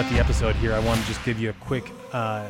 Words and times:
start 0.00 0.14
the 0.14 0.20
episode 0.20 0.56
here, 0.56 0.72
I 0.72 0.78
want 0.78 0.98
to 0.98 1.06
just 1.06 1.22
give 1.26 1.38
you 1.38 1.50
a 1.50 1.52
quick, 1.54 1.92
uh, 2.14 2.48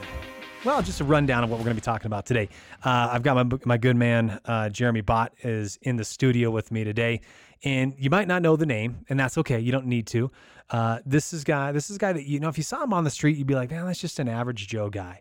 well, 0.64 0.82
just 0.82 1.00
a 1.00 1.04
rundown 1.04 1.42
of 1.42 1.50
what 1.50 1.58
we're 1.58 1.64
going 1.64 1.74
to 1.74 1.80
be 1.80 1.84
talking 1.84 2.06
about 2.06 2.24
today. 2.24 2.48
Uh, 2.84 3.08
I've 3.10 3.24
got 3.24 3.44
my 3.44 3.58
my 3.64 3.76
good 3.76 3.96
man 3.96 4.38
uh, 4.44 4.68
Jeremy 4.68 5.00
Botts 5.00 5.34
is 5.42 5.76
in 5.82 5.96
the 5.96 6.04
studio 6.04 6.52
with 6.52 6.70
me 6.70 6.84
today, 6.84 7.22
and 7.64 7.92
you 7.98 8.08
might 8.08 8.28
not 8.28 8.40
know 8.40 8.54
the 8.54 8.66
name, 8.66 9.04
and 9.08 9.18
that's 9.18 9.36
okay. 9.38 9.58
You 9.58 9.72
don't 9.72 9.86
need 9.86 10.06
to. 10.08 10.30
Uh, 10.68 11.00
this 11.04 11.32
is 11.32 11.42
guy. 11.42 11.72
This 11.72 11.90
is 11.90 11.98
guy 11.98 12.12
that 12.12 12.24
you 12.24 12.38
know. 12.38 12.48
If 12.48 12.56
you 12.56 12.62
saw 12.62 12.84
him 12.84 12.92
on 12.92 13.02
the 13.02 13.10
street, 13.10 13.36
you'd 13.36 13.48
be 13.48 13.56
like, 13.56 13.72
man, 13.72 13.84
that's 13.84 13.98
just 13.98 14.20
an 14.20 14.28
average 14.28 14.68
Joe 14.68 14.88
guy. 14.88 15.20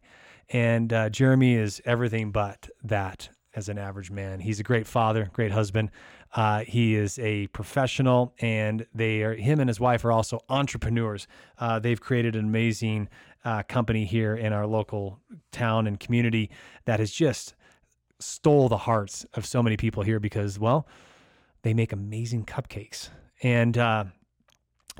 And 0.50 0.94
uh, 0.94 1.10
Jeremy 1.10 1.56
is 1.56 1.82
everything 1.84 2.32
but 2.32 2.70
that 2.84 3.30
as 3.56 3.70
an 3.70 3.80
average 3.80 4.12
man. 4.12 4.40
He's 4.40 4.60
a 4.60 4.64
great 4.64 4.86
father, 4.86 5.32
great 5.34 5.52
husband. 5.52 5.90
Uh, 6.36 6.60
he 6.60 6.96
is 6.96 7.18
a 7.20 7.48
professional, 7.48 8.34
and 8.40 8.86
they 8.94 9.24
are 9.24 9.34
him 9.34 9.60
and 9.60 9.68
his 9.68 9.80
wife 9.80 10.06
are 10.06 10.12
also 10.12 10.40
entrepreneurs. 10.50 11.28
Uh, 11.58 11.80
they've 11.80 12.00
created 12.00 12.36
an 12.36 12.46
amazing 12.46 13.10
uh, 13.46 13.64
company 13.64 14.06
here 14.06 14.36
in 14.36 14.54
our 14.54 14.68
local 14.68 15.20
town 15.52 15.88
and 15.88 16.00
community 16.00 16.50
that 16.86 17.00
has 17.00 17.12
just 17.12 17.56
stole 18.20 18.70
the 18.70 18.78
hearts 18.78 19.26
of 19.34 19.46
so 19.46 19.64
many 19.64 19.78
people 19.78 20.04
here 20.04 20.20
because, 20.20 20.60
well, 20.60 20.88
they 21.62 21.74
make 21.74 21.92
amazing 21.92 22.46
cupcakes. 22.46 23.10
And 23.42 23.78
uh, 23.78 24.06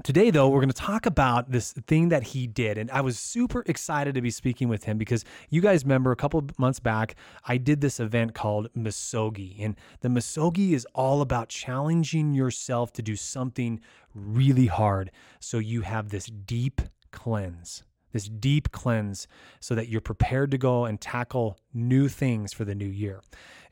Today, 0.04 0.32
though, 0.32 0.48
we're 0.48 0.62
going 0.62 0.70
to 0.70 0.74
talk 0.74 1.06
about 1.06 1.52
this 1.52 1.74
thing 1.74 2.10
that 2.10 2.24
he 2.24 2.48
did. 2.48 2.78
And 2.78 2.90
I 2.92 3.02
was 3.02 3.20
super 3.20 3.64
excited 3.66 4.16
to 4.16 4.22
be 4.22 4.30
speaking 4.30 4.70
with 4.70 4.86
him 4.86 4.98
because 4.98 5.26
you 5.50 5.62
guys 5.62 5.84
remember 5.84 6.12
a 6.12 6.16
couple 6.16 6.42
months 6.58 6.80
back, 6.80 7.16
I 7.46 7.58
did 7.58 7.82
this 7.82 8.00
event 8.00 8.34
called 8.34 8.70
Misogi. 8.74 9.58
And 9.60 9.76
the 10.00 10.08
Misogi 10.08 10.74
is 10.74 10.88
all 10.96 11.22
about 11.22 11.50
challenging 11.50 12.34
yourself 12.34 12.94
to 12.94 13.02
do 13.02 13.16
something 13.18 13.82
really 14.16 14.68
hard 14.68 15.12
so 15.40 15.60
you 15.60 15.82
have 15.82 16.10
this 16.10 16.28
deep 16.28 16.82
cleanse. 17.12 17.84
This 18.14 18.30
deep 18.30 18.72
cleanse 18.72 19.28
so 19.60 19.76
that 19.76 19.90
you're 19.90 20.02
prepared 20.02 20.50
to 20.52 20.58
go 20.58 20.86
and 20.86 21.00
tackle 21.00 21.60
new 21.74 22.08
things 22.08 22.54
for 22.54 22.64
the 22.64 22.74
new 22.74 22.88
year. 22.88 23.22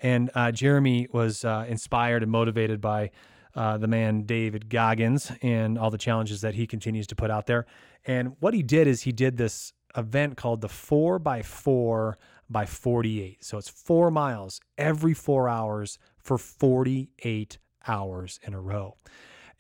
And 0.02 0.30
uh, 0.36 0.52
Jeremy 0.52 1.08
was 1.12 1.46
uh, 1.46 1.66
inspired 1.68 2.22
and 2.22 2.32
motivated 2.32 2.82
by 2.82 3.12
uh, 3.58 3.78
the 3.78 3.88
man 3.88 4.22
David 4.22 4.70
Goggins 4.70 5.32
and 5.42 5.78
all 5.78 5.90
the 5.90 5.98
challenges 5.98 6.42
that 6.42 6.54
he 6.54 6.68
continues 6.68 7.08
to 7.08 7.16
put 7.16 7.32
out 7.32 7.48
there. 7.48 7.66
And 8.06 8.36
what 8.40 8.54
he 8.54 8.62
did 8.62 8.88
is 8.88 9.02
he 9.02 9.12
did 9.12 9.38
this 9.38 9.74
event 9.98 10.38
called 10.38 10.62
the 10.62 10.70
4 10.70 11.20
by 11.20 11.42
4 11.42 12.18
by 12.50 12.66
48. 12.66 13.44
So 13.44 13.58
it's 13.58 13.68
four 13.68 14.12
miles 14.12 14.62
every 14.78 15.14
four 15.14 15.50
hours 15.50 15.98
for 16.18 16.38
48 16.38 17.58
hours 17.88 18.40
in 18.44 18.54
a 18.54 18.62
row. 18.62 18.96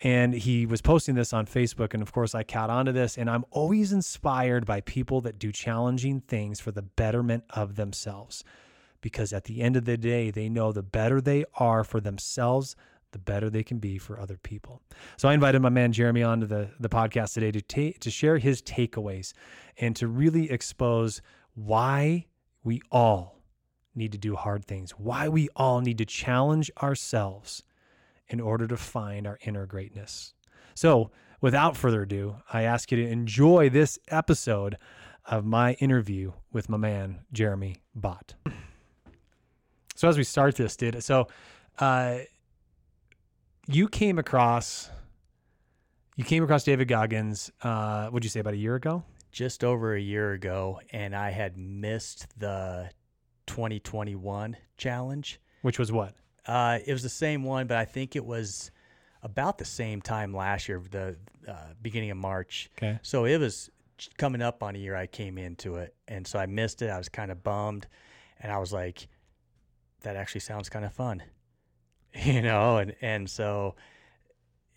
And 0.01 0.33
he 0.33 0.65
was 0.65 0.81
posting 0.81 1.15
this 1.15 1.33
on 1.33 1.47
Facebook. 1.47 1.93
And 1.93 2.03
of 2.03 2.11
course, 2.11 2.35
I 2.35 2.43
caught 2.43 2.69
onto 2.69 2.91
this. 2.91 3.17
And 3.17 3.29
I'm 3.29 3.45
always 3.49 3.91
inspired 3.91 4.65
by 4.65 4.81
people 4.81 5.21
that 5.21 5.39
do 5.39 5.51
challenging 5.51 6.21
things 6.21 6.59
for 6.59 6.71
the 6.71 6.83
betterment 6.83 7.45
of 7.49 7.75
themselves. 7.75 8.43
Because 9.01 9.33
at 9.33 9.45
the 9.45 9.61
end 9.61 9.75
of 9.75 9.85
the 9.85 9.97
day, 9.97 10.29
they 10.29 10.49
know 10.49 10.71
the 10.71 10.83
better 10.83 11.19
they 11.19 11.45
are 11.55 11.83
for 11.83 11.99
themselves, 11.99 12.75
the 13.11 13.19
better 13.19 13.49
they 13.49 13.63
can 13.63 13.79
be 13.79 13.97
for 13.97 14.19
other 14.19 14.37
people. 14.37 14.81
So 15.17 15.29
I 15.29 15.33
invited 15.33 15.61
my 15.61 15.69
man 15.69 15.91
Jeremy 15.91 16.23
onto 16.23 16.45
the, 16.45 16.69
the 16.79 16.89
podcast 16.89 17.33
today 17.33 17.51
to 17.51 17.61
ta- 17.61 17.97
to 17.99 18.11
share 18.11 18.37
his 18.37 18.61
takeaways 18.61 19.33
and 19.77 19.95
to 19.95 20.07
really 20.07 20.51
expose 20.51 21.21
why 21.53 22.25
we 22.63 22.81
all 22.91 23.41
need 23.95 24.11
to 24.11 24.17
do 24.17 24.35
hard 24.35 24.65
things, 24.65 24.91
why 24.91 25.27
we 25.27 25.49
all 25.55 25.81
need 25.81 25.97
to 25.97 26.05
challenge 26.05 26.69
ourselves 26.81 27.63
in 28.27 28.39
order 28.39 28.67
to 28.67 28.77
find 28.77 29.25
our 29.25 29.39
inner 29.43 29.65
greatness. 29.65 30.33
So, 30.75 31.11
without 31.41 31.77
further 31.77 32.03
ado, 32.03 32.35
I 32.51 32.63
ask 32.63 32.91
you 32.91 32.97
to 32.97 33.09
enjoy 33.09 33.69
this 33.69 33.97
episode 34.09 34.77
of 35.25 35.45
my 35.45 35.73
interview 35.73 36.33
with 36.51 36.69
my 36.69 36.77
man 36.77 37.19
Jeremy 37.31 37.77
Botts. 37.95 38.35
So 39.95 40.07
as 40.07 40.15
we 40.15 40.23
start 40.23 40.55
this, 40.55 40.75
dude, 40.75 41.03
so 41.03 41.27
uh, 41.79 42.19
you 43.67 43.87
came 43.87 44.17
across 44.17 44.89
you 46.17 46.23
came 46.23 46.43
across 46.43 46.63
David 46.63 46.87
Goggins. 46.87 47.51
Uh, 47.61 48.09
would 48.11 48.23
you 48.23 48.29
say 48.29 48.39
about 48.39 48.55
a 48.55 48.57
year 48.57 48.73
ago? 48.73 49.03
Just 49.31 49.63
over 49.63 49.93
a 49.93 50.01
year 50.01 50.33
ago, 50.33 50.81
and 50.91 51.15
I 51.15 51.29
had 51.29 51.57
missed 51.57 52.27
the 52.39 52.89
2021 53.45 54.57
challenge. 54.77 55.39
Which 55.61 55.77
was 55.77 55.91
what? 55.91 56.15
Uh, 56.47 56.79
it 56.83 56.91
was 56.91 57.03
the 57.03 57.09
same 57.09 57.43
one, 57.43 57.67
but 57.67 57.77
I 57.77 57.85
think 57.85 58.15
it 58.15 58.25
was 58.25 58.71
about 59.21 59.59
the 59.59 59.65
same 59.65 60.01
time 60.01 60.33
last 60.33 60.67
year, 60.67 60.81
the 60.89 61.17
uh, 61.47 61.53
beginning 61.83 62.09
of 62.09 62.17
March. 62.17 62.71
Okay. 62.79 62.97
So 63.03 63.25
it 63.25 63.37
was 63.37 63.69
coming 64.17 64.41
up 64.41 64.63
on 64.63 64.75
a 64.75 64.79
year 64.79 64.95
I 64.95 65.05
came 65.05 65.37
into 65.37 65.75
it, 65.75 65.93
and 66.07 66.25
so 66.25 66.39
I 66.39 66.47
missed 66.47 66.81
it. 66.81 66.89
I 66.89 66.97
was 66.97 67.09
kind 67.09 67.29
of 67.29 67.43
bummed, 67.43 67.85
and 68.39 68.51
I 68.51 68.57
was 68.57 68.73
like, 68.73 69.07
"That 70.01 70.15
actually 70.15 70.41
sounds 70.41 70.67
kind 70.67 70.83
of 70.83 70.93
fun." 70.93 71.21
you 72.23 72.41
know, 72.41 72.77
and 72.77 72.95
and 73.01 73.29
so 73.29 73.75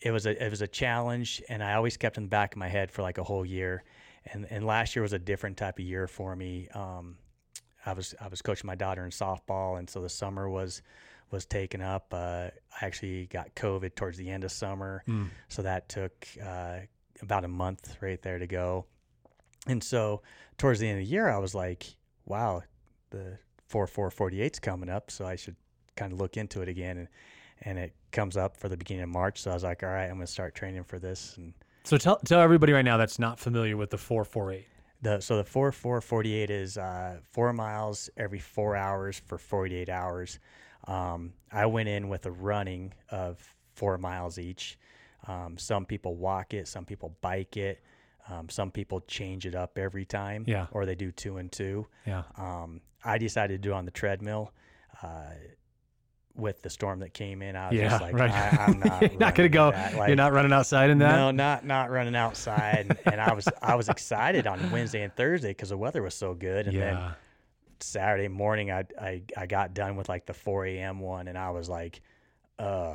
it 0.01 0.11
was 0.11 0.27
a 0.27 0.45
it 0.45 0.51
was 0.51 0.63
a 0.63 0.69
challenge, 0.69 1.43
and 1.49 1.63
I 1.63 1.75
always 1.75 1.97
kept 1.97 2.17
in 2.17 2.25
the 2.25 2.29
back 2.29 2.55
of 2.55 2.59
my 2.59 2.69
head 2.69 2.91
for 2.91 3.03
like 3.03 3.19
a 3.19 3.25
whole 3.25 3.45
year, 3.45 3.85
and 4.33 4.47
and 4.51 4.67
last 4.67 4.95
year 4.97 5.03
was 5.03 5.13
a 5.13 5.19
different 5.19 5.57
type 5.57 5.79
of 5.79 5.85
year 5.85 6.07
for 6.07 6.35
me. 6.35 6.69
Um, 6.75 7.17
I 7.85 7.93
was 7.93 8.15
I 8.21 8.29
was 8.29 8.43
coaching 8.43 8.67
my 8.67 8.75
daughter 8.75 9.05
in 9.05 9.11
softball, 9.11 9.79
and 9.79 9.89
so 9.89 10.01
the 10.01 10.09
summer 10.09 10.49
was 10.49 10.83
was 11.31 11.47
taken 11.47 11.81
up. 11.81 12.13
Uh, 12.13 12.49
I 12.81 12.87
actually 12.87 13.27
got 13.27 13.55
COVID 13.55 13.95
towards 13.95 14.19
the 14.19 14.29
end 14.29 14.45
of 14.45 14.53
summer, 14.53 15.03
mm. 15.09 15.29
so 15.49 15.63
that 15.63 15.89
took 15.89 16.13
uh, 16.45 16.79
about 17.23 17.45
a 17.45 17.49
month 17.49 17.97
right 18.01 18.21
there 18.21 18.39
to 18.39 18.47
go. 18.47 18.87
And 19.67 19.83
so 19.83 20.23
towards 20.59 20.81
the 20.81 20.89
end 20.89 21.01
of 21.01 21.07
the 21.07 21.11
year, 21.11 21.29
I 21.29 21.39
was 21.39 21.55
like, 21.55 21.85
"Wow, 22.25 22.63
the 23.11 23.39
four 23.67 23.87
four 23.87 24.11
forty 24.11 24.43
eight's 24.43 24.59
coming 24.59 24.89
up, 24.89 25.11
so 25.11 25.27
I 25.27 25.37
should 25.37 25.57
kind 26.01 26.13
of 26.13 26.19
look 26.19 26.37
into 26.37 26.63
it 26.63 26.69
again, 26.69 26.97
and 26.99 27.09
and 27.63 27.79
it 27.79 27.95
comes 28.11 28.37
up 28.37 28.57
for 28.57 28.69
the 28.69 28.77
beginning 28.77 29.05
of 29.05 29.11
March. 29.11 29.43
So 29.43 29.51
I 29.51 29.55
was 29.55 29.65
like, 29.65 29.83
all 29.83 29.91
right, 29.91 30.05
I'm 30.07 30.15
going 30.15 30.21
to 30.21 30.27
start 30.27 30.55
training 30.55 30.85
for 30.85 30.99
this. 30.99 31.37
And 31.37 31.53
so 31.85 31.99
tell 31.99 32.17
tell 32.25 32.41
everybody 32.41 32.73
right 32.73 32.85
now 32.85 32.97
that's 32.97 33.19
not 33.19 33.39
familiar 33.39 33.77
with 33.77 33.91
the 33.91 33.99
four 33.99 34.25
four 34.25 34.53
eight. 34.53 34.67
The 35.03 35.21
so 35.21 35.37
the 35.37 35.45
four 35.45 35.73
four 35.73 36.01
forty 36.01 36.35
eight 36.35 36.51
is 36.51 36.79
uh, 36.79 37.19
four 37.33 37.53
miles 37.53 38.11
every 38.17 38.39
four 38.39 38.77
hours 38.77 39.21
for 39.27 39.39
forty 39.39 39.77
eight 39.77 39.91
hours. 39.91 40.39
Um, 40.89 41.35
I 41.53 41.67
went 41.67 41.89
in 41.89 42.09
with 42.09 42.25
a 42.27 42.31
running 42.31 42.95
of 43.11 43.37
four 43.75 43.99
miles 43.99 44.39
each. 44.39 44.79
Um, 45.29 45.59
some 45.59 45.85
people 45.85 46.17
walk 46.17 46.55
it, 46.55 46.67
some 46.67 46.87
people 46.87 47.15
bike 47.21 47.57
it. 47.59 47.83
Um, 48.29 48.49
some 48.49 48.71
people 48.71 49.01
change 49.01 49.45
it 49.45 49.55
up 49.55 49.77
every 49.77 50.05
time, 50.05 50.45
yeah. 50.47 50.67
or 50.73 50.87
they 50.87 50.95
do 50.95 51.11
two 51.11 51.39
and 51.39 51.51
two. 51.51 51.87
Yeah. 52.07 52.23
Um, 52.37 52.81
I 53.05 53.19
decided 53.19 53.63
to 53.63 53.69
do 53.69 53.75
on 53.75 53.85
the 53.85 53.91
treadmill. 53.91 54.53
Uh, 55.03 55.33
with 56.41 56.63
the 56.63 56.71
storm 56.71 57.01
that 57.01 57.13
came 57.15 57.43
in, 57.43 57.55
I 57.57 57.69
was 57.69 57.79
yeah, 57.79 57.89
just 57.89 58.03
like, 58.03 58.15
right. 58.15 58.31
I, 58.31 58.65
am 58.71 58.81
not, 58.85 59.03
you're 59.03 59.21
not 59.21 59.35
gonna 59.35 59.49
go. 59.49 59.69
Like, 59.71 60.09
you're 60.09 60.17
not 60.17 60.33
running 60.33 60.53
outside 60.53 60.91
in 60.91 60.99
that. 60.99 61.17
No, 61.17 61.31
not 61.31 61.65
not 61.65 61.91
running 61.91 62.17
outside. 62.17 62.87
and, 62.89 62.99
and 63.07 63.21
I 63.21 63.33
was 63.33 63.49
I 63.63 63.75
was 63.75 63.89
excited 63.89 64.47
on 64.47 64.71
Wednesday 64.71 65.03
and 65.03 65.15
Thursday 65.15 65.51
because 65.51 65.69
the 65.69 65.77
weather 65.77 66.03
was 66.03 66.15
so 66.15 66.35
good. 66.35 66.67
And 66.67 66.77
yeah. 66.77 66.81
then 66.81 67.15
Saturday 67.81 68.29
morning, 68.29 68.71
I, 68.71 68.85
I 69.01 69.23
I 69.37 69.47
got 69.47 69.75
done 69.75 69.97
with 69.97 70.09
like 70.09 70.27
the 70.27 70.35
4 70.35 70.67
a.m. 70.67 71.01
one, 71.01 71.29
and 71.29 71.37
I 71.39 71.51
was 71.51 71.69
like, 71.69 72.01
uh, 72.59 72.95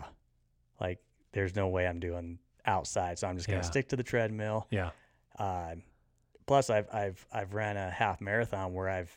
like 0.80 1.00
there's 1.32 1.56
no 1.56 1.68
way 1.68 1.88
I'm 1.88 2.00
doing 2.00 2.40
outside, 2.66 3.20
so 3.20 3.28
I'm 3.28 3.36
just 3.38 3.48
gonna 3.48 3.60
Yeah. 3.60 3.64
stick 3.64 3.90
to 3.90 3.96
the 3.96 4.04
treadmill. 4.04 4.68
Yeah. 4.70 4.92
Uh, 5.38 5.76
plus, 6.46 6.70
I've 6.70 6.88
I've 6.94 7.26
I've 7.32 7.54
ran 7.54 7.78
a 7.78 7.90
half 7.90 8.22
marathon 8.22 8.74
where 8.74 8.90
I've 8.90 9.16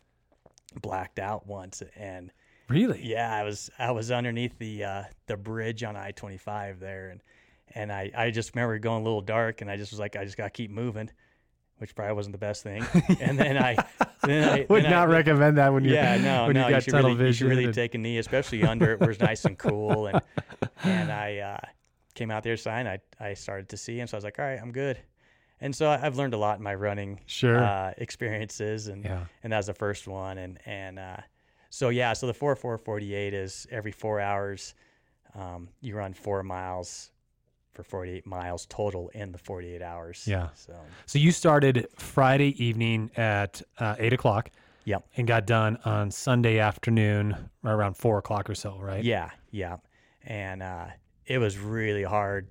blacked 0.82 1.18
out 1.18 1.46
once, 1.46 1.82
and 1.96 2.32
Really? 2.68 3.00
yeah, 3.04 3.34
I 3.34 3.44
was 3.44 3.70
I 3.78 3.90
was 3.92 4.10
underneath 4.10 4.58
the 4.58 4.84
uh, 4.84 5.02
the 5.26 5.36
bridge 5.36 5.82
on 5.84 5.96
I 5.96 6.10
twenty 6.12 6.36
five 6.36 6.80
there, 6.80 7.10
and 7.10 7.20
and 7.74 7.92
I, 7.92 8.10
I 8.16 8.30
just 8.30 8.54
remember 8.54 8.78
going 8.78 9.00
a 9.02 9.04
little 9.04 9.20
dark, 9.20 9.60
and 9.60 9.70
I 9.70 9.76
just 9.76 9.92
was 9.92 9.98
like, 10.00 10.16
I 10.16 10.24
just 10.24 10.36
got 10.36 10.44
to 10.44 10.50
keep 10.50 10.70
moving, 10.70 11.10
which 11.78 11.94
probably 11.94 12.14
wasn't 12.14 12.32
the 12.32 12.38
best 12.38 12.62
thing. 12.62 12.84
And 13.20 13.38
then 13.38 13.56
I 13.58 13.76
then 14.24 14.48
I 14.48 14.66
Would 14.68 14.84
then 14.84 14.90
not 14.90 15.08
I, 15.08 15.12
recommend 15.12 15.58
that 15.58 15.72
when 15.72 15.84
you 15.84 15.92
yeah 15.94 16.16
no 16.18 16.46
when 16.46 16.54
no 16.54 16.66
you 16.66 16.74
got 16.74 16.82
should 16.82 16.94
really, 16.94 17.14
you 17.26 17.32
should 17.32 17.48
really 17.48 17.64
and- 17.64 17.74
take 17.74 17.94
a 17.94 17.98
knee, 17.98 18.18
especially 18.18 18.62
under 18.64 18.92
it 18.92 19.00
where 19.00 19.10
it's 19.10 19.20
nice 19.20 19.44
and 19.44 19.58
cool. 19.58 20.06
And 20.06 20.20
and 20.84 21.10
I 21.12 21.38
uh, 21.38 21.66
came 22.14 22.30
out 22.30 22.42
there 22.42 22.56
sign. 22.56 22.86
I 22.86 22.98
I 23.20 23.34
started 23.34 23.68
to 23.70 23.76
see, 23.76 24.00
and 24.00 24.08
so 24.10 24.16
I 24.16 24.18
was 24.18 24.24
like, 24.24 24.38
all 24.38 24.44
right, 24.44 24.60
I'm 24.60 24.72
good. 24.72 24.98
And 25.60 25.74
so 25.74 25.90
I've 25.90 26.16
learned 26.16 26.34
a 26.34 26.38
lot 26.38 26.58
in 26.58 26.62
my 26.62 26.74
running 26.74 27.20
Sure. 27.26 27.62
uh, 27.64 27.92
experiences, 27.98 28.86
and 28.88 29.04
yeah. 29.04 29.24
and 29.42 29.52
that 29.52 29.56
was 29.56 29.66
the 29.66 29.74
first 29.74 30.06
one 30.06 30.38
and 30.38 30.58
and 30.66 30.98
uh, 30.98 31.16
so 31.70 31.88
yeah 31.90 32.12
so 32.12 32.26
the 32.26 32.34
4448 32.34 33.34
is 33.34 33.66
every 33.70 33.92
four 33.92 34.20
hours 34.20 34.74
um, 35.34 35.68
you 35.80 35.94
run 35.96 36.14
four 36.14 36.42
miles 36.42 37.10
for 37.72 37.82
48 37.82 38.26
miles 38.26 38.66
total 38.66 39.08
in 39.10 39.30
the 39.32 39.38
48 39.38 39.82
hours 39.82 40.24
Yeah. 40.26 40.48
so 40.54 40.74
So 41.06 41.18
you 41.18 41.30
started 41.30 41.86
Friday 41.96 42.62
evening 42.64 43.10
at 43.16 43.62
uh, 43.78 43.94
eight 43.98 44.12
o'clock. 44.12 44.50
Yep. 44.84 45.06
And 45.18 45.28
got 45.28 45.44
done 45.46 45.78
on 45.84 46.10
Sunday 46.10 46.58
afternoon 46.58 47.36
around 47.62 47.94
four 47.98 48.18
o'clock 48.18 48.48
or 48.48 48.54
so, 48.54 48.78
right? 48.80 49.04
yeah 49.04 49.30
yeah 49.50 49.76
and 50.24 50.62
uh, 50.62 50.86
it 51.26 51.38
was 51.38 51.58
really 51.58 52.02
hard 52.04 52.48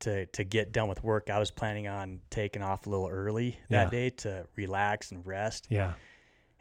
to 0.00 0.24
to 0.26 0.44
get 0.44 0.72
done 0.72 0.88
with 0.88 1.02
work. 1.04 1.28
I 1.28 1.38
was 1.38 1.50
planning 1.50 1.88
on 1.88 2.20
taking 2.30 2.62
off 2.62 2.86
a 2.86 2.90
little 2.90 3.08
early 3.08 3.58
that 3.68 3.86
Yeah. 3.86 3.90
day 3.90 4.10
to 4.10 4.46
relax 4.56 5.10
and 5.12 5.26
rest, 5.26 5.66
Yeah. 5.70 5.92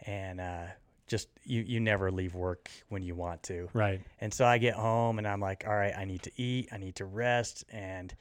and 0.06 0.42
uh, 0.42 0.66
just 1.10 1.28
you 1.44 1.62
you 1.62 1.80
never 1.80 2.12
leave 2.12 2.36
work 2.36 2.70
when 2.88 3.04
you 3.04 3.16
want 3.16 3.44
to. 3.44 3.68
Right. 3.74 4.02
And 4.22 4.34
so 4.34 4.46
I 4.46 4.58
get 4.60 4.76
home 4.76 5.18
and 5.18 5.28
I'm 5.28 5.42
like, 5.42 5.66
all 5.68 5.76
right, 5.76 5.94
I 5.98 6.06
need 6.06 6.24
to 6.24 6.32
eat, 6.42 6.70
I 6.72 6.78
need 6.78 6.96
to 6.98 7.06
rest. 7.06 7.66
And 7.70 8.14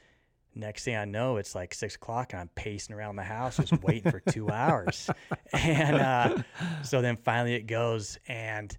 next 0.54 0.84
thing 0.84 0.96
I 0.96 1.04
know, 1.04 1.36
it's 1.36 1.54
like 1.54 1.74
six 1.74 1.94
o'clock 1.94 2.32
and 2.32 2.40
I'm 2.40 2.48
pacing 2.54 2.96
around 2.96 3.16
the 3.16 3.22
house 3.22 3.58
just 3.58 3.82
waiting 3.82 4.10
for 4.10 4.20
two 4.20 4.50
hours. 4.50 5.08
And 5.50 5.96
uh, 5.96 6.42
so 6.82 7.00
then 7.00 7.16
finally 7.16 7.54
it 7.54 7.66
goes. 7.66 8.18
And 8.28 8.76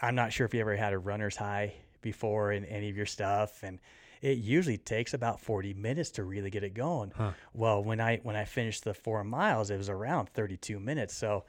I'm 0.00 0.14
not 0.14 0.34
sure 0.34 0.44
if 0.44 0.52
you 0.52 0.60
ever 0.60 0.76
had 0.76 0.92
a 0.92 0.98
runner's 0.98 1.34
high 1.34 1.72
before 2.02 2.52
in 2.52 2.66
any 2.66 2.90
of 2.90 2.96
your 2.96 3.06
stuff. 3.06 3.62
And 3.62 3.80
it 4.20 4.36
usually 4.36 4.76
takes 4.76 5.14
about 5.14 5.40
40 5.40 5.72
minutes 5.74 6.10
to 6.12 6.24
really 6.24 6.50
get 6.50 6.62
it 6.62 6.74
going. 6.74 7.12
Huh. 7.16 7.32
Well, 7.54 7.82
when 7.82 8.00
I 8.00 8.18
when 8.22 8.36
I 8.36 8.44
finished 8.44 8.84
the 8.84 8.92
four 8.92 9.24
miles, 9.24 9.70
it 9.70 9.78
was 9.78 9.88
around 9.88 10.28
32 10.28 10.78
minutes. 10.78 11.16
So 11.16 11.44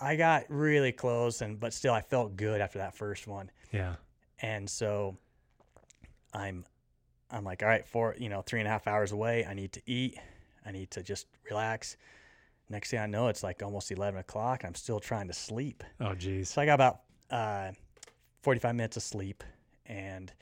I 0.00 0.16
got 0.16 0.44
really 0.48 0.92
close, 0.92 1.42
and 1.42 1.58
but 1.60 1.72
still, 1.72 1.92
I 1.92 2.00
felt 2.00 2.36
good 2.36 2.60
after 2.60 2.78
that 2.78 2.94
first 2.94 3.26
one. 3.26 3.50
Yeah. 3.72 3.96
And 4.40 4.68
so 4.68 5.16
I'm 6.32 6.64
I'm 7.30 7.44
like, 7.44 7.62
all 7.62 7.68
right, 7.68 7.86
four, 7.86 8.16
you 8.18 8.28
know, 8.28 8.42
three 8.42 8.60
and 8.60 8.66
a 8.66 8.70
half 8.70 8.86
hours 8.86 9.12
away. 9.12 9.44
I 9.44 9.54
need 9.54 9.72
to 9.72 9.82
eat. 9.86 10.18
I 10.64 10.72
need 10.72 10.90
to 10.92 11.02
just 11.02 11.26
relax. 11.48 11.96
Next 12.68 12.90
thing 12.90 13.00
I 13.00 13.06
know, 13.06 13.28
it's 13.28 13.42
like 13.42 13.62
almost 13.62 13.90
eleven 13.90 14.20
o'clock. 14.20 14.64
I'm 14.64 14.74
still 14.74 15.00
trying 15.00 15.28
to 15.28 15.34
sleep. 15.34 15.84
Oh, 16.00 16.14
geez. 16.14 16.50
So 16.50 16.62
I 16.62 16.66
got 16.66 16.74
about 16.74 17.00
uh, 17.30 17.72
45 18.42 18.74
minutes 18.74 18.96
of 18.96 19.02
sleep, 19.02 19.44
and 19.86 20.32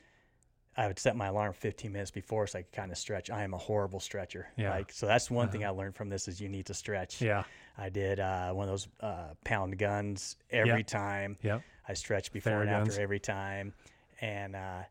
I 0.76 0.87
would 0.87 0.99
set 0.99 1.16
my 1.16 1.26
alarm 1.26 1.52
15 1.54 1.90
minutes 1.90 2.11
before 2.11 2.46
so 2.46 2.61
I 2.61 2.62
could 2.62 2.72
kind 2.72 2.93
of 2.93 2.99
stretch. 2.99 3.31
I 3.31 3.43
am 3.43 3.54
a 3.54 3.58
horrible 3.58 3.99
stretcher. 3.99 4.49
Yeah. 4.56 4.70
Like 4.70 4.93
so, 4.93 5.06
that's 5.06 5.31
one 5.31 5.49
thing 5.49 5.64
I 5.64 5.70
learned 5.70 5.96
from 5.96 6.08
this 6.08 6.28
is 6.28 6.40
you 6.40 6.49
need 6.49 6.66
to 6.66 6.75
stretch. 6.75 7.20
Yeah. 7.20 7.44
I 7.80 7.88
did 7.90 8.19
uh, 8.20 8.52
one 8.52 8.69
of 8.69 8.72
those 8.72 8.88
uh, 9.00 9.34
pound 9.44 9.78
guns 9.78 10.36
every 10.50 10.78
Yep. 10.80 10.86
time. 10.88 11.38
Yep. 11.42 11.62
I 11.88 11.94
stretch 11.94 12.32
before 12.32 12.52
Fair 12.52 12.60
and 12.62 12.70
guns. 12.70 12.88
after 12.90 13.00
every 13.00 13.20
time, 13.20 13.72
and 14.20 14.54
uh, 14.56 14.82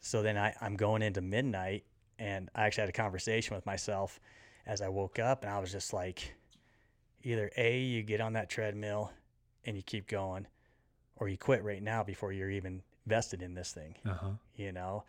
so 0.00 0.22
then 0.22 0.36
I, 0.36 0.54
I'm 0.60 0.76
going 0.76 1.02
into 1.02 1.20
midnight, 1.22 1.84
and 2.18 2.48
I 2.54 2.66
actually 2.66 2.82
had 2.82 2.90
a 2.90 2.92
conversation 2.92 3.56
with 3.56 3.64
myself 3.66 4.20
as 4.66 4.82
I 4.82 4.88
woke 4.88 5.18
up, 5.18 5.42
and 5.42 5.50
I 5.52 5.58
was 5.58 5.72
just 5.72 5.92
like, 5.92 6.34
either 7.24 7.50
a 7.56 7.78
you 7.80 8.02
get 8.02 8.20
on 8.20 8.34
that 8.34 8.48
treadmill 8.48 9.10
and 9.64 9.76
you 9.76 9.82
keep 9.82 10.06
going, 10.06 10.46
or 11.16 11.28
you 11.28 11.36
quit 11.38 11.64
right 11.64 11.82
now 11.82 12.04
before 12.04 12.32
you're 12.32 12.50
even 12.50 12.82
vested 13.06 13.42
in 13.42 13.54
this 13.54 13.72
thing, 13.72 13.96
Uh 14.06 14.14
huh. 14.14 14.30
you 14.54 14.70
know. 14.70 15.04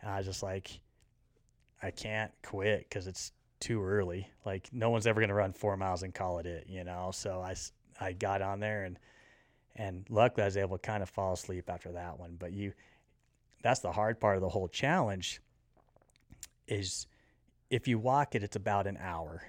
And 0.00 0.10
I 0.10 0.16
was 0.16 0.26
just 0.26 0.42
like, 0.42 0.80
I 1.82 1.90
can't 1.92 2.32
quit 2.42 2.88
because 2.88 3.06
it's 3.06 3.32
too 3.62 3.82
early. 3.82 4.28
Like 4.44 4.68
no 4.72 4.90
one's 4.90 5.06
ever 5.06 5.20
gonna 5.20 5.34
run 5.34 5.52
four 5.52 5.76
miles 5.76 6.02
and 6.02 6.14
call 6.14 6.38
it 6.38 6.46
it, 6.46 6.66
you 6.68 6.84
know. 6.84 7.10
So 7.12 7.40
I, 7.40 7.54
I 8.00 8.12
got 8.12 8.42
on 8.42 8.60
there 8.60 8.84
and 8.84 8.98
and 9.76 10.04
luckily 10.10 10.42
I 10.42 10.46
was 10.46 10.56
able 10.56 10.76
to 10.76 10.82
kind 10.86 11.02
of 11.02 11.08
fall 11.08 11.32
asleep 11.32 11.70
after 11.70 11.92
that 11.92 12.18
one. 12.18 12.36
But 12.38 12.52
you, 12.52 12.72
that's 13.62 13.80
the 13.80 13.92
hard 13.92 14.20
part 14.20 14.36
of 14.36 14.42
the 14.42 14.48
whole 14.48 14.68
challenge. 14.68 15.40
Is 16.68 17.06
if 17.70 17.88
you 17.88 17.98
walk 17.98 18.34
it, 18.34 18.42
it's 18.42 18.56
about 18.56 18.86
an 18.86 18.98
hour. 19.00 19.42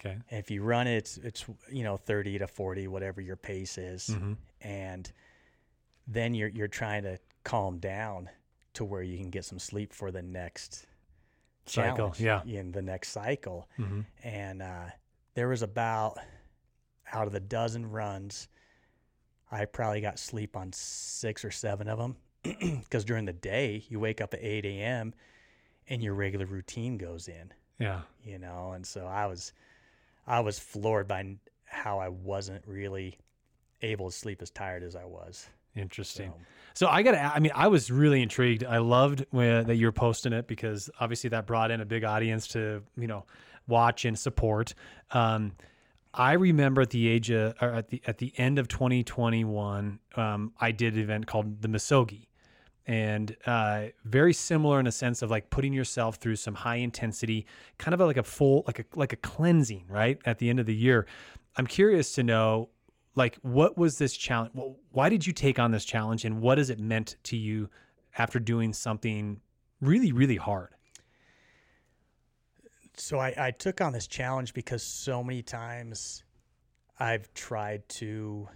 Okay. 0.00 0.16
And 0.30 0.38
if 0.40 0.50
you 0.50 0.62
run 0.62 0.86
it, 0.86 0.96
it's 0.96 1.16
it's 1.18 1.44
you 1.70 1.84
know 1.84 1.96
thirty 1.96 2.38
to 2.38 2.46
forty, 2.46 2.88
whatever 2.88 3.20
your 3.20 3.36
pace 3.36 3.78
is, 3.78 4.08
Mhm. 4.08 4.36
and 4.62 5.12
then 6.06 6.34
you're 6.34 6.48
you're 6.48 6.68
trying 6.68 7.02
to 7.04 7.18
calm 7.44 7.78
down 7.78 8.28
to 8.74 8.84
where 8.84 9.02
you 9.02 9.16
can 9.18 9.30
get 9.30 9.44
some 9.44 9.58
sleep 9.58 9.92
for 9.92 10.10
the 10.10 10.22
next 10.22 10.86
Cycle, 11.66 12.14
yeah. 12.18 12.42
in 12.44 12.72
the 12.72 12.82
next 12.82 13.10
cycle. 13.10 13.68
Mm-hmm. 13.78 14.00
And 14.24 14.62
uh, 14.62 14.86
there 15.34 15.48
was 15.48 15.62
about 15.62 16.18
out 17.12 17.26
of 17.26 17.32
the 17.32 17.40
dozen 17.40 17.90
runs, 17.90 18.48
I 19.50 19.64
probably 19.66 20.00
got 20.00 20.18
sleep 20.18 20.56
on 20.56 20.72
six 20.72 21.44
or 21.44 21.50
seven 21.50 21.88
of 21.88 21.98
them 21.98 22.16
because 22.42 23.04
during 23.06 23.26
the 23.26 23.32
day 23.32 23.84
you 23.88 24.00
wake 24.00 24.20
up 24.20 24.34
at 24.34 24.40
eight 24.42 24.64
a.m. 24.64 25.14
and 25.88 26.02
your 26.02 26.14
regular 26.14 26.46
routine 26.46 26.96
goes 26.98 27.28
in 27.28 27.52
Yeah. 27.78 28.00
you 28.24 28.38
know 28.38 28.72
and 28.72 28.84
so 28.84 29.06
i 29.06 29.26
was 29.26 29.52
i 30.26 30.40
was 30.40 30.58
floored 30.58 31.06
by 31.06 31.36
how 31.64 32.00
i 32.00 32.08
wasn't 32.08 32.64
really 32.66 33.18
able 33.82 34.10
to 34.10 34.16
sleep 34.16 34.42
as 34.42 34.50
tired 34.50 34.82
as 34.82 34.96
i 34.96 35.04
was 35.04 35.46
Interesting. 35.76 36.32
so 36.74 36.86
So 36.86 36.86
I 36.88 37.02
got 37.02 37.12
to, 37.12 37.20
I 37.20 37.38
mean, 37.38 37.52
I 37.54 37.68
was 37.68 37.90
really 37.90 38.22
intrigued. 38.22 38.64
I 38.64 38.78
loved 38.78 39.24
when, 39.30 39.66
that 39.66 39.76
you 39.76 39.86
were 39.86 39.92
posting 39.92 40.32
it 40.32 40.46
because 40.46 40.90
obviously 41.00 41.30
that 41.30 41.46
brought 41.46 41.70
in 41.70 41.80
a 41.80 41.86
big 41.86 42.04
audience 42.04 42.46
to, 42.48 42.82
you 42.96 43.06
know, 43.06 43.24
watch 43.66 44.04
and 44.04 44.18
support. 44.18 44.74
Um, 45.12 45.52
I 46.14 46.32
remember 46.32 46.82
at 46.82 46.90
the 46.90 47.08
age 47.08 47.30
of, 47.30 47.54
or 47.60 47.70
at 47.70 47.88
the, 47.88 48.02
at 48.06 48.18
the 48.18 48.32
end 48.36 48.58
of 48.58 48.68
2021, 48.68 49.98
um, 50.16 50.52
I 50.60 50.72
did 50.72 50.94
an 50.94 51.00
event 51.00 51.26
called 51.26 51.62
the 51.62 51.68
Misogi 51.68 52.28
and 52.86 53.36
uh, 53.46 53.86
very 54.04 54.32
similar 54.32 54.80
in 54.80 54.86
a 54.86 54.92
sense 54.92 55.22
of 55.22 55.30
like 55.30 55.48
putting 55.50 55.72
yourself 55.72 56.16
through 56.16 56.36
some 56.36 56.54
high 56.54 56.76
intensity, 56.76 57.46
kind 57.78 57.94
of 57.94 58.00
like 58.00 58.16
a 58.16 58.22
full, 58.22 58.64
like 58.66 58.80
a, 58.80 58.84
like 58.94 59.12
a 59.12 59.16
cleansing, 59.16 59.84
right. 59.88 60.20
At 60.26 60.38
the 60.38 60.50
end 60.50 60.60
of 60.60 60.66
the 60.66 60.74
year, 60.74 61.06
I'm 61.56 61.66
curious 61.66 62.14
to 62.14 62.22
know 62.22 62.70
like 63.14 63.36
what 63.42 63.76
was 63.76 63.98
this 63.98 64.16
challenge? 64.16 64.52
Why 64.90 65.08
did 65.08 65.26
you 65.26 65.32
take 65.32 65.58
on 65.58 65.70
this 65.70 65.84
challenge 65.84 66.24
and 66.24 66.40
what 66.40 66.58
has 66.58 66.70
it 66.70 66.78
meant 66.78 67.16
to 67.24 67.36
you 67.36 67.68
after 68.16 68.38
doing 68.38 68.72
something 68.72 69.40
really 69.80 70.12
really 70.12 70.36
hard? 70.36 70.74
So 72.96 73.18
I, 73.18 73.34
I 73.36 73.50
took 73.50 73.80
on 73.80 73.92
this 73.92 74.06
challenge 74.06 74.54
because 74.54 74.82
so 74.82 75.22
many 75.22 75.42
times 75.42 76.24
i've 77.02 77.32
tried 77.34 77.88
to 77.88 78.48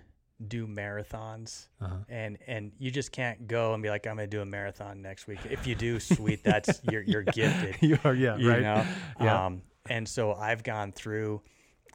do 0.49 0.67
marathons 0.67 1.69
uh-huh. 1.81 1.97
and 2.09 2.37
and 2.47 2.71
you 2.79 2.91
just 2.91 3.11
can't 3.11 3.49
go 3.49 3.73
and 3.73 3.83
be 3.83 3.89
like 3.89 4.07
i'm 4.07 4.17
gonna 4.17 4.27
do 4.27 4.43
a 4.43 4.45
marathon 4.45 5.01
next 5.01 5.27
week. 5.27 5.39
If 5.49 5.67
you 5.67 5.75
do 5.75 5.99
sweet 5.99 6.45
that's 6.45 6.81
you're, 6.91 7.03
you're 7.03 7.23
gifted 7.23 7.77
you 7.81 7.99
are 8.05 8.15
yeah 8.15 8.37
you 8.37 8.51
right. 8.51 8.63
know? 8.63 8.87
Yeah. 9.21 9.47
um 9.47 9.63
and 9.89 10.07
so 10.07 10.35
i've 10.35 10.63
gone 10.63 10.93
through 10.93 11.41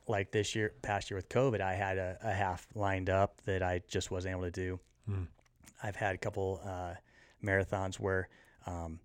like 0.08 0.32
this 0.32 0.56
year 0.56 0.74
past 0.82 1.10
year 1.10 1.16
with 1.18 1.30
covid 1.30 1.62
i 1.62 1.74
had 1.74 1.98
a, 1.98 2.18
a 2.24 2.32
half 2.32 2.68
lined 2.76 3.10
up 3.10 3.40
that 3.46 3.62
i 3.64 3.82
just 3.88 4.12
wasn't 4.12 4.32
able 4.32 4.44
to 4.44 4.52
do 4.52 4.80
Mm. 5.10 5.28
i've 5.84 5.96
had 5.96 6.14
a 6.16 6.18
couple 6.18 6.62
uh 6.64 6.94
marathons 7.44 7.96
where 8.00 8.30
um 8.68 9.00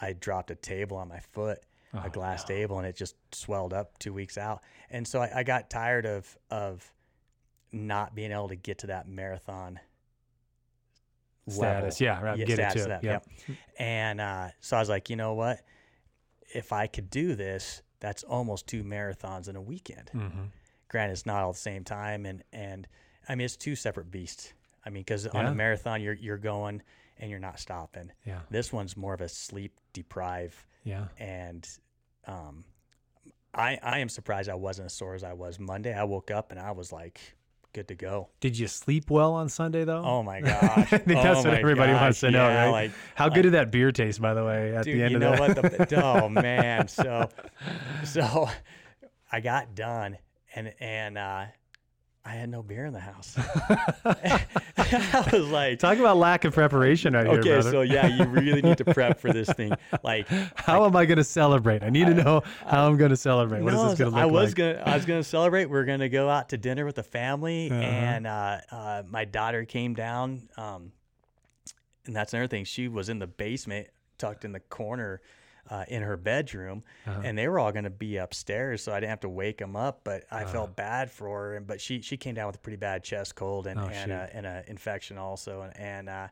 i 0.00 0.12
dropped 0.14 0.50
a 0.50 0.54
table 0.54 0.96
on 0.96 1.08
my 1.08 1.20
foot 1.20 1.58
Oh, 1.96 2.02
a 2.04 2.10
glass 2.10 2.42
no. 2.48 2.56
table 2.56 2.78
and 2.78 2.86
it 2.88 2.96
just 2.96 3.14
swelled 3.32 3.72
up 3.72 3.96
two 4.00 4.12
weeks 4.12 4.36
out 4.36 4.62
and 4.90 5.06
so 5.06 5.20
I, 5.20 5.30
I 5.36 5.42
got 5.44 5.70
tired 5.70 6.06
of 6.06 6.36
of 6.50 6.92
not 7.70 8.14
being 8.16 8.32
able 8.32 8.48
to 8.48 8.56
get 8.56 8.78
to 8.78 8.88
that 8.88 9.06
marathon 9.08 9.78
status 11.48 12.00
level. 12.00 12.20
yeah 12.20 12.20
right 12.20 12.38
Yeah, 12.38 12.44
get 12.46 12.58
it 12.58 12.70
to 12.72 12.84
it. 12.84 12.88
that, 12.88 13.04
yeah 13.04 13.20
and 13.78 14.20
uh, 14.20 14.48
so 14.60 14.76
I 14.76 14.80
was 14.80 14.88
like, 14.88 15.10
you 15.10 15.16
know 15.16 15.34
what? 15.34 15.60
If 16.54 16.72
I 16.72 16.86
could 16.86 17.10
do 17.10 17.34
this, 17.34 17.82
that's 18.00 18.22
almost 18.22 18.66
two 18.66 18.84
marathons 18.84 19.48
in 19.48 19.56
a 19.56 19.62
weekend. 19.62 20.10
mm-hmm. 20.14 20.44
Granted, 20.88 21.12
it's 21.14 21.26
not 21.26 21.42
all 21.42 21.50
at 21.50 21.56
the 21.56 21.60
same 21.60 21.82
time, 21.84 22.26
and 22.26 22.44
and 22.52 22.86
I 23.28 23.34
mean 23.34 23.46
it's 23.46 23.56
two 23.56 23.74
separate 23.74 24.10
beasts. 24.10 24.52
I 24.84 24.90
mean, 24.90 25.02
because 25.02 25.26
on 25.26 25.46
a 25.46 25.54
marathon 25.54 26.02
you're 26.02 26.14
you're 26.14 26.38
going 26.38 26.82
and 27.18 27.30
you're 27.30 27.40
not 27.40 27.58
stopping. 27.58 28.12
yeah 28.24 28.40
This 28.50 28.72
one's 28.72 28.96
more 28.96 29.14
of 29.14 29.20
a 29.20 29.28
sleep 29.28 29.78
deprive, 29.92 30.66
yeah 30.84 31.06
and 31.18 31.66
um, 32.26 32.64
I 33.52 33.78
I 33.82 33.98
am 34.00 34.08
surprised 34.08 34.48
I 34.48 34.54
wasn't 34.54 34.86
as 34.86 34.92
sore 34.92 35.14
as 35.14 35.24
I 35.24 35.32
was 35.32 35.58
Monday. 35.58 35.94
I 35.94 36.04
woke 36.04 36.30
up 36.30 36.50
and 36.50 36.60
I 36.60 36.72
was 36.72 36.92
like 36.92 37.20
good 37.74 37.88
to 37.88 37.94
go. 37.94 38.28
did 38.40 38.56
you 38.58 38.66
sleep 38.66 39.10
well 39.10 39.34
on 39.34 39.48
sunday 39.50 39.84
though 39.84 40.02
Oh 40.02 40.22
my 40.22 40.40
gosh! 40.52 40.92
I 40.92 40.98
think 40.98 41.06
that's 41.06 41.40
Oh 41.40 41.42
what 41.42 41.52
my 41.52 41.58
everybody 41.58 41.92
wants 41.92 42.20
to 42.20 42.30
know, 42.30 42.46
yeah, 42.48 42.64
right? 42.64 42.70
Like, 42.70 42.90
how 43.16 43.28
good 43.28 43.42
did 43.42 43.52
that 43.52 43.70
beer 43.70 43.92
taste 43.92 44.22
by 44.22 44.32
the 44.32 44.44
way 44.44 44.74
at 44.74 44.84
Dude, 44.84 44.96
the 44.98 45.02
end 45.02 45.10
you 45.10 45.16
of 45.18 45.22
know 45.22 45.30
that 45.32 45.62
what? 45.62 45.88
The, 45.90 46.02
oh 46.02 46.28
man, 46.28 46.88
so 46.88 47.28
so 48.04 48.48
I 49.30 49.40
got 49.40 49.74
done, 49.74 50.16
and 50.54 50.72
and 50.80 51.18
uh, 51.18 51.46
I 52.24 52.30
had 52.30 52.48
no 52.48 52.62
beer 52.62 52.86
in 52.86 52.92
the 52.94 53.00
house. 53.00 53.36
I 54.92 55.28
was 55.32 55.48
like, 55.48 55.78
talk 55.78 55.98
about 55.98 56.16
lack 56.16 56.44
of 56.44 56.54
preparation 56.54 57.14
right 57.14 57.26
here 57.26 57.38
okay, 57.40 57.60
so 57.62 57.82
yeah, 57.82 58.06
you 58.06 58.24
really 58.24 58.62
need 58.62 58.78
to 58.78 58.84
prep 58.84 59.18
for 59.20 59.32
this 59.32 59.48
thing. 59.50 59.72
Like, 60.02 60.26
how 60.56 60.84
am 60.84 60.96
i 60.96 61.06
going 61.06 61.18
to 61.18 61.24
celebrate 61.24 61.82
i 61.82 61.88
need 61.90 62.06
to 62.06 62.14
know 62.14 62.42
how 62.66 62.86
i'm 62.86 62.96
going 62.96 63.10
to 63.10 63.16
celebrate 63.16 63.62
what 63.62 63.72
no, 63.72 63.84
is 63.84 63.90
this 63.90 63.98
going 64.00 64.10
to 64.10 64.16
look 64.16 64.22
I 64.22 64.26
was 64.26 64.50
like 64.50 64.56
gonna 64.56 64.82
I 64.84 64.96
was 64.96 65.06
gonna 65.06 65.24
celebrate. 65.24 65.66
We 65.66 65.78
are 65.78 65.84
gonna 65.84 66.08
go 66.08 66.28
out 66.28 66.50
to 66.50 66.58
dinner 66.58 66.84
with 66.84 66.96
the 66.96 67.02
family, 67.02 67.70
Uh-huh. 67.70 67.80
and 67.80 68.26
uh, 68.26 68.58
uh, 68.70 69.02
my 69.08 69.24
daughter 69.24 69.64
came 69.64 69.94
down. 69.94 70.48
Um, 70.56 70.92
and 72.06 72.14
that's 72.14 72.32
another 72.34 72.48
thing. 72.48 72.64
She 72.64 72.88
was 72.88 73.08
in 73.08 73.18
the 73.18 73.26
basement, 73.26 73.88
tucked 74.18 74.44
in 74.44 74.52
the 74.52 74.60
corner. 74.60 75.20
Uh, 75.70 75.84
in 75.88 76.02
her 76.02 76.18
bedroom, 76.18 76.82
Uh-huh. 77.06 77.20
and 77.24 77.38
they 77.38 77.48
were 77.48 77.58
all 77.58 77.72
going 77.72 77.84
to 77.84 77.90
be 77.90 78.18
upstairs, 78.18 78.82
so 78.82 78.92
I 78.92 78.96
didn't 79.00 79.08
have 79.10 79.20
to 79.20 79.30
wake 79.30 79.56
them 79.58 79.76
up. 79.76 80.02
But 80.04 80.24
I 80.30 80.42
Uh-huh. 80.42 80.52
felt 80.52 80.76
bad 80.76 81.10
for 81.10 81.28
her, 81.28 81.56
and 81.56 81.66
but 81.66 81.80
she 81.80 82.02
she 82.02 82.18
came 82.18 82.34
down 82.34 82.48
with 82.48 82.56
a 82.56 82.58
pretty 82.58 82.76
bad 82.76 83.02
chest 83.02 83.34
cold 83.34 83.66
and 83.66 83.80
Oh, 83.80 83.86
and 83.88 84.12
a, 84.12 84.28
and 84.34 84.44
a 84.46 84.62
infection 84.66 85.16
also, 85.16 85.62
and 85.62 85.74
and 85.78 86.08
uh, 86.10 86.28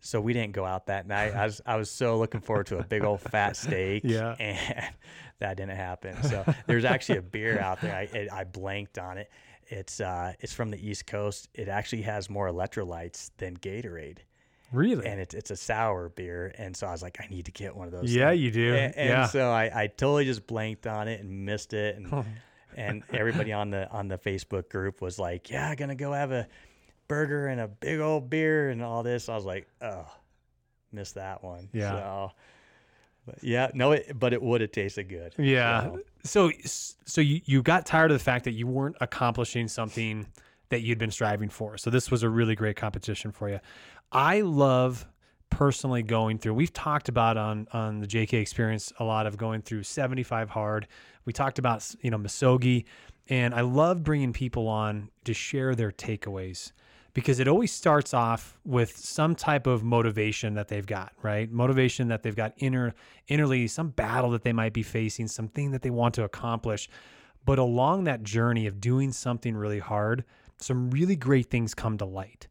so 0.00 0.20
we 0.20 0.32
didn't 0.34 0.52
go 0.52 0.64
out 0.66 0.86
that 0.88 1.06
night. 1.06 1.34
I 1.34 1.44
was 1.46 1.62
I 1.64 1.76
was 1.76 1.90
so 1.90 2.18
looking 2.18 2.42
forward 2.42 2.66
to 2.66 2.78
a 2.78 2.84
big 2.84 3.04
old 3.04 3.20
fat 3.22 3.56
steak. 3.56 4.02
Yeah. 4.04 4.34
And 4.40 4.94
that 5.38 5.56
didn't 5.56 5.76
happen. 5.76 6.22
So 6.24 6.44
there's 6.66 6.84
actually 6.84 7.18
a 7.18 7.22
beer 7.22 7.58
out 7.60 7.80
there. 7.80 7.94
I 7.96 8.02
it, 8.02 8.28
I 8.32 8.44
blanked 8.44 8.98
on 8.98 9.16
it. 9.18 9.30
It's 9.68 9.98
uh 10.00 10.34
it's 10.40 10.52
from 10.52 10.70
the 10.70 10.78
East 10.90 11.06
Coast. 11.06 11.48
It 11.54 11.68
actually 11.68 12.02
has 12.02 12.28
more 12.28 12.48
electrolytes 12.50 13.30
than 13.38 13.56
Gatorade. 13.56 14.18
Really? 14.72 15.06
And 15.06 15.20
it's 15.20 15.34
it's 15.34 15.50
a 15.50 15.56
sour 15.56 16.10
beer. 16.10 16.52
And 16.58 16.76
so 16.76 16.86
I 16.86 16.92
was 16.92 17.02
like, 17.02 17.18
I 17.20 17.26
need 17.28 17.46
to 17.46 17.52
get 17.52 17.74
one 17.74 17.86
of 17.86 17.92
those. 17.92 18.14
yeah, 18.14 18.30
things. 18.30 18.42
you 18.42 18.50
do. 18.50 18.74
And, 18.74 18.96
and 18.96 19.08
yeah. 19.08 19.26
so 19.26 19.50
I, 19.50 19.82
I 19.82 19.86
totally 19.86 20.24
just 20.24 20.46
blanked 20.46 20.86
on 20.86 21.08
it 21.08 21.20
and 21.20 21.46
missed 21.46 21.72
it. 21.72 21.96
And 21.96 22.08
oh. 22.12 22.24
and 22.76 23.02
everybody 23.12 23.52
on 23.52 23.70
the 23.70 23.90
on 23.90 24.08
the 24.08 24.18
Facebook 24.18 24.68
group 24.68 25.00
was 25.00 25.18
like, 25.18 25.50
"Yeah, 25.50 25.74
gonna 25.74 25.94
go 25.94 26.12
have 26.12 26.32
a 26.32 26.46
burger 27.08 27.46
and 27.46 27.60
a 27.60 27.68
big 27.68 28.00
old 28.00 28.28
beer 28.28 28.70
and 28.70 28.82
all 28.82 29.02
this." 29.02 29.28
I 29.28 29.34
was 29.34 29.44
like, 29.44 29.66
"Oh, 29.80 30.06
missed 30.92 31.14
that 31.14 31.42
one." 31.42 31.70
Yeah. 31.72 31.92
So, 31.92 32.32
but 33.26 33.42
yeah, 33.42 33.70
no, 33.74 33.92
it, 33.92 34.18
but 34.18 34.32
it 34.32 34.42
would 34.42 34.60
have 34.60 34.72
tasted 34.72 35.08
good. 35.08 35.34
Yeah. 35.38 35.90
So, 36.24 36.50
So 36.52 36.52
so 37.06 37.20
you, 37.20 37.40
you 37.46 37.62
got 37.62 37.86
tired 37.86 38.10
of 38.10 38.18
the 38.18 38.24
fact 38.24 38.44
that 38.44 38.52
you 38.52 38.66
weren't 38.66 38.96
accomplishing 39.00 39.66
something 39.68 40.26
that 40.68 40.82
you'd 40.82 40.98
been 40.98 41.10
striving 41.10 41.48
for. 41.48 41.78
So 41.78 41.90
this 41.90 42.10
was 42.10 42.22
a 42.22 42.28
really 42.28 42.54
great 42.54 42.76
competition 42.76 43.32
for 43.32 43.48
you. 43.48 43.60
I 44.10 44.40
love 44.40 45.06
personally 45.50 46.02
going 46.02 46.38
through. 46.38 46.54
We've 46.54 46.72
talked 46.72 47.08
about 47.08 47.36
on 47.36 47.66
on 47.72 48.00
the 48.00 48.06
JK 48.06 48.34
experience 48.34 48.92
a 48.98 49.04
lot 49.04 49.26
of 49.26 49.36
going 49.36 49.62
through 49.62 49.82
75 49.82 50.50
hard. 50.50 50.88
We 51.24 51.32
talked 51.32 51.58
about 51.58 51.94
you 52.00 52.10
know 52.10 52.18
Misogi 52.18 52.84
and 53.28 53.54
I 53.54 53.60
love 53.60 54.02
bringing 54.02 54.32
people 54.32 54.68
on 54.68 55.10
to 55.24 55.34
share 55.34 55.74
their 55.74 55.92
takeaways 55.92 56.72
because 57.12 57.40
it 57.40 57.48
always 57.48 57.72
starts 57.72 58.14
off 58.14 58.58
with 58.64 58.96
some 58.96 59.34
type 59.34 59.66
of 59.66 59.82
motivation 59.82 60.54
that 60.54 60.68
they've 60.68 60.86
got, 60.86 61.12
right? 61.22 61.50
Motivation 61.50 62.08
that 62.08 62.22
they've 62.22 62.36
got 62.36 62.54
inner 62.58 62.94
innerly, 63.28 63.68
some 63.68 63.90
battle 63.90 64.30
that 64.30 64.42
they 64.42 64.52
might 64.52 64.72
be 64.72 64.82
facing, 64.82 65.28
something 65.28 65.70
that 65.72 65.82
they 65.82 65.90
want 65.90 66.14
to 66.14 66.24
accomplish. 66.24 66.88
But 67.44 67.58
along 67.58 68.04
that 68.04 68.22
journey 68.22 68.66
of 68.66 68.80
doing 68.80 69.12
something 69.12 69.56
really 69.56 69.78
hard, 69.78 70.24
some 70.58 70.90
really 70.90 71.16
great 71.16 71.50
things 71.50 71.74
come 71.74 71.98
to 71.98 72.04
light. 72.04 72.47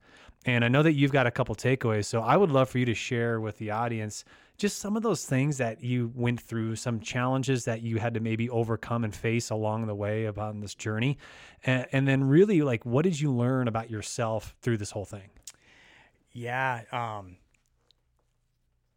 And 0.48 0.66
I 0.66 0.70
know 0.70 0.82
that 0.82 0.94
you've 0.94 1.12
got 1.12 1.28
a 1.28 1.32
couple 1.32 1.54
takeaways. 1.56 2.06
So 2.06 2.22
I 2.22 2.36
would 2.36 2.52
love 2.52 2.70
for 2.70 2.80
you 2.80 2.86
to 2.86 2.96
share 2.96 3.40
with 3.40 3.60
the 3.60 3.70
audience 3.70 4.26
just 4.58 4.80
some 4.80 4.98
of 4.98 5.04
those 5.04 5.24
things 5.24 5.58
that 5.60 5.84
you 5.84 6.12
went 6.16 6.42
through, 6.42 6.78
some 6.78 7.00
challenges 7.00 7.66
that 7.66 7.84
you 7.84 7.98
had 7.98 8.16
to 8.16 8.20
maybe 8.20 8.50
overcome 8.50 9.04
and 9.04 9.14
face 9.14 9.52
along 9.52 9.86
the 9.86 9.94
way 9.94 10.26
about 10.26 10.60
this 10.60 10.74
journey. 10.74 11.20
And, 11.64 11.86
and 11.92 12.08
then 12.08 12.24
really 12.24 12.64
like 12.64 12.86
what 12.86 13.04
did 13.04 13.20
you 13.20 13.32
learn 13.32 13.68
about 13.68 13.92
yourself 13.92 14.56
through 14.62 14.78
this 14.78 14.90
whole 14.90 15.06
thing? 15.06 15.30
yeah, 16.38 16.82
um, 16.92 17.38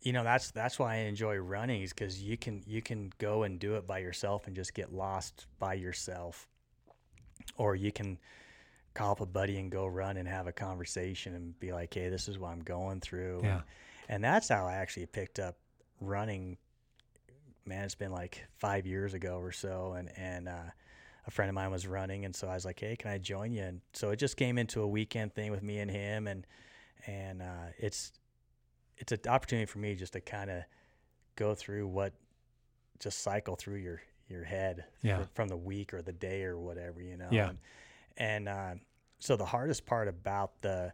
you 0.03 0.13
know 0.13 0.23
that's 0.23 0.51
that's 0.51 0.79
why 0.79 0.95
I 0.95 0.99
enjoy 0.99 1.37
running 1.37 1.83
is 1.83 1.91
because 1.93 2.23
you 2.23 2.37
can 2.37 2.63
you 2.67 2.83
can 2.83 3.13
go 3.19 3.45
and 3.45 3.59
do 3.59 3.77
it 3.77 3.87
by 3.87 3.99
yourself 3.99 4.47
and 4.47 4.55
just 4.55 4.75
get 4.75 4.93
lost 4.93 5.47
by 5.59 5.73
yourself, 5.75 6.47
or 7.57 7.75
you 7.75 7.93
can 7.93 8.19
call 9.01 9.13
up 9.13 9.21
a 9.21 9.27
buddy 9.27 9.59
and 9.59 9.71
go 9.71 9.87
run 9.87 10.17
and 10.17 10.29
have 10.29 10.47
a 10.47 10.53
conversation 10.53 11.35
and 11.35 11.59
be 11.59 11.73
like, 11.73 11.93
hey, 11.95 12.09
this 12.09 12.29
is 12.29 12.39
what 12.39 12.51
I'm 12.51 12.61
going 12.61 13.01
through. 13.01 13.41
Yeah. 13.43 13.55
And, 13.55 13.63
and 14.09 14.25
that's 14.25 14.49
how 14.49 14.67
I 14.67 14.75
actually 14.75 15.07
picked 15.07 15.39
up 15.39 15.57
running. 16.01 16.59
Man, 17.65 17.85
it's 17.85 17.95
been 17.95 18.11
like 18.13 18.45
five 18.59 18.87
years 18.87 19.15
ago 19.15 19.39
or 19.39 19.53
so, 19.53 19.93
and 19.93 20.11
and 20.17 20.49
uh, 20.49 20.71
a 21.27 21.31
friend 21.31 21.49
of 21.49 21.55
mine 21.55 21.71
was 21.71 21.87
running, 21.87 22.25
and 22.25 22.35
so 22.35 22.49
I 22.49 22.55
was 22.55 22.65
like, 22.65 22.81
"Hey, 22.81 22.97
can 22.97 23.11
I 23.11 23.19
join 23.19 23.53
you?" 23.53 23.63
And 23.63 23.81
so 23.93 24.11
it 24.11 24.17
just 24.17 24.37
came 24.37 24.59
into 24.59 24.81
a 24.83 24.89
weekend 24.89 25.35
thing 25.35 25.51
with 25.53 25.63
me 25.63 25.79
and 25.79 25.91
him, 25.91 26.27
and 26.27 26.47
and 27.07 27.43
uh, 27.43 27.69
it's 27.79 28.13
it's 28.99 29.13
an 29.13 29.21
opportunity 29.29 29.67
for 29.67 29.79
me 29.79 29.95
just 29.95 30.15
to 30.15 30.21
kind 30.21 30.51
of 30.51 30.63
go 31.37 31.55
through 31.55 31.87
what 31.87 32.13
just 32.99 33.23
cycle 33.23 33.57
through 33.57 33.77
your 33.79 34.03
your 34.29 34.43
head 34.45 34.85
Yeah. 35.03 35.19
fr- 35.19 35.29
from 35.35 35.49
the 35.49 35.57
week 35.57 35.93
or 35.95 36.03
the 36.03 36.13
day 36.13 36.43
or 36.45 36.59
whatever, 36.59 37.01
you 37.03 37.17
know. 37.17 37.29
Yeah. 37.31 37.51
And, 37.51 37.59
and 38.17 38.49
uh, 38.49 38.75
so 39.21 39.37
the 39.37 39.45
hardest 39.47 39.87
part 39.87 40.09
about 40.09 40.61
the 40.63 40.93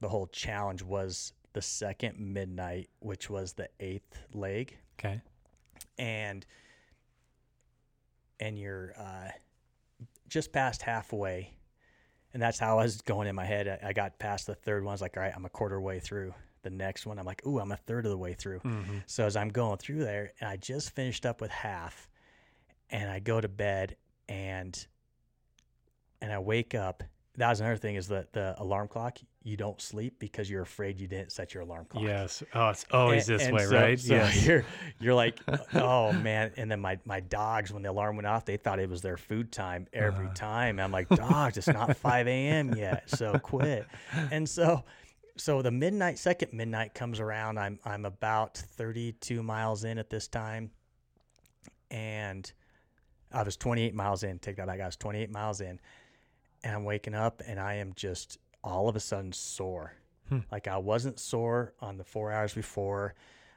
the 0.00 0.08
whole 0.08 0.26
challenge 0.26 0.82
was 0.82 1.32
the 1.52 1.62
second 1.62 2.18
midnight, 2.18 2.88
which 2.98 3.30
was 3.30 3.52
the 3.52 3.68
eighth 3.78 4.18
leg, 4.34 4.76
Okay. 4.98 5.20
and 5.98 6.44
and 8.40 8.58
you're 8.58 8.92
uh, 8.98 9.28
just 10.28 10.52
past 10.52 10.82
halfway, 10.82 11.54
and 12.32 12.42
that's 12.42 12.58
how 12.58 12.78
I 12.78 12.82
was 12.84 13.00
going 13.02 13.28
in 13.28 13.36
my 13.36 13.44
head. 13.44 13.68
I, 13.68 13.88
I 13.88 13.92
got 13.92 14.18
past 14.18 14.46
the 14.48 14.54
third 14.56 14.82
one. 14.82 14.90
I 14.90 14.94
was 14.94 15.00
like, 15.02 15.16
all 15.16 15.22
right, 15.22 15.32
I'm 15.34 15.44
a 15.44 15.50
quarter 15.50 15.80
way 15.80 16.00
through. 16.00 16.34
The 16.62 16.70
next 16.70 17.06
one, 17.06 17.18
I'm 17.18 17.26
like, 17.26 17.44
ooh, 17.46 17.58
I'm 17.58 17.72
a 17.72 17.76
third 17.76 18.06
of 18.06 18.10
the 18.10 18.16
way 18.18 18.34
through. 18.34 18.60
Mm-hmm. 18.60 18.98
So 19.06 19.26
as 19.26 19.36
I'm 19.36 19.48
going 19.48 19.78
through 19.78 20.00
there, 20.04 20.32
and 20.40 20.48
I 20.48 20.56
just 20.56 20.90
finished 20.94 21.26
up 21.26 21.40
with 21.40 21.50
half, 21.50 22.08
and 22.90 23.10
I 23.10 23.18
go 23.20 23.40
to 23.40 23.48
bed, 23.48 23.96
and 24.28 24.86
and 26.22 26.32
I 26.32 26.38
wake 26.38 26.74
up. 26.74 27.02
That 27.38 27.48
was 27.48 27.60
another 27.60 27.76
thing 27.78 27.96
is 27.96 28.08
that 28.08 28.32
the 28.32 28.54
alarm 28.58 28.88
clock. 28.88 29.18
You 29.44 29.56
don't 29.56 29.80
sleep 29.80 30.18
because 30.20 30.48
you're 30.48 30.62
afraid 30.62 31.00
you 31.00 31.08
didn't 31.08 31.32
set 31.32 31.52
your 31.54 31.62
alarm 31.64 31.86
clock. 31.86 32.04
Yes. 32.04 32.42
Oh, 32.54 32.68
it's 32.68 32.84
always 32.92 33.28
And- 33.28 33.38
this 33.40 33.46
and 33.48 33.56
way, 33.56 33.64
so- 33.64 33.74
right? 33.74 33.98
So 33.98 34.14
yes. 34.14 34.46
you're 34.46 34.64
you're 35.00 35.14
like, 35.14 35.38
oh 35.74 36.12
man. 36.12 36.52
And 36.56 36.70
then 36.70 36.80
my 36.80 36.98
my 37.04 37.20
dogs, 37.20 37.72
when 37.72 37.82
the 37.82 37.90
alarm 37.90 38.16
went 38.16 38.26
off, 38.26 38.44
they 38.44 38.56
thought 38.58 38.78
it 38.78 38.88
was 38.88 39.00
their 39.02 39.16
food 39.16 39.50
time 39.50 39.86
every 39.92 40.26
Uh. 40.28 40.34
time. 40.34 40.78
I'm 40.78 40.92
like, 40.92 41.08
dogs, 41.08 41.56
it's 41.58 41.66
not 41.66 41.96
5 41.96 42.28
a.m. 42.28 42.74
yet, 42.74 43.10
so 43.10 43.38
quit. 43.38 43.86
And 44.30 44.48
so 44.48 44.84
so 45.38 45.62
the 45.62 45.70
midnight 45.72 46.18
second 46.18 46.52
midnight 46.52 46.92
comes 46.94 47.18
around. 47.18 47.58
I'm 47.58 47.80
I'm 47.84 48.04
about 48.04 48.58
32 48.58 49.42
miles 49.42 49.82
in 49.84 49.96
at 49.98 50.10
this 50.10 50.28
time, 50.28 50.70
and 51.90 52.52
I 53.32 53.42
was 53.42 53.56
28 53.56 53.94
miles 53.94 54.22
in. 54.22 54.38
Take 54.38 54.56
that 54.56 54.66
back. 54.66 54.80
I 54.80 54.86
was 54.86 54.96
28 54.96 55.30
miles 55.30 55.60
in, 55.60 55.80
and 56.64 56.74
I'm 56.74 56.84
waking 56.84 57.14
up, 57.14 57.42
and 57.46 57.58
I 57.60 57.74
am 57.74 57.92
just 57.94 58.38
all 58.64 58.88
of 58.88 58.96
a 58.96 59.00
sudden 59.00 59.32
sore. 59.32 59.94
Hmm. 60.28 60.38
Like 60.50 60.68
I 60.68 60.78
wasn't 60.78 61.18
sore 61.18 61.74
on 61.80 61.96
the 61.96 62.04
four 62.04 62.30
hours 62.32 62.54
before. 62.54 63.14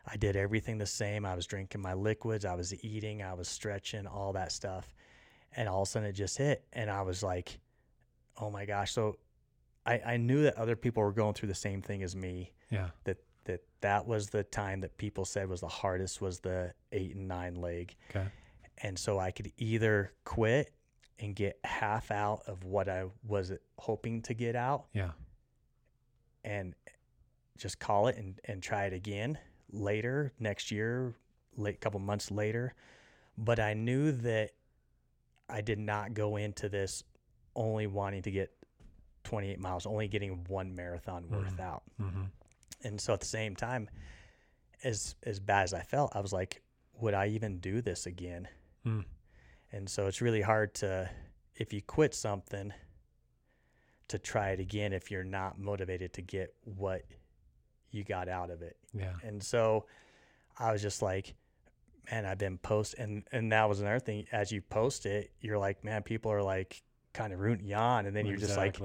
I 0.07 0.17
did 0.17 0.35
everything 0.35 0.77
the 0.77 0.85
same. 0.85 1.25
I 1.25 1.35
was 1.35 1.45
drinking 1.47 1.81
my 1.81 1.93
liquids. 1.93 2.45
I 2.45 2.53
was 2.55 2.73
eating. 2.83 3.21
I 3.23 3.33
was 3.33 3.47
stretching. 3.47 4.05
All 4.07 4.33
that 4.33 4.51
stuff, 4.51 4.93
and 5.55 5.67
all 5.69 5.81
of 5.83 5.87
a 5.87 5.91
sudden 5.91 6.09
it 6.09 6.13
just 6.13 6.37
hit, 6.37 6.63
and 6.73 6.89
I 6.89 7.01
was 7.03 7.23
like, 7.23 7.59
"Oh 8.39 8.49
my 8.51 8.65
gosh!" 8.65 8.91
So 8.91 9.17
I, 9.85 9.99
I 10.05 10.17
knew 10.17 10.43
that 10.43 10.55
other 10.57 10.75
people 10.75 11.01
were 11.03 11.11
going 11.11 11.33
through 11.33 11.49
the 11.49 11.55
same 11.55 11.81
thing 11.81 12.03
as 12.03 12.15
me. 12.15 12.51
yeah. 12.71 12.89
That 13.05 13.17
that 13.45 13.61
that 13.81 14.07
was 14.07 14.29
the 14.29 14.43
time 14.43 14.81
that 14.81 14.97
people 14.97 15.25
said 15.25 15.47
was 15.47 15.61
the 15.61 15.67
hardest 15.67 16.19
was 16.21 16.39
the 16.39 16.73
eight 16.91 17.15
and 17.15 17.27
nine 17.27 17.53
leg 17.55 17.95
Okay. 18.09 18.25
and 18.79 18.97
so 18.97 19.19
I 19.19 19.29
could 19.29 19.51
either 19.57 20.11
quit 20.23 20.71
and 21.19 21.35
get 21.35 21.57
half 21.63 22.11
out 22.11 22.41
of 22.47 22.63
what 22.63 22.89
I 22.89 23.05
was 23.25 23.51
hoping 23.77 24.21
to 24.23 24.33
get 24.33 24.55
out 24.55 24.85
Yeah. 24.93 25.11
and 26.43 26.73
just 27.57 27.79
call 27.79 28.07
it 28.07 28.17
and, 28.17 28.39
and 28.45 28.61
try 28.61 28.85
it 28.85 28.93
again 28.93 29.37
later 29.71 30.33
next 30.39 30.71
year, 30.71 31.13
late 31.57 31.79
couple 31.79 31.99
months 31.99 32.31
later. 32.31 32.73
But 33.37 33.59
I 33.59 33.73
knew 33.73 34.11
that 34.11 34.51
I 35.49 35.61
did 35.61 35.79
not 35.79 36.13
go 36.13 36.35
into 36.35 36.67
this 36.69 37.03
only 37.55 37.87
wanting 37.87 38.21
to 38.23 38.31
get 38.31 38.51
28 39.23 39.59
miles, 39.59 39.85
only 39.85 40.07
getting 40.07 40.43
one 40.47 40.75
marathon 40.75 41.29
worth 41.29 41.55
Mhm. 41.57 41.59
out. 41.61 41.83
Mm-hmm. 41.99 42.23
And 42.83 42.99
so 43.01 43.13
at 43.13 43.19
the 43.21 43.25
same 43.25 43.55
time, 43.55 43.89
as 44.83 45.15
as 45.23 45.39
bad 45.39 45.63
as 45.63 45.73
I 45.73 45.81
felt, 45.81 46.15
I 46.15 46.19
was 46.19 46.33
like, 46.33 46.61
would 46.99 47.13
I 47.13 47.27
even 47.27 47.59
do 47.59 47.81
this 47.81 48.05
again? 48.05 48.47
Mm. 48.85 49.05
And 49.75 49.89
so 49.89 50.07
it's 50.07 50.21
really 50.21 50.41
hard 50.41 50.73
to, 50.75 51.09
if 51.57 51.73
you 51.73 51.81
quit 51.81 52.15
something, 52.15 52.71
to 54.07 54.17
try 54.17 54.51
it 54.51 54.61
again 54.61 54.93
if 54.93 55.11
you're 55.11 55.25
not 55.25 55.59
motivated 55.59 56.13
to 56.13 56.21
get 56.21 56.53
what 56.63 57.01
you 57.91 58.05
got 58.05 58.29
out 58.29 58.49
of 58.51 58.61
it. 58.61 58.77
Yeah. 58.97 59.11
And 59.21 59.43
so 59.43 59.85
I 60.57 60.71
was 60.71 60.81
just 60.81 61.01
like, 61.01 61.33
man, 62.09 62.25
I've 62.25 62.37
been 62.37 62.57
post 62.57 62.95
and 62.97 63.23
and 63.33 63.51
that 63.51 63.67
was 63.67 63.81
another 63.81 63.99
thing. 63.99 64.27
As 64.31 64.49
you 64.51 64.61
post 64.61 65.05
it, 65.05 65.31
you're 65.41 65.57
like, 65.57 65.83
man, 65.83 66.03
people 66.03 66.31
are 66.31 66.43
like 66.43 66.81
kind 67.13 67.33
of 67.33 67.39
rooting 67.39 67.65
you 67.65 67.75
on, 67.75 68.05
and 68.05 68.15
then 68.15 68.25
you're 68.25 68.37
just 68.37 68.57
like. 68.57 68.79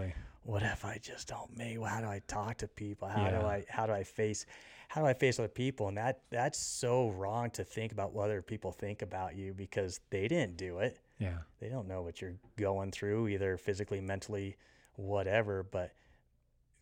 What 0.50 0.62
if 0.64 0.85
I 0.85 0.99
just 1.00 1.28
don't 1.28 1.57
make? 1.57 1.80
Well, 1.80 1.88
how 1.88 2.00
do 2.00 2.09
I 2.09 2.21
talk 2.26 2.59
to 2.59 2.69
people? 2.69 3.07
How 3.09 3.26
Yeah. 3.26 3.40
do 3.40 3.47
I 3.47 3.64
how 3.69 3.87
do 3.87 3.92
I 3.92 4.02
face 4.02 4.47
how 4.88 5.00
do 5.00 5.07
I 5.07 5.14
face 5.14 5.38
other 5.38 5.47
people? 5.47 5.87
And 5.87 5.97
that 5.97 6.23
that's 6.30 6.59
so 6.59 7.11
wrong 7.11 7.50
to 7.52 7.62
think 7.62 7.92
about 7.92 8.12
what 8.12 8.25
other 8.25 8.42
people 8.42 8.73
think 8.73 9.02
about 9.02 9.37
you 9.37 9.54
because 9.54 10.00
they 10.11 10.26
didn't 10.26 10.57
do 10.57 10.80
it. 10.80 10.99
yeah. 11.19 11.38
They 11.61 11.69
don't 11.69 11.87
know 11.87 12.02
what 12.02 12.21
you're 12.21 12.35
going 12.57 12.90
through, 12.90 13.28
either 13.28 13.57
physically, 13.57 14.00
mentally, 14.00 14.57
whatever. 14.97 15.62
But 15.62 15.92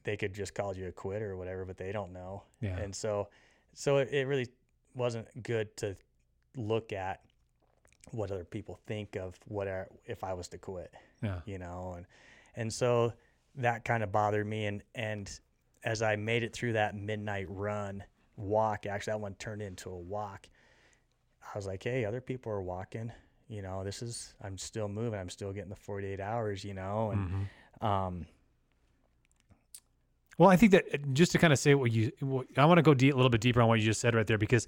they 0.05 0.17
could 0.17 0.33
just 0.33 0.55
call 0.55 0.75
you 0.75 0.87
a 0.87 0.93
quitter 0.93 1.33
or 1.33 1.37
whatever, 1.37 1.67
but 1.67 1.77
they 1.77 1.93
don't 1.93 2.13
know. 2.15 2.45
Yeah. 2.63 2.79
And 2.79 2.97
so, 2.97 3.29
so 3.75 3.99
it, 3.99 4.09
it 4.11 4.27
really 4.27 4.49
wasn't 4.95 5.43
good 5.43 5.77
to 5.79 5.95
look 6.57 6.95
at 6.95 7.21
what 8.13 8.31
other 8.31 8.45
people 8.45 8.81
think 8.87 9.17
of 9.17 9.39
what 9.47 9.69
are, 9.69 9.89
if 10.07 10.25
I 10.25 10.33
was 10.33 10.49
to 10.49 10.59
quit 10.59 10.93
yeah. 11.23 11.41
you 11.45 11.59
know 11.59 11.95
and 11.97 12.07
and 12.57 12.73
so 12.73 13.13
that 13.59 13.85
kind 13.85 14.03
of 14.03 14.11
bothered 14.13 14.47
me 14.47 14.67
and 14.67 14.83
and 14.95 15.41
as 15.85 16.03
I 16.03 16.17
made 16.17 16.43
it 16.43 16.53
through 16.53 16.73
that 16.73 16.97
midnight 16.97 17.47
run 17.49 18.03
walk, 18.37 18.87
actually 18.87 19.13
that 19.13 19.21
one 19.21 19.35
turned 19.35 19.63
into 19.63 19.91
a 19.91 19.97
walk. 19.99 20.49
I 21.43 21.57
was 21.57 21.67
like, 21.67 21.85
hey, 21.85 22.05
other 22.05 22.21
people 22.21 22.51
are 22.53 22.63
walking. 22.63 23.13
You 23.49 23.63
know, 23.63 23.85
this 23.85 24.03
is 24.03 24.35
I'm 24.43 24.59
still 24.59 24.89
moving. 24.89 25.19
I'm 25.19 25.31
still 25.31 25.53
getting 25.53 25.71
the 25.71 25.77
48 25.77 26.21
hours. 26.21 26.65
You 26.65 26.75
know, 26.75 27.11
and 27.13 27.31
Mm-hmm. 27.31 27.87
um, 27.87 28.27
Well, 30.37 30.51
I 30.51 30.57
think 30.57 30.73
that 30.73 31.15
just 31.15 31.33
to 31.33 31.39
kind 31.39 31.53
of 31.53 31.59
say 31.59 31.75
what 31.75 31.91
you, 31.91 32.13
what, 32.21 32.47
I 32.57 32.65
want 32.65 32.79
to 32.79 32.83
go 32.83 32.95
deep, 32.95 33.13
a 33.15 33.17
little 33.17 33.31
bit 33.31 33.41
deeper 33.41 33.61
on 33.63 33.69
what 33.69 33.81
you 33.81 33.85
just 33.85 34.01
said 34.01 34.15
right 34.15 34.27
there 34.27 34.39
because, 34.39 34.67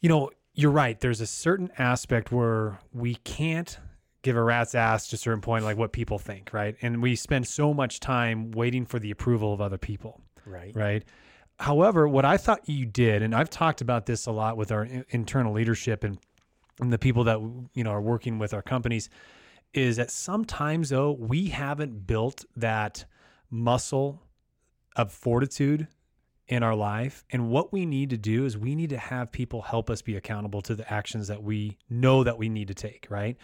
you 0.00 0.08
know, 0.08 0.30
you're 0.54 0.70
right. 0.70 0.98
There's 1.00 1.20
a 1.20 1.26
certain 1.26 1.70
aspect 1.78 2.30
where 2.32 2.78
we 2.92 3.16
can't 3.16 3.78
give 4.24 4.36
a 4.36 4.42
rat's 4.42 4.74
ass 4.74 5.06
to 5.08 5.14
a 5.14 5.18
certain 5.18 5.40
point, 5.40 5.64
like 5.64 5.76
what 5.76 5.92
people 5.92 6.18
think, 6.18 6.52
right? 6.52 6.74
And 6.82 7.00
we 7.00 7.14
spend 7.14 7.46
so 7.46 7.72
much 7.72 8.00
time 8.00 8.50
waiting 8.50 8.84
for 8.84 8.98
the 8.98 9.12
approval 9.12 9.52
of 9.52 9.60
other 9.60 9.78
people, 9.78 10.20
right, 10.44 10.74
right? 10.74 11.04
However, 11.60 12.08
what 12.08 12.24
I 12.24 12.36
thought 12.36 12.68
you 12.68 12.86
did, 12.86 13.22
and 13.22 13.34
I've 13.34 13.50
talked 13.50 13.80
about 13.80 14.06
this 14.06 14.26
a 14.26 14.32
lot 14.32 14.56
with 14.56 14.72
our 14.72 14.88
internal 15.10 15.52
leadership 15.52 16.02
and, 16.02 16.18
and 16.80 16.92
the 16.92 16.98
people 16.98 17.22
that 17.24 17.38
you 17.74 17.84
know 17.84 17.90
are 17.90 18.00
working 18.00 18.40
with 18.40 18.52
our 18.52 18.62
companies, 18.62 19.08
is 19.72 19.96
that 19.96 20.10
sometimes 20.10 20.88
though 20.88 21.12
we 21.12 21.46
haven't 21.46 22.06
built 22.06 22.44
that 22.56 23.04
muscle 23.50 24.22
of 24.96 25.12
fortitude 25.12 25.86
in 26.48 26.62
our 26.62 26.74
life. 26.74 27.24
And 27.30 27.48
what 27.48 27.72
we 27.72 27.86
need 27.86 28.10
to 28.10 28.18
do 28.18 28.44
is 28.44 28.58
we 28.58 28.74
need 28.74 28.90
to 28.90 28.98
have 28.98 29.32
people 29.32 29.62
help 29.62 29.88
us 29.88 30.02
be 30.02 30.16
accountable 30.16 30.60
to 30.62 30.74
the 30.74 30.92
actions 30.92 31.28
that 31.28 31.42
we 31.42 31.78
know 31.88 32.24
that 32.24 32.36
we 32.36 32.48
need 32.48 32.68
to 32.68 32.74
take, 32.74 33.06
right? 33.08 33.36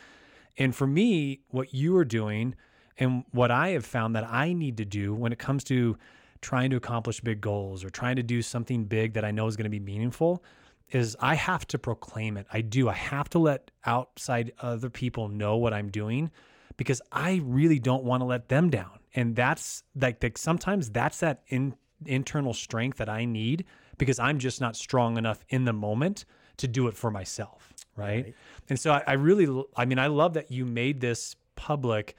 And 0.59 0.75
for 0.75 0.87
me, 0.87 1.41
what 1.49 1.73
you 1.75 1.97
are 1.97 2.05
doing 2.05 2.55
and 2.99 3.25
what 3.31 3.51
I 3.51 3.71
have 3.71 3.85
found 3.85 4.15
that 4.17 4.25
I 4.25 4.53
need 4.53 4.77
to 4.79 4.85
do 4.85 5.15
when 5.15 5.33
it 5.33 5.39
comes 5.39 5.65
to 5.65 5.97
trying 6.41 6.71
to 6.71 6.77
accomplish 6.77 7.21
big 7.21 7.41
goals 7.41 7.85
or 7.85 7.91
trying 7.91 8.17
to 8.17 8.23
do 8.23 8.43
something 8.43 8.85
big 8.85 9.15
that 9.15 9.25
I 9.25 9.31
know 9.31 9.47
is 9.47 9.57
going 9.57 9.65
to 9.65 9.71
be 9.71 9.81
meaningful 9.81 10.43
is 10.91 11.17
I 11.21 11.35
have 11.35 11.67
to 11.69 11.79
proclaim 11.79 12.37
it. 12.37 12.47
I 12.53 12.63
do. 12.63 12.89
I 12.89 12.95
have 12.95 13.29
to 13.31 13.39
let 13.39 13.71
outside 13.87 14.53
other 14.61 14.91
people 14.91 15.29
know 15.29 15.57
what 15.57 15.73
I'm 15.73 15.89
doing 15.89 16.31
because 16.77 17.01
I 17.13 17.41
really 17.45 17.79
don't 17.79 18.05
want 18.05 18.23
to 18.23 18.25
let 18.25 18.49
them 18.49 18.71
down. 18.71 18.99
And 19.15 19.37
that's 19.37 19.83
like, 19.95 20.37
sometimes 20.37 20.91
that's 20.91 21.21
that 21.21 21.43
in, 21.49 21.75
internal 22.07 22.55
strength 22.55 22.99
that 22.99 23.09
I 23.09 23.25
need 23.25 23.65
because 23.99 24.19
I'm 24.19 24.39
just 24.39 24.61
not 24.61 24.77
strong 24.77 25.17
enough 25.17 25.45
in 25.49 25.65
the 25.65 25.73
moment 25.73 26.25
to 26.57 26.67
do 26.67 26.89
it 26.89 26.97
for 26.97 27.11
myself. 27.11 27.73
Right. 28.01 28.25
Right. 28.25 28.35
And 28.69 28.79
so 28.79 28.93
I, 28.93 29.03
I 29.07 29.13
really, 29.15 29.65
I 29.77 29.85
mean, 29.85 29.99
I 29.99 30.09
love 30.09 30.35
that 30.35 30.51
you 30.51 30.65
made 30.65 31.01
this 31.01 31.37
public 31.57 32.17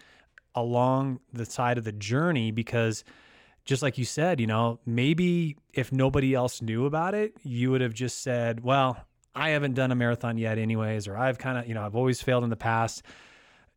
along 0.55 1.19
the 1.33 1.45
side 1.45 1.77
of 1.77 1.83
the 1.83 1.91
journey 1.91 2.51
because 2.51 3.03
just 3.65 3.81
like 3.81 3.97
you 3.97 4.05
said, 4.05 4.39
you 4.39 4.47
know, 4.47 4.79
maybe 4.85 5.57
if 5.73 5.91
nobody 5.91 6.33
else 6.33 6.61
knew 6.61 6.85
about 6.85 7.13
it, 7.13 7.33
you 7.43 7.71
would 7.71 7.81
have 7.81 7.93
just 7.93 8.21
said, 8.21 8.63
well, 8.63 8.97
I 9.33 9.49
haven't 9.49 9.75
done 9.75 9.91
a 9.91 9.95
marathon 9.95 10.37
yet, 10.37 10.57
anyways, 10.57 11.07
or 11.07 11.17
I've 11.17 11.37
kind 11.37 11.57
of, 11.57 11.67
you 11.67 11.73
know, 11.73 11.85
I've 11.85 11.95
always 11.95 12.21
failed 12.21 12.43
in 12.43 12.49
the 12.49 12.55
past. 12.57 13.03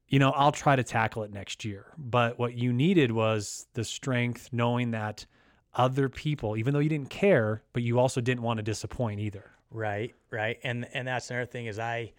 You 0.09 0.19
know, 0.19 0.31
I'll 0.31 0.53
try 0.53 0.77
to 0.77 0.83
tackle 0.83 1.23
it 1.23 1.33
next 1.33 1.65
year. 1.65 1.87
But 1.97 2.39
what 2.39 2.55
you 2.55 2.73
needed 2.73 3.13
was 3.13 3.67
the 3.75 3.85
strength 3.85 4.49
knowing 4.53 4.91
that 4.93 5.27
other 5.75 6.09
people, 6.09 6.57
even 6.57 6.73
though 6.73 6.81
you 6.81 6.89
didn't 6.89 7.11
care, 7.11 7.63
but 7.73 7.83
you 7.83 7.99
also 7.99 8.21
didn't 8.21 8.43
want 8.43 8.59
to 8.59 8.63
disappoint 8.63 9.21
either. 9.21 9.51
Right, 9.75 10.15
right. 10.31 10.59
And 10.63 10.87
and 10.95 11.07
that's 11.07 11.31
another 11.31 11.45
thing 11.45 11.67
is 11.67 11.79
I 11.79 12.13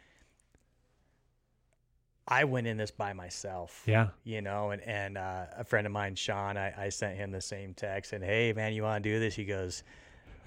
I 2.28 2.44
went 2.44 2.68
in 2.68 2.78
this 2.78 2.92
by 2.92 3.14
myself. 3.14 3.84
Yeah. 3.86 4.10
you 4.24 4.42
know, 4.42 4.72
and 4.72 4.82
and 4.84 5.18
uh, 5.18 5.46
a 5.58 5.64
friend 5.64 5.88
of 5.88 5.94
mine, 5.94 6.16
Sean, 6.16 6.58
I, 6.58 6.86
I 6.86 6.90
sent 6.90 7.18
him 7.18 7.32
the 7.32 7.42
same 7.42 7.74
text 7.74 8.14
and 8.14 8.24
hey, 8.24 8.54
man, 8.54 8.74
you 8.74 8.84
want 8.84 9.04
to 9.04 9.10
do 9.10 9.20
this? 9.20 9.36
He 9.36 9.46
goes, 9.46 9.84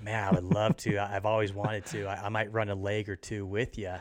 man, 0.00 0.28
I 0.28 0.32
would 0.32 0.44
love 0.44 0.76
to. 0.78 0.98
I've 0.98 1.26
always 1.26 1.52
wanted 1.52 1.86
to. 1.86 2.06
I, 2.06 2.26
I 2.26 2.28
might 2.28 2.52
run 2.52 2.68
a 2.68 2.74
leg 2.74 3.08
or 3.08 3.16
two 3.16 3.46
with 3.46 3.78
you. 3.78 3.94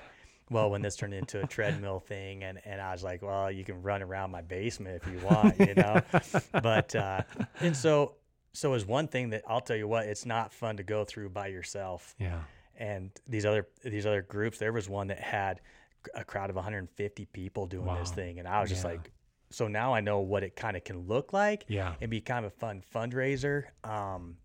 Well, 0.50 0.70
when 0.70 0.82
this 0.82 0.96
turned 0.96 1.14
into 1.14 1.44
a 1.44 1.48
treadmill 1.48 2.00
thing, 2.00 2.44
and, 2.44 2.62
and 2.64 2.80
I 2.80 2.94
was 2.94 3.04
like, 3.04 3.22
well, 3.22 3.52
you 3.52 3.66
can 3.66 3.82
run 3.82 4.02
around 4.02 4.32
my 4.32 4.42
basement 4.42 5.02
if 5.04 5.12
you 5.12 5.20
want, 5.20 5.60
you 5.60 5.74
know. 5.76 6.02
but 6.64 6.96
uh, 6.96 7.24
and 7.60 7.76
so 7.76 8.16
so 8.54 8.74
is 8.74 8.86
one 8.86 9.08
thing 9.08 9.32
that 9.32 9.44
I'll 9.48 9.62
tell 9.62 9.76
you 9.76 9.88
what, 9.88 10.06
it's 10.08 10.26
not 10.26 10.54
fun 10.54 10.78
to 10.78 10.84
go 10.84 11.04
through 11.04 11.30
by 11.30 11.48
yourself 11.48 12.16
Yeah. 12.18 12.40
And 12.78 13.12
these 13.28 13.46
other 13.46 13.68
these 13.84 14.06
other 14.06 14.22
groups 14.22 14.58
there 14.58 14.72
was 14.74 14.88
one 14.90 15.08
that 15.08 15.20
had 15.20 15.60
a 16.16 16.24
crowd 16.24 16.50
of 16.50 16.56
150 16.56 17.26
people 17.34 17.66
doing 17.68 17.94
this 17.96 18.12
thing 18.12 18.40
and 18.40 18.48
i 18.48 18.62
was 18.62 18.70
just 18.70 18.84
Yeah. 18.84 18.92
like 18.92 19.12
so 19.50 19.68
now 19.68 19.94
i 19.94 20.00
know 20.02 20.20
what 20.20 20.44
it 20.44 20.56
kind 20.56 20.78
of 20.78 20.84
can 20.84 21.00
look 21.08 21.34
like 21.34 21.66
Yeah. 21.68 21.96
and 22.02 22.10
be 22.10 22.22
kind 22.22 22.46
of 22.46 22.52
a 22.54 22.56
fun 22.56 22.84
fundraiser 22.94 23.64
um, 23.84 24.38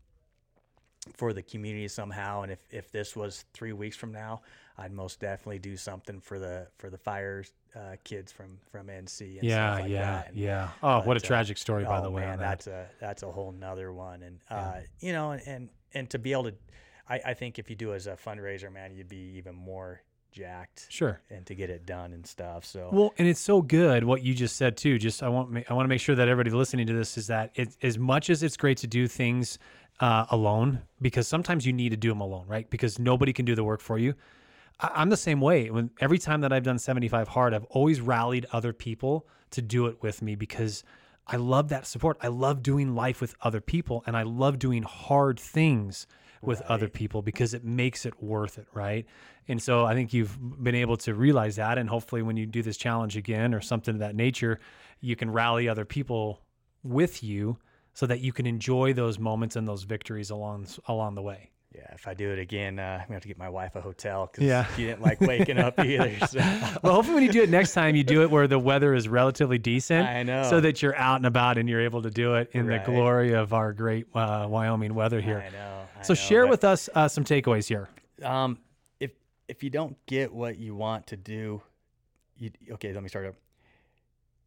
for 1.16 1.32
the 1.32 1.42
community 1.42 1.88
somehow 1.88 2.42
and 2.42 2.52
if, 2.52 2.60
if 2.70 2.90
this 2.92 3.16
was 3.16 3.44
three 3.52 3.72
weeks 3.72 3.96
from 3.96 4.12
now 4.12 4.40
i'd 4.78 4.92
most 4.92 5.20
definitely 5.20 5.58
do 5.58 5.76
something 5.76 6.20
for 6.20 6.38
the 6.38 6.68
for 6.78 6.90
the 6.90 6.98
fire 6.98 7.44
uh, 7.74 7.96
kids 8.04 8.30
from 8.30 8.58
from 8.70 8.86
nc 8.86 9.20
and 9.20 9.42
Yeah. 9.42 9.72
stuff 9.74 9.80
like 9.82 9.90
yeah. 9.90 10.00
that. 10.02 10.28
And, 10.28 10.36
yeah. 10.36 10.68
Oh, 10.82 11.00
what 11.00 11.16
a 11.16 11.20
uh, 11.20 11.26
tragic 11.26 11.56
story, 11.58 11.84
by 11.84 11.98
oh, 11.98 12.02
the 12.02 12.10
way. 12.10 12.22
man, 12.22 12.38
that. 12.38 12.44
that's 12.44 12.66
a 12.66 12.86
that's 13.00 13.22
a 13.22 13.30
whole 13.32 13.50
nother 13.50 13.92
one, 13.92 14.22
and 14.22 14.40
uh, 14.50 14.80
you 15.00 15.12
know, 15.12 15.30
and, 15.30 15.42
and 15.46 15.68
and 15.94 16.10
to 16.10 16.18
be 16.18 16.32
able 16.32 16.44
to, 16.44 16.54
I, 17.08 17.20
I 17.26 17.34
think 17.34 17.58
if 17.58 17.68
you 17.70 17.76
do 17.76 17.94
as 17.94 18.06
a 18.06 18.12
fundraiser, 18.16 18.72
man, 18.72 18.92
you'd 18.94 19.08
be 19.08 19.34
even 19.36 19.54
more 19.54 20.02
jacked 20.32 20.86
Sure. 20.88 21.20
and 21.30 21.44
to 21.46 21.54
get 21.54 21.68
it 21.70 21.84
done 21.84 22.12
and 22.12 22.26
stuff. 22.26 22.64
So 22.64 22.88
Well, 22.92 23.14
and 23.18 23.28
it's 23.28 23.40
so 23.40 23.60
good 23.62 24.04
what 24.04 24.22
you 24.22 24.34
just 24.34 24.56
said 24.56 24.76
too. 24.76 24.98
Just 24.98 25.22
I 25.22 25.28
want 25.28 25.64
I 25.68 25.74
want 25.74 25.84
to 25.84 25.88
make 25.88 26.00
sure 26.00 26.14
that 26.14 26.28
everybody 26.28 26.54
listening 26.56 26.86
to 26.86 26.92
this 26.94 27.18
is 27.18 27.26
that 27.26 27.50
it, 27.54 27.76
as 27.82 27.98
much 27.98 28.30
as 28.30 28.42
it's 28.42 28.56
great 28.56 28.78
to 28.78 28.86
do 28.86 29.06
things 29.06 29.58
uh, 30.00 30.26
alone, 30.30 30.80
because 31.00 31.28
sometimes 31.28 31.66
you 31.66 31.72
need 31.72 31.90
to 31.90 31.96
do 31.96 32.08
them 32.08 32.20
alone, 32.20 32.46
right? 32.48 32.68
Because 32.70 32.98
nobody 32.98 33.32
can 33.32 33.44
do 33.44 33.54
the 33.54 33.62
work 33.62 33.80
for 33.80 33.98
you. 33.98 34.14
I, 34.80 34.90
I'm 34.94 35.10
the 35.10 35.16
same 35.18 35.40
way. 35.40 35.70
When 35.70 35.90
every 36.00 36.18
time 36.18 36.40
that 36.40 36.52
I've 36.52 36.64
done 36.64 36.78
75 36.78 37.28
hard, 37.28 37.52
I've 37.54 37.64
always 37.66 38.00
rallied 38.00 38.46
other 38.52 38.72
people 38.72 39.26
to 39.50 39.60
do 39.60 39.86
it 39.86 40.02
with 40.02 40.22
me 40.22 40.34
because 40.34 40.82
I 41.26 41.36
love 41.36 41.68
that 41.68 41.86
support. 41.86 42.16
I 42.22 42.28
love 42.28 42.62
doing 42.62 42.94
life 42.94 43.20
with 43.20 43.34
other 43.42 43.60
people, 43.60 44.02
and 44.06 44.16
I 44.16 44.22
love 44.22 44.58
doing 44.58 44.82
hard 44.82 45.38
things 45.38 46.06
with 46.42 46.60
other 46.62 46.88
people 46.88 47.22
because 47.22 47.54
it 47.54 47.64
makes 47.64 48.04
it 48.04 48.20
worth 48.22 48.58
it, 48.58 48.66
right? 48.74 49.06
And 49.48 49.62
so 49.62 49.86
I 49.86 49.94
think 49.94 50.12
you've 50.12 50.36
been 50.62 50.74
able 50.74 50.96
to 50.98 51.14
realize 51.14 51.56
that, 51.56 51.78
and 51.78 51.88
hopefully, 51.88 52.22
when 52.22 52.36
you 52.36 52.46
do 52.46 52.62
this 52.62 52.76
challenge 52.76 53.16
again 53.16 53.54
or 53.54 53.60
something 53.60 53.94
of 53.94 54.00
that 54.00 54.16
nature, 54.16 54.60
you 55.00 55.16
can 55.16 55.30
rally 55.30 55.68
other 55.68 55.84
people 55.84 56.40
with 56.82 57.22
you 57.22 57.58
so 57.94 58.06
that 58.06 58.20
you 58.20 58.32
can 58.32 58.46
enjoy 58.46 58.92
those 58.92 59.18
moments 59.18 59.56
and 59.56 59.68
those 59.68 59.84
victories 59.84 60.30
along 60.30 60.66
along 60.88 61.14
the 61.14 61.22
way. 61.22 61.51
Yeah, 61.74 61.92
if 61.94 62.06
I 62.06 62.14
do 62.14 62.30
it 62.30 62.38
again, 62.38 62.78
uh, 62.78 62.98
I'm 63.00 63.06
gonna 63.06 63.14
have 63.14 63.22
to 63.22 63.28
get 63.28 63.38
my 63.38 63.48
wife 63.48 63.74
a 63.76 63.80
hotel 63.80 64.26
because 64.30 64.44
Yeah. 64.46 64.66
she 64.76 64.84
didn't 64.84 65.00
like 65.02 65.20
waking 65.20 65.58
up 65.58 65.78
either. 65.84 66.14
So. 66.26 66.38
Well, 66.82 66.94
hopefully, 66.94 67.14
when 67.14 67.22
you 67.24 67.32
do 67.32 67.42
it 67.42 67.50
next 67.50 67.72
time, 67.72 67.96
you 67.96 68.04
do 68.04 68.22
it 68.22 68.30
where 68.30 68.46
the 68.46 68.58
weather 68.58 68.94
is 68.94 69.08
relatively 69.08 69.58
decent, 69.58 70.06
I 70.06 70.22
know. 70.22 70.42
so 70.44 70.60
that 70.60 70.82
you're 70.82 70.96
out 70.96 71.16
and 71.16 71.26
about 71.26 71.56
and 71.58 71.68
you're 71.68 71.80
able 71.80 72.02
to 72.02 72.10
do 72.10 72.34
it 72.34 72.50
in 72.52 72.66
Right. 72.66 72.84
the 72.84 72.90
glory 72.90 73.32
of 73.34 73.52
our 73.52 73.72
great 73.72 74.06
uh, 74.14 74.46
Wyoming 74.48 74.94
weather 74.94 75.20
here. 75.20 75.44
I 75.46 75.50
know. 75.50 75.86
I 75.98 76.02
So 76.02 76.12
know, 76.12 76.16
share 76.16 76.46
with 76.46 76.64
us 76.64 76.88
uh, 76.94 77.08
some 77.08 77.24
takeaways 77.24 77.66
here. 77.68 77.88
Um, 78.22 78.58
if 79.00 79.12
if 79.48 79.62
you 79.62 79.70
don't 79.70 79.96
get 80.06 80.32
what 80.32 80.58
you 80.58 80.74
want 80.74 81.06
to 81.08 81.16
do, 81.16 81.62
you 82.36 82.50
okay. 82.72 82.92
Let 82.92 83.02
me 83.02 83.08
start 83.08 83.26
up. 83.26 83.34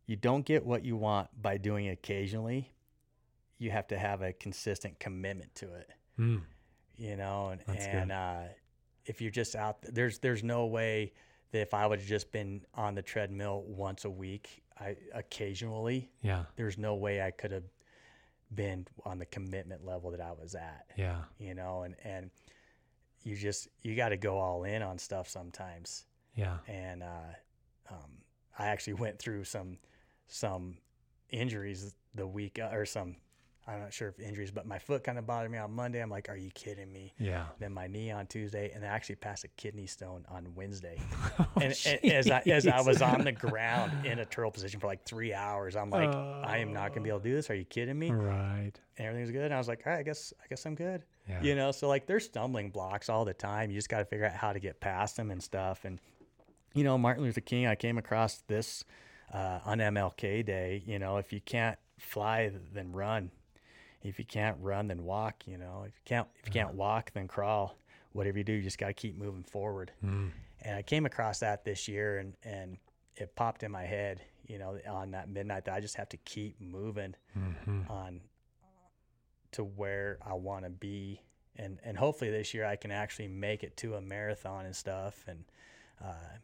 You 0.05 0.15
don't 0.15 0.45
get 0.45 0.63
what 0.65 0.85
you 0.85 0.95
want 0.95 1.29
by 1.41 1.57
doing 1.57 1.85
it 1.85 1.93
occasionally. 1.93 2.71
You 3.57 3.71
have 3.71 3.88
to 3.88 3.97
have 3.97 4.21
a 4.21 4.33
consistent 4.33 4.99
commitment 4.99 5.55
to 5.55 5.73
it. 5.73 5.89
Mm, 6.19 6.41
You 6.97 7.15
know, 7.15 7.49
and 7.49 7.62
That's 7.67 7.86
and 7.86 8.12
uh, 8.12 8.41
if 9.05 9.21
you're 9.21 9.31
just 9.31 9.55
out, 9.55 9.77
there's 9.81 10.19
there's 10.19 10.43
no 10.43 10.65
way 10.65 11.13
that 11.51 11.62
if 11.62 11.73
I 11.73 11.86
would 11.86 11.99
have 11.99 12.08
just 12.08 12.31
been 12.31 12.62
on 12.73 12.95
the 12.95 13.01
treadmill 13.01 13.63
once 13.67 14.05
a 14.05 14.10
week, 14.10 14.63
I 14.79 14.95
occasionally, 15.13 16.10
yeah, 16.21 16.43
there's 16.55 16.77
no 16.77 16.95
way 16.95 17.21
I 17.21 17.31
could 17.31 17.51
have 17.51 17.63
been 18.53 18.88
on 19.05 19.19
the 19.19 19.25
commitment 19.25 19.86
level 19.86 20.12
that 20.12 20.21
I 20.21 20.31
was 20.31 20.55
at 20.55 20.86
yeah, 20.95 21.21
you 21.38 21.53
know, 21.53 21.84
and 21.84 21.95
and 22.03 22.29
you 23.23 23.36
just 23.36 23.67
you 23.81 23.95
got 23.95 24.10
to 24.10 24.17
go 24.17 24.38
all 24.38 24.63
in 24.63 24.81
on 24.81 24.97
stuff 24.97 25.27
sometimes. 25.27 26.05
yeah. 26.36 26.58
And 26.67 27.03
uh, 27.03 27.34
um, 27.89 28.21
I 28.58 28.67
actually 28.67 28.93
went 29.05 29.19
through 29.19 29.43
some 29.43 29.77
some 30.27 30.77
injuries 31.29 31.95
the 32.13 32.27
week 32.27 32.60
uh, 32.60 32.69
or 32.71 32.86
some 32.86 33.17
I'm 33.67 33.80
not 33.80 33.93
sure 33.93 34.10
if 34.10 34.19
injuries, 34.19 34.51
but 34.51 34.67
my 34.67 34.78
foot 34.78 35.04
kind 35.04 35.17
of 35.17 35.25
bothered 35.25 35.49
me 35.49 35.58
on 35.58 35.73
Monday. 35.73 35.99
I'm 35.99 36.10
like, 36.10 36.30
are 36.30 36.38
you 36.38 36.51
kidding 36.51 36.91
me? 36.91 37.13
Yeah. 37.17 37.45
Then 37.60 37.73
my 37.73 37.88
knee 37.88 38.12
on 38.12 38.28
Tuesday, 38.28 38.71
and 38.75 38.84
I 38.86 38.88
actually 38.88 39.15
passed 39.15 39.43
a 39.43 39.47
kidney 39.49 39.88
stone 39.88 40.23
on 40.30 40.54
Wednesday. 40.54 41.01
Oh, 41.39 41.47
and, 41.62 41.75
and 41.86 42.12
as 42.13 42.30
I 42.30 42.43
as 42.45 42.67
I 42.67 42.82
was 42.82 43.01
on 43.01 43.23
the 43.23 43.32
ground 43.32 44.06
in 44.06 44.19
a 44.19 44.25
turtle 44.25 44.51
position 44.51 44.80
for 44.80 44.86
like 44.86 45.04
three 45.04 45.34
hours, 45.34 45.75
I'm 45.75 45.89
like, 45.89 46.10
I 46.10 46.60
am 46.60 46.73
not 46.73 46.89
gonna 46.89 47.01
be 47.01 47.10
able 47.10 47.21
to 47.21 47.30
do 47.30 47.36
this. 47.36 47.49
Are 47.49 47.56
you 47.56 47.65
kidding 47.65 47.97
me? 47.97 48.12
right. 48.12 48.71
And 48.97 49.08
everything's 49.08 49.32
good. 49.32 49.45
And 49.45 49.54
I 49.54 49.58
was 49.58 49.67
like, 49.67 49.82
all 49.86 49.91
right, 49.91 49.99
I 49.99 50.04
guess 50.04 50.32
I 50.43 50.47
guess 50.47 50.65
I'm 50.65 50.75
good. 50.75 51.04
Yeah. 51.28 51.41
You 51.41 51.56
know, 51.56 51.71
so 51.71 51.88
like 51.88 52.06
there's 52.06 52.25
stumbling 52.25 52.69
blocks 52.69 53.10
all 53.10 53.25
the 53.25 53.34
time. 53.34 53.71
You 53.71 53.78
just 53.78 53.89
got 53.89 53.99
to 53.99 54.06
figure 54.06 54.25
out 54.25 54.34
how 54.34 54.54
to 54.54 54.60
get 54.60 54.80
past 54.80 55.17
them 55.17 55.32
and 55.32 55.41
stuff. 55.41 55.86
And 55.86 55.99
you 56.75 56.84
know, 56.84 56.97
Martin 56.97 57.23
Luther 57.23 57.41
King, 57.41 57.65
I 57.65 57.75
came 57.75 57.97
across 57.97 58.43
this 58.47 58.86
uh, 59.34 59.60
on 59.65 59.80
MLK 59.80 60.45
Day. 60.45 60.84
You 60.86 60.99
know, 60.99 61.17
if 61.17 61.34
you 61.34 61.41
can't 61.41 61.80
fly, 61.97 62.51
then 62.73 62.91
run. 62.91 63.32
If 64.07 64.19
you 64.19 64.25
can't 64.25 64.57
run, 64.61 64.87
then 64.87 65.03
walk. 65.03 65.43
You 65.47 65.57
know, 65.57 65.83
if 65.87 65.93
you 65.95 66.01
can't 66.05 66.27
if 66.39 66.47
you 66.47 66.51
can't 66.53 66.73
walk, 66.75 67.11
then 67.13 67.27
crawl. 67.27 67.77
Whatever 68.13 68.37
you 68.37 68.43
do, 68.43 68.53
you 68.53 68.61
just 68.61 68.77
got 68.77 68.87
to 68.87 68.93
keep 68.93 69.17
moving 69.17 69.43
forward. 69.43 69.91
Mm. 70.03 70.31
And 70.61 70.75
I 70.77 70.81
came 70.81 71.05
across 71.05 71.39
that 71.39 71.65
this 71.65 71.87
year, 71.87 72.19
and 72.19 72.33
and 72.43 72.77
it 73.15 73.35
popped 73.35 73.63
in 73.63 73.71
my 73.71 73.83
head. 73.83 74.21
You 74.47 74.59
know, 74.59 74.77
on 74.87 75.11
that 75.11 75.27
midnight, 75.27 75.65
that 75.65 75.73
I 75.73 75.79
just 75.79 75.95
have 75.95 76.09
to 76.09 76.17
keep 76.17 76.61
moving 76.61 77.15
Mhm. 77.35 77.89
on 77.89 78.21
to 79.53 79.63
where 79.63 80.19
I 80.21 80.33
want 80.33 80.65
to 80.65 80.69
be, 80.69 81.21
and 81.55 81.79
and 81.83 81.97
hopefully 81.97 82.29
this 82.29 82.53
year 82.53 82.65
I 82.65 82.75
can 82.75 82.91
actually 82.91 83.27
make 83.27 83.63
it 83.63 83.75
to 83.77 83.95
a 83.95 84.01
marathon 84.01 84.65
and 84.65 84.75
stuff, 84.75 85.25
and 85.27 85.43
uh, 86.03 86.37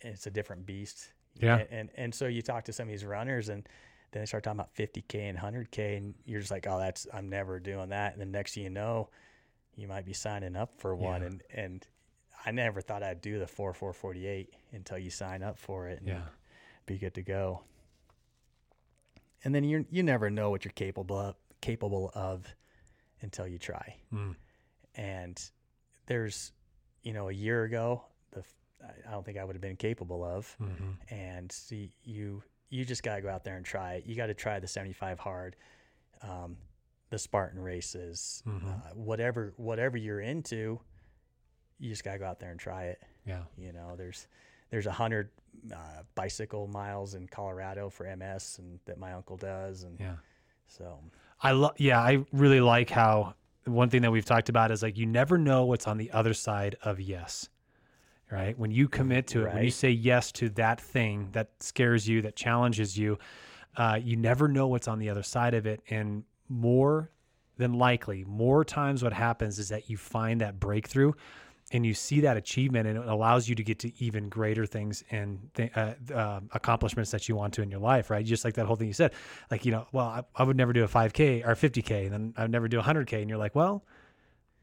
it's 0.00 0.26
a 0.26 0.30
different 0.30 0.66
beast. 0.66 1.12
Yeah. 1.36 1.58
And, 1.58 1.68
and 1.70 1.90
and 1.96 2.14
so 2.14 2.26
you 2.26 2.42
talk 2.42 2.64
to 2.64 2.72
some 2.72 2.88
of 2.88 2.90
these 2.90 3.04
runners, 3.04 3.48
and 3.48 3.68
then 4.10 4.22
they 4.22 4.26
start 4.26 4.42
talking 4.44 4.58
about 4.60 4.74
50k 4.74 5.14
and 5.28 5.38
100k, 5.38 5.96
and 5.98 6.14
you're 6.24 6.40
just 6.40 6.50
like, 6.50 6.66
oh, 6.66 6.78
that's 6.78 7.06
I'm 7.12 7.28
never 7.28 7.60
doing 7.60 7.90
that. 7.90 8.12
And 8.12 8.20
the 8.22 8.26
next 8.26 8.54
thing 8.54 8.64
you 8.64 8.70
know, 8.70 9.10
you 9.76 9.86
might 9.88 10.04
be 10.06 10.12
signing 10.14 10.56
up 10.56 10.72
for 10.78 10.94
one, 10.96 11.20
Yeah. 11.20 11.26
and 11.26 11.42
and 11.54 11.86
I 12.46 12.50
never 12.52 12.80
thought 12.80 13.02
I'd 13.02 13.20
do 13.20 13.38
the 13.38 13.46
four 13.46 13.72
four 13.74 13.92
forty 13.92 14.26
eight 14.26 14.54
until 14.72 14.98
you 14.98 15.10
sign 15.10 15.42
up 15.42 15.58
for 15.58 15.88
it. 15.88 15.98
And 16.00 16.08
Yeah. 16.08 16.22
be 16.86 16.98
good 16.98 17.14
to 17.14 17.22
go. 17.22 17.62
And 19.44 19.54
then 19.54 19.64
you 19.64 19.86
you 19.90 20.02
never 20.02 20.30
know 20.30 20.50
what 20.50 20.64
you're 20.64 20.72
capable 20.72 21.16
of, 21.18 21.36
capable 21.60 22.10
of 22.14 22.46
until 23.20 23.46
you 23.46 23.58
try. 23.58 23.96
Mm. 24.12 24.36
And 24.94 25.50
there's, 26.06 26.52
you 27.02 27.12
know, 27.12 27.28
a 27.28 27.32
year 27.32 27.64
ago, 27.64 28.04
the 28.32 28.42
I- 28.82 29.10
don't 29.10 29.24
think 29.24 29.38
I 29.38 29.44
would 29.44 29.54
have 29.54 29.60
been 29.62 29.76
capable 29.76 30.24
of. 30.24 30.56
Mhm. 30.60 30.96
And 31.10 31.50
see, 31.52 31.92
you 32.02 32.42
you 32.70 32.84
just 32.84 33.02
gotta 33.02 33.20
go 33.22 33.28
out 33.28 33.44
there 33.44 33.56
and 33.56 33.64
try 33.64 33.94
it. 33.94 34.06
You 34.06 34.14
got 34.14 34.26
to 34.26 34.34
try 34.34 34.58
the 34.60 34.66
75 34.66 35.18
hard, 35.18 35.56
um, 36.22 36.56
the 37.10 37.18
Spartan 37.18 37.60
races, 37.60 38.42
Mhm. 38.46 38.64
uh, 38.90 38.94
whatever 38.94 39.54
whatever 39.56 39.96
you're 39.96 40.20
into. 40.20 40.80
You 41.78 41.88
just 41.90 42.04
gotta 42.04 42.18
go 42.18 42.26
out 42.26 42.40
there 42.40 42.50
and 42.50 42.60
try 42.60 42.84
it. 42.86 43.02
Yeah. 43.24 43.44
You 43.56 43.72
know, 43.72 43.94
there's 43.96 44.26
there's 44.70 44.86
a 44.86 44.92
hundred 44.92 45.30
uh, 45.72 46.02
bicycle 46.14 46.66
miles 46.68 47.14
in 47.14 47.26
Colorado 47.26 47.88
for 47.88 48.06
MS, 48.06 48.58
and 48.58 48.78
that 48.84 48.98
my 48.98 49.12
uncle 49.14 49.36
does, 49.36 49.82
and 49.84 49.98
Yeah. 49.98 50.16
so 50.66 51.00
I 51.40 51.52
love, 51.52 51.74
yeah, 51.78 52.00
I 52.00 52.24
really 52.32 52.60
like 52.60 52.90
how 52.90 53.34
one 53.64 53.88
thing 53.90 54.02
that 54.02 54.10
we've 54.10 54.24
talked 54.24 54.48
about 54.48 54.70
is 54.70 54.82
like 54.82 54.96
you 54.98 55.06
never 55.06 55.38
know 55.38 55.64
what's 55.64 55.86
on 55.86 55.96
the 55.98 56.10
other 56.10 56.34
side 56.34 56.76
of 56.82 57.00
yes, 57.00 57.48
right? 58.30 58.58
When 58.58 58.70
you 58.70 58.88
commit 58.88 59.26
to 59.28 59.46
it, 59.46 59.54
when 59.54 59.64
you 59.64 59.70
say 59.70 59.90
yes 59.90 60.32
to 60.32 60.48
that 60.50 60.80
thing 60.80 61.28
that 61.32 61.50
scares 61.60 62.06
you, 62.06 62.22
that 62.22 62.36
challenges 62.36 62.96
you, 62.96 63.18
uh, 63.76 63.98
you 64.02 64.16
never 64.16 64.48
know 64.48 64.66
what's 64.66 64.88
on 64.88 64.98
the 64.98 65.08
other 65.08 65.22
side 65.22 65.54
of 65.54 65.66
it. 65.66 65.80
And 65.88 66.24
more 66.48 67.10
than 67.56 67.74
likely, 67.74 68.24
more 68.24 68.64
times 68.64 69.02
what 69.02 69.12
happens 69.12 69.58
is 69.58 69.68
that 69.70 69.88
you 69.88 69.96
find 69.96 70.40
that 70.40 70.60
breakthrough 70.60 71.12
and 71.70 71.84
you 71.84 71.92
see 71.94 72.20
that 72.20 72.36
achievement 72.36 72.88
and 72.88 72.98
it 72.98 73.06
allows 73.06 73.48
you 73.48 73.54
to 73.54 73.62
get 73.62 73.78
to 73.80 73.92
even 74.02 74.28
greater 74.28 74.64
things 74.64 75.04
and 75.10 75.50
th- 75.54 75.70
uh, 75.76 75.94
uh, 76.14 76.40
accomplishments 76.52 77.10
that 77.10 77.28
you 77.28 77.36
want 77.36 77.52
to 77.54 77.62
in 77.62 77.70
your 77.70 77.80
life 77.80 78.10
right 78.10 78.24
just 78.24 78.44
like 78.44 78.54
that 78.54 78.66
whole 78.66 78.76
thing 78.76 78.86
you 78.86 78.92
said 78.92 79.12
like 79.50 79.64
you 79.64 79.72
know 79.72 79.86
well 79.92 80.06
I, 80.06 80.22
I 80.34 80.44
would 80.44 80.56
never 80.56 80.72
do 80.72 80.84
a 80.84 80.88
5k 80.88 81.46
or 81.46 81.54
50k 81.54 82.04
and 82.04 82.12
then 82.12 82.34
i'd 82.36 82.50
never 82.50 82.68
do 82.68 82.80
a 82.80 82.82
100k 82.82 83.20
and 83.20 83.28
you're 83.28 83.38
like 83.38 83.54
well 83.54 83.84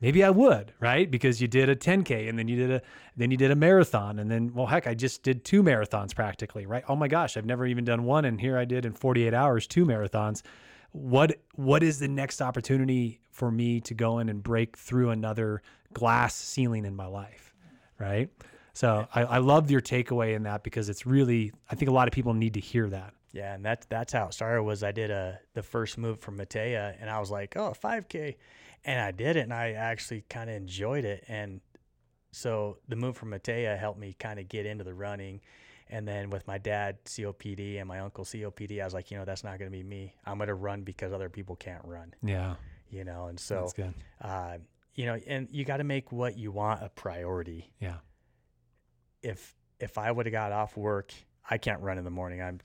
maybe 0.05 0.23
i 0.23 0.29
would 0.29 0.71
right? 0.79 1.09
Because 1.09 1.41
you 1.41 1.47
did 1.47 1.67
a 1.67 1.75
10k 1.75 2.29
and 2.29 2.37
then 2.37 2.47
you 2.47 2.55
did 2.55 2.71
a 2.71 2.81
then 3.17 3.31
you 3.31 3.37
did 3.37 3.49
a 3.49 3.55
marathon 3.55 4.19
and 4.19 4.29
then 4.29 4.53
well 4.53 4.67
heck 4.67 4.85
i 4.85 4.93
just 4.93 5.23
did 5.23 5.43
two 5.43 5.63
marathons 5.63 6.13
practically 6.13 6.67
right? 6.67 6.83
Oh 6.87 6.95
my 6.95 7.07
gosh 7.07 7.37
i've 7.37 7.45
never 7.45 7.65
even 7.65 7.83
done 7.83 8.03
one 8.03 8.25
and 8.25 8.39
here 8.39 8.55
i 8.57 8.65
did 8.65 8.85
in 8.85 8.93
48 8.93 9.33
hours 9.33 9.65
two 9.65 9.85
marathons. 9.85 10.43
What 10.91 11.39
what 11.55 11.81
is 11.81 11.97
the 11.99 12.07
next 12.07 12.39
opportunity 12.41 13.19
for 13.31 13.49
me 13.49 13.81
to 13.81 13.93
go 13.95 14.19
in 14.19 14.29
and 14.29 14.43
break 14.43 14.77
through 14.77 15.09
another 15.09 15.63
glass 15.91 16.35
ceiling 16.35 16.85
in 16.85 16.95
my 16.95 17.07
life 17.07 17.53
right? 17.97 18.29
So 18.73 19.07
I, 19.15 19.23
I 19.23 19.37
love 19.37 19.71
your 19.71 19.79
takeaway 19.81 20.35
in 20.35 20.43
that 20.43 20.61
because 20.61 20.89
it's 20.89 21.05
really 21.07 21.51
i 21.71 21.75
think 21.75 21.89
a 21.89 21.93
lot 21.93 22.07
of 22.07 22.13
people 22.13 22.33
need 22.35 22.53
to 22.53 22.59
hear 22.59 22.87
that. 22.89 23.13
Yeah, 23.31 23.53
and 23.55 23.65
that's 23.65 23.85
that's 23.87 24.13
how 24.13 24.27
it 24.27 24.33
started. 24.33 24.63
Was 24.63 24.81
I 24.81 24.93
did 24.93 25.11
a 25.11 25.39
the 25.55 25.63
first 25.63 25.97
move 25.97 26.19
from 26.21 26.37
Matea, 26.37 26.95
and 27.01 27.09
I 27.09 27.19
was 27.19 27.29
like, 27.29 27.57
oh, 27.57 27.73
5K, 27.83 28.35
and 28.85 28.99
I 29.01 29.11
did 29.11 29.35
it, 29.35 29.41
and 29.41 29.53
I 29.53 29.71
actually 29.73 30.21
kind 30.29 30.49
of 30.49 30.55
enjoyed 30.55 31.03
it, 31.05 31.23
and 31.27 31.61
so 32.31 32.77
the 32.87 32.95
move 32.95 33.15
from 33.17 33.31
Matea 33.31 33.77
helped 33.77 33.99
me 33.99 34.13
kind 34.19 34.39
of 34.39 34.47
get 34.49 34.65
into 34.65 34.83
the 34.83 34.93
running. 34.93 35.41
And 35.87 36.07
then 36.07 36.29
with 36.31 36.45
my 36.47 36.57
dad 36.57 36.97
COPD 37.05 37.77
and 37.79 37.87
my 37.87 37.99
uncle 37.99 38.25
COPD, 38.25 38.81
I 38.81 38.85
was 38.85 38.93
like, 38.93 39.11
you 39.11 39.17
know, 39.17 39.23
that's 39.23 39.43
not 39.43 39.59
going 39.59 39.71
to 39.71 39.77
be 39.77 39.83
me. 39.83 40.15
I'm 40.25 40.37
going 40.37 40.47
to 40.47 40.55
run 40.55 40.81
because 40.81 41.13
other 41.13 41.29
people 41.29 41.55
can't 41.55 41.83
run, 41.85 42.13
yeah 42.23 42.55
you 42.89 43.03
know. 43.03 43.27
And 43.27 43.39
so 43.39 43.65
uh, 44.21 44.57
you 44.95 45.05
know, 45.05 45.15
and 45.27 45.47
you 45.51 45.63
got 45.63 45.77
to 45.77 45.83
make 45.83 46.11
what 46.11 46.37
you 46.37 46.51
want 46.51 46.81
a 46.83 46.89
priority. 46.89 47.71
yeah 47.79 47.97
If 49.21 49.55
if 49.79 49.97
I 49.97 50.11
would 50.11 50.25
have 50.25 50.33
got 50.33 50.51
off 50.51 50.77
work, 50.77 51.13
I 51.49 51.57
can't 51.57 51.81
run 51.81 51.97
in 51.97 52.03
the 52.03 52.11
morning. 52.11 52.41
I'm 52.41 52.59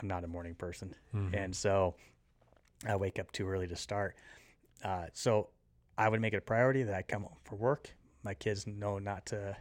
I'm 0.00 0.08
not 0.08 0.24
a 0.24 0.26
morning 0.28 0.54
person, 0.54 0.94
Mhm. 1.14 1.34
and 1.34 1.54
so 1.56 1.94
I 2.86 2.96
wake 2.96 3.18
up 3.18 3.30
too 3.32 3.48
early 3.48 3.68
to 3.68 3.76
start. 3.76 4.16
Uh, 4.82 5.06
so 5.12 5.50
I 5.96 6.08
would 6.08 6.20
make 6.20 6.32
it 6.34 6.38
a 6.38 6.40
priority 6.42 6.82
that 6.84 6.94
I 6.94 7.02
come 7.02 7.22
home 7.22 7.36
for 7.44 7.56
work. 7.56 7.90
My 8.22 8.34
kids 8.34 8.66
know 8.66 8.98
not 8.98 9.26
to 9.26 9.56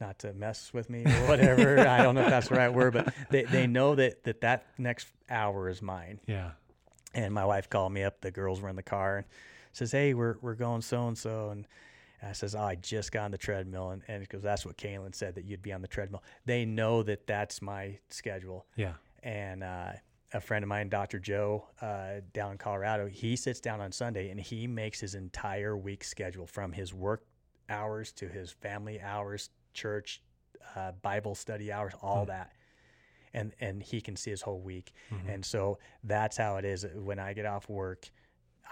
not 0.00 0.18
to 0.20 0.32
mess 0.32 0.72
with 0.72 0.88
me 0.88 1.04
or 1.04 1.28
whatever. 1.28 1.78
I 1.86 2.02
don't 2.02 2.14
know 2.14 2.22
if 2.22 2.30
that's 2.30 2.48
the 2.48 2.54
right 2.54 2.72
word, 2.72 2.94
but 2.94 3.12
they, 3.30 3.42
they 3.42 3.66
know 3.66 3.94
that, 3.96 4.24
that 4.24 4.40
that 4.40 4.66
next 4.78 5.08
hour 5.28 5.68
is 5.68 5.82
mine. 5.82 6.20
yeah 6.26 6.52
And 7.14 7.34
my 7.34 7.44
wife 7.44 7.68
called 7.68 7.92
me 7.92 8.02
up. 8.02 8.20
The 8.22 8.30
girls 8.30 8.60
were 8.62 8.68
in 8.70 8.76
the 8.76 8.82
car 8.82 9.18
and 9.18 9.26
says, 9.72 9.92
"Hey, 9.92 10.14
we're 10.14 10.36
we're 10.40 10.54
going 10.54 10.80
so 10.82 11.06
and 11.08 11.18
so." 11.18 11.50
And 11.50 11.66
I 12.22 12.32
says, 12.32 12.54
"Oh, 12.54 12.60
I 12.62 12.76
just 12.76 13.12
got 13.12 13.24
on 13.24 13.30
the 13.30 13.38
treadmill." 13.38 13.90
And 13.90 14.02
and 14.08 14.20
because 14.22 14.42
that's 14.42 14.64
what 14.64 14.76
Kaylin 14.78 15.14
said 15.14 15.34
that 15.34 15.44
you'd 15.44 15.62
be 15.62 15.72
on 15.72 15.82
the 15.82 15.88
treadmill. 15.88 16.22
They 16.46 16.64
know 16.64 17.02
that 17.02 17.26
that's 17.26 17.60
my 17.60 17.98
schedule. 18.08 18.66
yeah 18.76 18.94
And 19.22 19.62
uh, 19.62 19.92
a 20.32 20.40
friend 20.40 20.62
of 20.62 20.68
mine, 20.68 20.88
Dr. 20.88 21.18
Joe, 21.18 21.66
uh, 21.80 22.20
down 22.32 22.52
in 22.52 22.58
Colorado, 22.58 23.06
he 23.08 23.36
sits 23.36 23.60
down 23.60 23.80
on 23.80 23.90
Sunday 23.92 24.30
and 24.30 24.40
he 24.40 24.66
makes 24.66 25.00
his 25.00 25.14
entire 25.14 25.76
week 25.76 26.04
schedule 26.04 26.46
from 26.46 26.72
his 26.72 26.94
work 26.94 27.24
hours 27.68 28.12
to 28.12 28.28
his 28.28 28.50
family 28.52 29.00
hours, 29.00 29.50
church, 29.74 30.22
uh, 30.76 30.92
Bible 31.02 31.34
study 31.34 31.72
hours, 31.72 31.94
all 32.02 32.26
that. 32.26 32.52
And 33.32 33.52
and 33.60 33.82
he 33.82 34.00
can 34.00 34.16
see 34.16 34.30
his 34.30 34.42
whole 34.42 34.60
week. 34.60 34.92
Mhm. 35.10 35.34
And 35.34 35.44
so 35.44 35.78
that's 36.02 36.36
how 36.36 36.56
it 36.56 36.64
is. 36.64 36.84
When 36.94 37.18
I 37.20 37.32
get 37.32 37.46
off 37.46 37.68
work, 37.68 38.08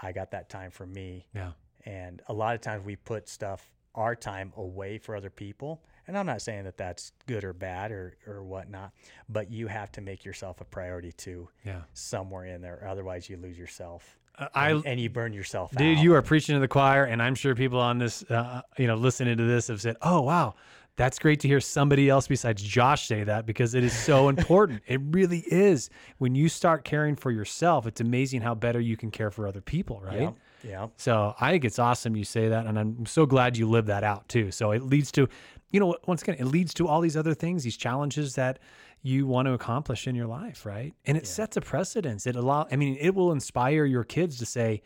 I 0.01 0.11
got 0.11 0.31
that 0.31 0.49
time 0.49 0.71
for 0.71 0.85
me. 0.85 1.27
yeah 1.33 1.53
And 1.85 2.21
a 2.27 2.33
lot 2.33 2.55
of 2.55 2.61
times 2.61 2.85
we 2.85 2.95
put 2.97 3.29
stuff, 3.29 3.71
our 3.95 4.15
time 4.15 4.51
away 4.57 4.97
for 4.97 5.15
other 5.15 5.29
people. 5.29 5.83
And 6.09 6.17
I'm 6.17 6.25
not 6.25 6.41
saying 6.41 6.63
that 6.63 6.75
that's 6.75 7.11
good 7.27 7.43
or 7.43 7.53
bad 7.53 7.91
or, 7.91 8.17
or 8.25 8.41
whatnot, 8.43 8.93
but 9.29 9.51
you 9.51 9.67
have 9.67 9.91
to 9.91 10.01
make 10.01 10.25
yourself 10.25 10.59
a 10.59 10.65
priority 10.65 11.11
too, 11.11 11.47
yeah 11.63 11.81
somewhere 11.93 12.45
in 12.45 12.61
there. 12.61 12.83
Otherwise, 12.89 13.29
you 13.29 13.37
lose 13.37 13.59
yourself 13.59 14.17
Uh, 14.39 14.47
i 14.55 14.71
and, 14.71 14.83
and 14.87 14.99
you 14.99 15.07
burn 15.09 15.33
yourself 15.33 15.69
Dude, 15.71 15.99
out. 15.99 16.03
you 16.03 16.15
are 16.15 16.23
preaching 16.23 16.55
to 16.55 16.59
the 16.59 16.67
choir, 16.67 17.03
and 17.03 17.21
I'm 17.21 17.35
sure 17.35 17.53
people 17.53 17.79
on 17.79 17.99
this, 17.99 18.23
uh, 18.23 18.63
you 18.79 18.87
know, 18.87 18.95
listening 18.95 19.37
to 19.37 19.43
this 19.43 19.67
have 19.67 19.81
said, 19.81 19.97
"Oh, 20.01 20.21
wow, 20.21 20.55
that's 20.95 21.19
great 21.19 21.39
to 21.41 21.47
hear 21.47 21.61
somebody 21.61 22.09
else 22.09 22.27
besides 22.27 22.61
Josh 22.63 23.07
say 23.07 23.23
that 23.23 23.45
because 23.45 23.75
it 23.75 23.83
is 23.83 23.93
so 23.93 24.29
important. 24.33 24.81
it 24.87 24.99
really 25.11 25.43
is. 25.45 25.89
When 26.17 26.33
you 26.33 26.49
start 26.49 26.83
caring 26.83 27.15
for 27.15 27.29
yourself, 27.31 27.85
it's 27.85 28.01
amazing 28.01 28.41
how 28.41 28.55
better 28.55 28.79
you 28.79 28.97
can 28.97 29.11
care 29.11 29.29
for 29.29 29.47
other 29.47 29.61
people, 29.61 30.01
right? 30.03 30.21
Yeah. 30.21 30.31
Yeah. 30.63 30.87
So 30.97 31.35
I 31.39 31.51
think 31.51 31.65
it's 31.65 31.79
awesome 31.79 32.15
you 32.15 32.23
say 32.23 32.49
that, 32.49 32.65
and 32.65 32.77
I'm 32.77 33.05
so 33.05 33.25
glad 33.25 33.57
you 33.57 33.67
live 33.69 33.85
that 33.87 34.03
out 34.03 34.27
too. 34.27 34.51
So 34.51 34.71
it 34.71 34.83
leads 34.83 35.11
to, 35.13 35.27
you 35.71 35.79
know, 35.79 35.95
once 36.05 36.21
again, 36.21 36.35
it 36.39 36.45
leads 36.45 36.73
to 36.75 36.87
all 36.87 37.01
these 37.01 37.17
other 37.17 37.33
things, 37.33 37.63
these 37.63 37.77
challenges 37.77 38.35
that 38.35 38.59
you 39.01 39.25
want 39.25 39.45
to 39.47 39.53
accomplish 39.53 40.07
in 40.07 40.15
your 40.15 40.27
life, 40.27 40.65
right? 40.65 40.93
And 41.05 41.17
it 41.17 41.25
sets 41.25 41.55
a 41.55 41.61
precedence. 41.61 42.27
It 42.27 42.35
allow, 42.35 42.67
I 42.71 42.75
mean, 42.75 42.97
it 42.99 43.15
will 43.15 43.31
inspire 43.31 43.85
your 43.85 44.03
kids 44.03 44.37
to 44.39 44.45
say, 44.45 44.81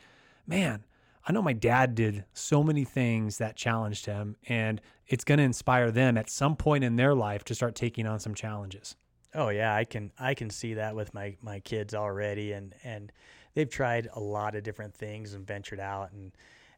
"Man, 0.45 0.83
I 1.27 1.31
know 1.31 1.41
my 1.41 1.53
dad 1.53 1.95
did 1.95 2.25
so 2.33 2.63
many 2.63 2.83
things 2.83 3.37
that 3.39 3.55
challenged 3.55 4.05
him, 4.05 4.35
and 4.47 4.81
it's 5.07 5.23
going 5.23 5.39
to 5.39 5.43
inspire 5.43 5.89
them 5.89 6.17
at 6.17 6.29
some 6.29 6.55
point 6.55 6.83
in 6.83 6.95
their 6.95 7.15
life 7.15 7.43
to 7.45 7.55
start 7.55 7.75
taking 7.75 8.05
on 8.05 8.19
some 8.19 8.35
challenges." 8.35 8.95
Oh 9.35 9.49
yeah, 9.49 9.75
I 9.75 9.83
can 9.83 10.11
I 10.19 10.35
can 10.35 10.49
see 10.49 10.75
that 10.75 10.95
with 10.95 11.13
my 11.13 11.35
my 11.41 11.59
kids 11.59 11.95
already, 11.95 12.51
and 12.51 12.75
and 12.83 13.11
they've 13.53 13.69
tried 13.69 14.09
a 14.13 14.19
lot 14.19 14.55
of 14.55 14.63
different 14.63 14.93
things 14.93 15.33
and 15.33 15.45
ventured 15.45 15.79
out, 15.79 16.11
and 16.11 16.31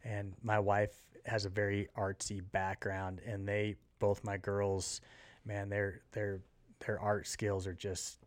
and 0.04 0.34
my 0.44 0.60
wife 0.60 0.94
has 1.26 1.46
a 1.46 1.50
very 1.50 1.88
artsy 1.98 2.42
background, 2.52 3.22
and 3.26 3.48
they 3.48 3.76
both 4.00 4.24
my 4.24 4.38
girls, 4.38 5.02
man, 5.46 5.70
their 5.70 6.02
their 6.12 6.42
their 6.86 7.00
art 7.00 7.28
skills 7.28 7.68
are 7.68 7.74
just 7.74 8.20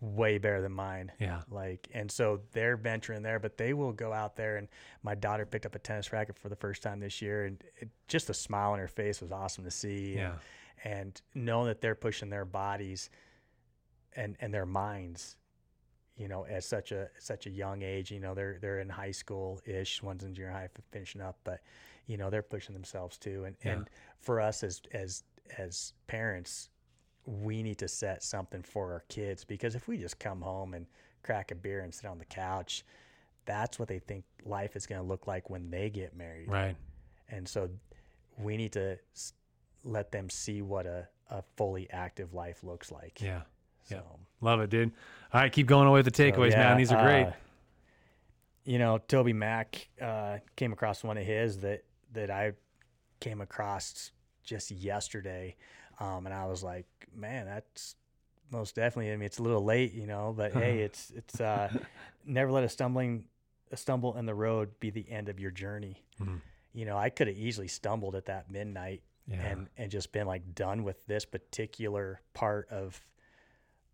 way 0.00 0.38
better 0.38 0.62
than 0.62 0.72
mine. 0.72 1.12
Yeah. 1.18 1.42
Like, 1.50 1.88
and 1.92 2.10
so 2.10 2.40
they're 2.52 2.76
venturing 2.76 3.22
there, 3.22 3.38
but 3.38 3.58
they 3.58 3.74
will 3.74 3.92
go 3.92 4.12
out 4.12 4.34
there. 4.34 4.56
And 4.56 4.68
my 5.02 5.14
daughter 5.14 5.44
picked 5.44 5.66
up 5.66 5.74
a 5.74 5.78
tennis 5.78 6.12
racket 6.12 6.38
for 6.38 6.48
the 6.48 6.56
first 6.56 6.82
time 6.82 7.00
this 7.00 7.20
year, 7.20 7.44
and 7.44 7.62
it, 7.76 7.88
just 8.08 8.26
the 8.26 8.34
smile 8.34 8.72
on 8.72 8.78
her 8.78 8.88
face 8.88 9.20
was 9.20 9.30
awesome 9.30 9.64
to 9.64 9.70
see. 9.70 10.14
Yeah. 10.14 10.32
And, 10.84 11.02
and 11.02 11.22
knowing 11.34 11.66
that 11.66 11.82
they're 11.82 11.94
pushing 11.94 12.30
their 12.30 12.46
bodies 12.46 13.10
and 14.16 14.36
and 14.40 14.52
their 14.52 14.66
minds, 14.66 15.36
you 16.16 16.28
know, 16.28 16.44
at 16.46 16.64
such 16.64 16.92
a 16.92 17.08
such 17.18 17.46
a 17.46 17.50
young 17.50 17.82
age. 17.82 18.10
You 18.10 18.20
know, 18.20 18.34
they're 18.34 18.58
they're 18.60 18.80
in 18.80 18.88
high 18.88 19.10
school 19.12 19.60
ish. 19.64 20.02
One's 20.02 20.24
in 20.24 20.34
junior 20.34 20.50
high 20.50 20.68
finishing 20.90 21.20
up, 21.20 21.38
but 21.44 21.60
you 22.06 22.16
know 22.16 22.30
they're 22.30 22.42
pushing 22.42 22.74
themselves 22.74 23.18
too. 23.18 23.44
And 23.44 23.56
Yeah. 23.64 23.72
and 23.72 23.90
for 24.18 24.40
us 24.40 24.62
as 24.62 24.82
as 24.92 25.24
as 25.58 25.92
parents, 26.06 26.68
we 27.26 27.62
need 27.62 27.78
to 27.78 27.88
set 27.88 28.22
something 28.22 28.62
for 28.62 28.92
our 28.92 29.04
kids 29.08 29.44
because 29.44 29.74
if 29.74 29.88
we 29.88 29.96
just 29.98 30.18
come 30.18 30.40
home 30.40 30.74
and 30.74 30.86
crack 31.22 31.50
a 31.50 31.54
beer 31.54 31.80
and 31.80 31.94
sit 31.94 32.06
on 32.06 32.18
the 32.18 32.24
couch, 32.24 32.84
that's 33.46 33.78
what 33.78 33.88
they 33.88 33.98
think 33.98 34.24
life 34.44 34.76
is 34.76 34.86
going 34.86 35.00
to 35.00 35.06
look 35.06 35.26
like 35.26 35.50
when 35.50 35.70
they 35.70 35.90
get 35.90 36.14
married. 36.16 36.48
Right. 36.48 36.76
And 37.28 37.46
so 37.48 37.68
we 38.38 38.56
need 38.56 38.72
to 38.72 38.98
let 39.84 40.12
them 40.12 40.30
see 40.30 40.62
what 40.62 40.86
a, 40.86 41.08
a 41.30 41.42
fully 41.56 41.88
active 41.90 42.32
life 42.34 42.62
looks 42.64 42.90
like. 42.92 43.20
Yeah. 43.20 43.42
So, 43.90 43.96
yeah. 43.96 44.02
Love 44.40 44.60
it, 44.60 44.70
dude. 44.70 44.92
All 45.32 45.40
right, 45.40 45.52
keep 45.52 45.66
going 45.66 45.86
away 45.86 45.98
with 46.02 46.12
the 46.12 46.16
so, 46.16 46.24
takeaways, 46.24 46.52
yeah, 46.52 46.58
man. 46.70 46.78
These 46.78 46.92
are 46.92 47.02
great. 47.02 47.24
uh, 47.26 47.32
you 48.64 48.78
know, 48.78 48.98
TobyMac 49.08 49.86
uh, 50.00 50.38
came 50.56 50.72
across 50.72 51.02
one 51.04 51.18
of 51.18 51.24
his 51.24 51.58
that 51.58 51.84
that 52.12 52.30
I 52.30 52.52
came 53.20 53.40
across 53.40 54.10
just 54.44 54.70
yesterday, 54.70 55.56
um, 55.98 56.26
and 56.26 56.34
I 56.34 56.46
was 56.46 56.62
like, 56.62 56.86
man, 57.14 57.46
that's 57.46 57.96
most 58.50 58.74
definitely. 58.74 59.12
I 59.12 59.16
mean, 59.16 59.26
it's 59.26 59.38
a 59.38 59.42
little 59.42 59.64
late, 59.64 59.92
you 59.92 60.06
know, 60.06 60.34
but 60.36 60.52
hey, 60.52 60.78
it's 60.86 61.10
it's 61.14 61.40
uh, 61.40 61.72
never 62.24 62.50
let 62.50 62.64
a 62.64 62.68
stumbling 62.68 63.24
a 63.72 63.76
stumble 63.76 64.16
in 64.16 64.26
the 64.26 64.34
road 64.34 64.70
be 64.80 64.90
the 64.90 65.08
end 65.10 65.28
of 65.28 65.38
your 65.38 65.50
journey. 65.52 66.02
Mhm. 66.20 66.40
You 66.72 66.84
know, 66.86 66.96
I 66.96 67.08
could 67.10 67.28
have 67.28 67.36
easily 67.36 67.68
stumbled 67.68 68.14
at 68.16 68.26
that 68.26 68.50
midnight 68.50 69.02
Yeah. 69.28 69.36
and 69.46 69.68
and 69.78 69.90
just 69.90 70.12
been 70.12 70.26
like 70.26 70.54
done 70.54 70.82
with 70.82 71.06
this 71.06 71.24
particular 71.24 72.20
part 72.34 72.68
of 72.70 73.00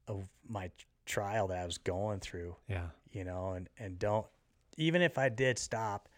of 0.09 0.27
my 0.49 0.71
trial 1.05 1.49
that 1.49 1.59
I 1.59 1.65
was 1.67 1.79
going 1.79 2.21
through 2.21 2.57
yeah. 2.69 2.87
you 3.13 3.25
know, 3.25 3.53
and, 3.53 3.69
and 3.79 3.99
don't, 3.99 4.27
even 4.77 5.03
if 5.03 5.19
I 5.19 5.29
did 5.29 5.59
stop, 5.59 6.09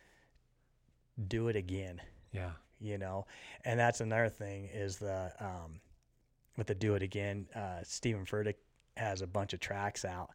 do 1.29 1.49
it 1.49 1.57
again, 1.57 2.01
Yeah. 2.33 2.53
you 2.81 2.99
know, 2.99 3.27
and 3.65 3.79
that's 3.79 4.01
another 4.01 4.29
thing 4.29 4.69
is 4.73 4.97
the, 4.99 5.33
um, 5.41 5.81
with 6.57 6.67
the 6.69 6.75
do 6.75 6.95
it 6.95 7.03
again, 7.03 7.47
uh, 7.55 7.81
Steven 7.83 8.25
Furtick 8.25 8.55
has 8.97 9.23
a 9.23 9.27
bunch 9.27 9.53
of 9.53 9.61
tracks 9.61 10.05
out 10.05 10.31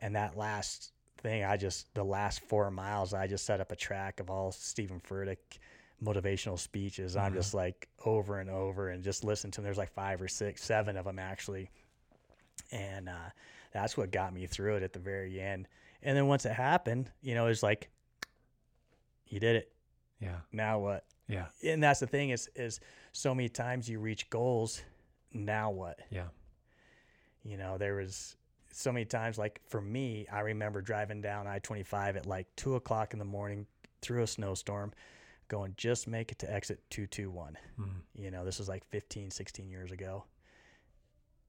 and 0.00 0.14
that 0.14 0.36
last 0.36 0.92
thing, 1.18 1.44
I 1.44 1.56
just, 1.56 1.92
the 1.94 2.04
last 2.04 2.40
four 2.40 2.70
miles, 2.70 3.14
I 3.14 3.26
just 3.26 3.46
set 3.46 3.60
up 3.60 3.72
a 3.72 3.76
track 3.76 4.20
of 4.20 4.28
all 4.30 4.52
Steven 4.52 5.00
Furtick 5.00 5.38
motivational 6.04 6.58
speeches. 6.58 7.16
I'm 7.16 7.32
Mhm. 7.32 7.36
just 7.36 7.54
like 7.54 7.88
over 8.04 8.38
and 8.40 8.50
over 8.50 8.90
and 8.90 9.02
just 9.02 9.24
listen 9.24 9.50
to 9.52 9.56
them. 9.56 9.64
There's 9.64 9.78
like 9.78 9.90
five 9.92 10.20
or 10.20 10.28
six, 10.28 10.62
seven 10.62 10.96
of 10.98 11.06
them 11.06 11.18
actually. 11.18 11.70
And, 12.72 13.08
uh, 13.08 13.30
that's 13.72 13.96
what 13.96 14.10
got 14.10 14.32
me 14.32 14.46
through 14.46 14.76
it 14.76 14.82
at 14.82 14.92
the 14.92 14.98
very 14.98 15.40
end. 15.40 15.68
And 16.02 16.16
then 16.16 16.26
once 16.26 16.46
it 16.46 16.52
happened, 16.52 17.10
you 17.22 17.34
know, 17.34 17.46
it's 17.46 17.62
like, 17.62 17.90
you 19.28 19.40
did 19.40 19.56
it. 19.56 19.72
Yeah. 20.20 20.40
Now 20.52 20.78
what? 20.78 21.04
Yeah. 21.28 21.46
And 21.64 21.82
that's 21.82 22.00
the 22.00 22.06
thing 22.06 22.30
is, 22.30 22.48
is 22.54 22.80
so 23.12 23.34
many 23.34 23.48
times 23.48 23.88
you 23.88 23.98
reach 23.98 24.30
goals. 24.30 24.82
Now 25.32 25.70
what? 25.70 25.98
Yeah. 26.10 26.28
You 27.42 27.56
know, 27.56 27.76
there 27.78 27.96
was 27.96 28.36
so 28.72 28.92
many 28.92 29.04
times, 29.04 29.38
like 29.38 29.60
for 29.68 29.80
me, 29.80 30.26
I 30.32 30.40
remember 30.40 30.80
driving 30.80 31.20
down 31.20 31.46
I 31.46 31.58
25 31.58 32.16
at 32.16 32.26
like 32.26 32.46
two 32.56 32.76
o'clock 32.76 33.12
in 33.12 33.18
the 33.18 33.24
morning 33.24 33.66
through 34.02 34.22
a 34.22 34.26
snowstorm, 34.26 34.92
going, 35.48 35.74
just 35.76 36.06
make 36.08 36.30
it 36.32 36.38
to 36.40 36.52
exit 36.52 36.80
221. 36.90 37.56
Mhm. 37.78 37.88
You 38.14 38.30
know, 38.30 38.44
this 38.44 38.58
was 38.58 38.68
like 38.68 38.84
15, 38.86 39.30
16 39.30 39.68
years 39.70 39.92
ago, 39.92 40.24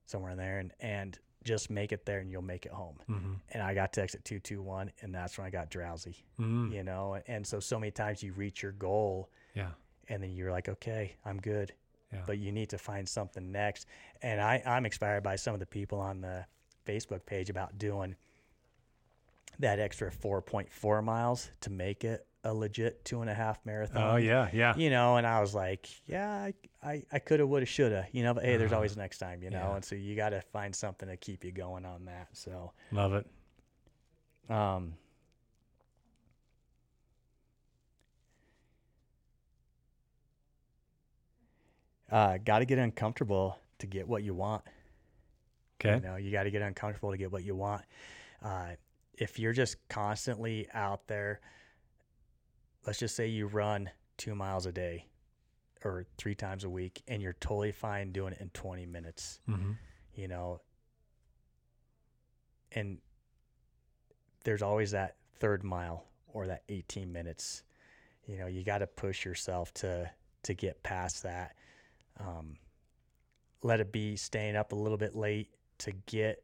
somewhere 0.08 0.32
in 0.32 0.38
there. 0.38 0.58
And, 0.58 0.72
and 0.80 1.18
just 1.44 1.70
make 1.70 1.92
it 1.92 2.04
there 2.04 2.18
and 2.18 2.30
you'll 2.30 2.42
make 2.42 2.66
it 2.66 2.72
home. 2.72 2.98
Mhm. 3.08 3.40
And 3.50 3.62
I 3.62 3.72
got 3.72 3.92
to 3.94 4.02
exit 4.02 4.24
221, 4.24 4.90
and 5.00 5.14
that's 5.14 5.38
when 5.38 5.46
I 5.46 5.50
got 5.50 5.70
drowsy, 5.70 6.24
Mhm. 6.38 6.72
you 6.72 6.82
know? 6.82 7.14
And 7.26 7.46
so, 7.46 7.60
so 7.60 7.78
many 7.78 7.90
times 7.90 8.22
you 8.22 8.32
reach 8.32 8.62
your 8.62 8.72
goal 8.72 9.30
Yeah. 9.54 9.70
and 10.08 10.22
then 10.22 10.32
you're 10.32 10.50
like, 10.50 10.68
okay, 10.68 11.16
I'm 11.24 11.40
good. 11.40 11.72
Yeah. 12.12 12.22
But 12.26 12.38
you 12.38 12.52
need 12.52 12.70
to 12.70 12.78
find 12.78 13.08
something 13.08 13.50
next. 13.52 13.86
And 14.22 14.40
I, 14.40 14.62
I'm 14.66 14.84
inspired 14.84 15.22
by 15.22 15.36
some 15.36 15.54
of 15.54 15.60
the 15.60 15.66
people 15.66 16.00
on 16.00 16.20
the 16.20 16.44
Facebook 16.86 17.24
page 17.24 17.50
about 17.50 17.78
doing 17.78 18.16
that 19.58 19.78
extra 19.78 20.10
4.4 20.10 21.02
miles 21.02 21.50
to 21.62 21.70
make 21.70 22.04
it 22.04 22.26
a 22.44 22.54
legit 22.54 23.04
two 23.04 23.20
and 23.20 23.28
a 23.28 23.34
half 23.34 23.58
marathon. 23.66 24.12
Oh 24.12 24.16
yeah. 24.16 24.48
Yeah. 24.52 24.74
You 24.76 24.90
know, 24.90 25.16
and 25.16 25.26
I 25.26 25.40
was 25.40 25.54
like, 25.54 25.88
yeah, 26.06 26.30
I, 26.30 26.54
I, 26.82 27.02
I 27.12 27.18
coulda, 27.18 27.46
woulda, 27.46 27.66
shoulda, 27.66 28.06
you 28.12 28.22
know, 28.22 28.32
but 28.34 28.44
hey, 28.44 28.56
there's 28.56 28.70
Uh-huh. 28.70 28.76
always 28.76 28.96
next 28.96 29.18
time, 29.18 29.42
you 29.42 29.50
know, 29.50 29.58
Yeah. 29.70 29.74
and 29.76 29.84
so 29.84 29.94
you 29.96 30.14
got 30.16 30.30
to 30.30 30.40
find 30.40 30.74
something 30.74 31.08
to 31.08 31.16
keep 31.16 31.44
you 31.44 31.50
going 31.52 31.84
on 31.84 32.04
that. 32.06 32.28
So, 32.32 32.72
Love 32.92 33.14
it. 33.14 33.26
um, 34.50 34.94
uh, 42.10 42.38
got 42.38 42.60
to 42.60 42.64
get 42.64 42.78
uncomfortable 42.78 43.58
to 43.78 43.86
get 43.86 44.06
what 44.08 44.22
you 44.22 44.34
want. 44.34 44.62
Okay. 45.80 45.96
You 45.96 46.00
know, 46.00 46.16
you 46.16 46.32
got 46.32 46.44
to 46.44 46.50
get 46.50 46.62
uncomfortable 46.62 47.10
to 47.10 47.16
get 47.18 47.30
what 47.30 47.44
you 47.44 47.54
want. 47.54 47.82
Uh, 48.42 48.70
if 49.14 49.38
you're 49.38 49.52
just 49.52 49.76
constantly 49.88 50.66
out 50.72 51.06
there, 51.06 51.40
let's 52.88 52.98
just 52.98 53.14
say 53.14 53.26
you 53.26 53.46
run 53.46 53.90
two 54.16 54.34
miles 54.34 54.64
a 54.64 54.72
day 54.72 55.04
or 55.84 56.06
three 56.16 56.34
times 56.34 56.64
a 56.64 56.70
week, 56.70 57.02
and 57.06 57.20
you're 57.20 57.34
totally 57.38 57.70
fine 57.70 58.12
doing 58.12 58.32
it 58.32 58.40
in 58.40 58.48
20 58.54 58.86
minutes. 58.86 59.40
Mm-hmm. 59.46 59.72
You 60.14 60.26
know, 60.26 60.62
and 62.72 62.96
there's 64.44 64.62
always 64.62 64.92
that 64.92 65.16
third 65.38 65.62
mile 65.64 66.04
or 66.32 66.46
that 66.46 66.62
18 66.70 67.12
minutes. 67.12 67.62
You 68.26 68.38
know, 68.38 68.46
you 68.46 68.64
got 68.64 68.78
to 68.78 68.86
push 68.86 69.22
yourself 69.24 69.72
to 69.74 70.10
to 70.44 70.54
get 70.54 70.82
past 70.82 71.24
that. 71.24 71.56
Um, 72.18 72.56
let 73.62 73.80
it 73.80 73.92
be 73.92 74.16
staying 74.16 74.56
up 74.56 74.72
a 74.72 74.74
little 74.74 74.96
bit 74.98 75.14
late 75.14 75.50
to 75.78 75.92
get 76.06 76.42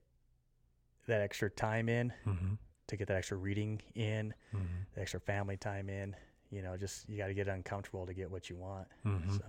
that 1.06 1.22
extra 1.22 1.48
time 1.48 1.88
in, 1.88 2.12
Mm-hmm. 2.26 2.54
to 2.88 2.96
get 2.98 3.08
that 3.08 3.16
extra 3.16 3.38
reading 3.38 3.80
in, 3.94 4.34
Mm-hmm. 4.54 4.64
the 4.94 5.00
extra 5.00 5.20
family 5.20 5.56
time 5.56 5.88
in. 5.88 6.14
You 6.50 6.62
know, 6.62 6.76
just 6.76 7.08
you 7.08 7.16
got 7.16 7.28
to 7.28 7.34
get 7.34 7.48
uncomfortable 7.48 8.06
to 8.06 8.14
get 8.14 8.30
what 8.30 8.48
you 8.48 8.56
want. 8.56 8.86
Mm-hmm. 9.06 9.34
So 9.34 9.44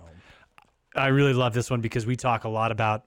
I 0.96 1.08
really 1.08 1.34
love 1.34 1.54
this 1.54 1.70
one 1.70 1.82
because 1.82 2.06
we 2.06 2.16
talk 2.16 2.44
a 2.44 2.50
lot 2.50 2.72
about 2.72 3.06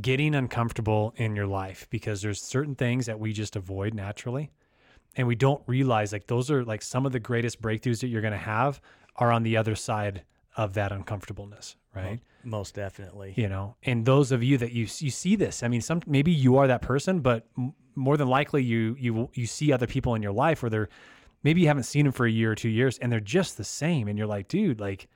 getting 0.00 0.34
uncomfortable 0.34 1.14
in 1.16 1.36
your 1.36 1.46
life 1.46 1.86
because 1.90 2.22
there's 2.22 2.40
certain 2.40 2.74
things 2.74 3.06
that 3.06 3.18
we 3.18 3.32
just 3.32 3.56
avoid 3.56 3.94
naturally. 3.94 4.50
And 5.16 5.28
we 5.28 5.36
don't 5.36 5.62
realize 5.66 6.12
like 6.12 6.26
those 6.26 6.50
are 6.50 6.64
like 6.64 6.82
some 6.82 7.06
of 7.06 7.12
the 7.12 7.20
greatest 7.20 7.62
breakthroughs 7.62 8.00
that 8.00 8.08
you're 8.08 8.22
going 8.22 8.32
to 8.32 8.38
have 8.38 8.80
are 9.16 9.30
on 9.30 9.44
the 9.44 9.56
other 9.56 9.76
side 9.76 10.22
of 10.56 10.74
that 10.74 10.92
uncomfortableness, 10.92 11.76
right? 11.94 12.20
most 12.44 12.74
definitely. 12.74 13.34
You 13.36 13.48
know, 13.48 13.76
and 13.82 14.04
those 14.04 14.32
of 14.32 14.42
you 14.42 14.58
that 14.58 14.72
you 14.72 14.82
you 14.82 15.10
see 15.10 15.36
this, 15.36 15.62
I 15.62 15.68
mean, 15.68 15.80
some 15.80 16.00
maybe 16.06 16.32
you 16.32 16.56
are 16.58 16.66
that 16.66 16.82
person, 16.82 17.20
but 17.20 17.46
m- 17.56 17.74
more 17.94 18.16
than 18.16 18.28
likely 18.28 18.62
you 18.62 18.96
you 18.98 19.30
you 19.34 19.46
see 19.46 19.72
other 19.72 19.86
people 19.86 20.14
in 20.14 20.22
your 20.22 20.32
life 20.32 20.62
where 20.62 20.70
they're 20.70 20.88
maybe 21.44 21.60
you 21.60 21.68
haven't 21.68 21.84
seen 21.84 22.04
them 22.04 22.12
for 22.12 22.26
a 22.26 22.30
year 22.30 22.50
or 22.50 22.54
two 22.56 22.68
years 22.68 22.98
and 22.98 23.12
they're 23.12 23.20
just 23.20 23.56
the 23.56 23.64
same, 23.64 24.08
and 24.08 24.18
you're 24.18 24.26
like, 24.26 24.48
dude, 24.48 24.80
like 24.80 25.06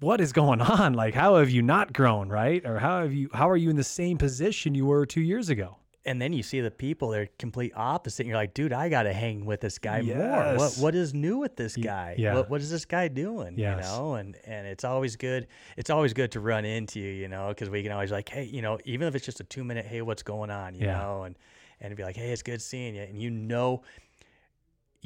what 0.00 0.20
is 0.20 0.32
going 0.32 0.60
on? 0.78 0.92
Like, 0.94 1.14
how 1.14 1.36
have 1.36 1.50
you 1.50 1.62
not 1.62 1.92
grown, 1.92 2.28
right? 2.28 2.64
Or 2.66 2.78
how 2.78 3.00
have 3.02 3.12
you? 3.14 3.30
How 3.32 3.48
are 3.48 3.56
you 3.56 3.70
in 3.70 3.76
the 3.76 3.84
same 3.84 4.18
position 4.18 4.74
you 4.74 4.86
were 4.86 5.06
two 5.06 5.22
years 5.22 5.48
ago? 5.48 5.76
and 6.08 6.22
then 6.22 6.32
you 6.32 6.40
see 6.40 6.60
the 6.60 6.70
people 6.70 7.08
they're 7.08 7.26
complete 7.36 7.72
opposite 7.74 8.20
and 8.22 8.28
you're 8.28 8.36
like 8.36 8.54
dude 8.54 8.72
i 8.72 8.88
gotta 8.88 9.12
hang 9.12 9.44
with 9.44 9.60
this 9.60 9.76
guy 9.76 10.00
more 10.02 10.54
what 10.56 10.72
what 10.76 10.94
is 10.94 11.12
new 11.12 11.38
with 11.38 11.56
this 11.56 11.74
guy 11.74 12.14
yeah. 12.16 12.32
what, 12.32 12.48
what 12.48 12.60
is 12.60 12.70
this 12.70 12.84
guy 12.84 13.08
doing 13.08 13.58
Yes. 13.58 13.78
you 13.78 13.82
know 13.98 14.14
and 14.14 14.36
and 14.46 14.68
it's 14.68 14.84
always 14.84 15.16
good 15.16 15.48
it's 15.76 15.90
always 15.90 16.12
good 16.12 16.30
to 16.30 16.38
run 16.38 16.64
into 16.64 17.00
you 17.00 17.10
you 17.10 17.26
know 17.26 17.48
because 17.48 17.68
we 17.70 17.82
can 17.82 17.90
always 17.90 18.12
like 18.12 18.28
hey 18.28 18.44
you 18.44 18.62
know 18.62 18.78
even 18.84 19.08
if 19.08 19.16
it's 19.16 19.26
just 19.26 19.40
a 19.40 19.44
two 19.44 19.64
minute 19.64 19.84
hey 19.84 20.00
what's 20.00 20.22
going 20.22 20.48
on 20.48 20.76
you 20.76 20.86
Yeah. 20.86 20.98
know 20.98 21.24
and 21.24 21.34
and 21.80 21.96
be 21.96 22.04
like 22.04 22.14
hey 22.14 22.30
it's 22.30 22.44
good 22.44 22.62
seeing 22.62 22.94
you 22.94 23.02
and 23.02 23.20
you 23.20 23.30
know 23.30 23.82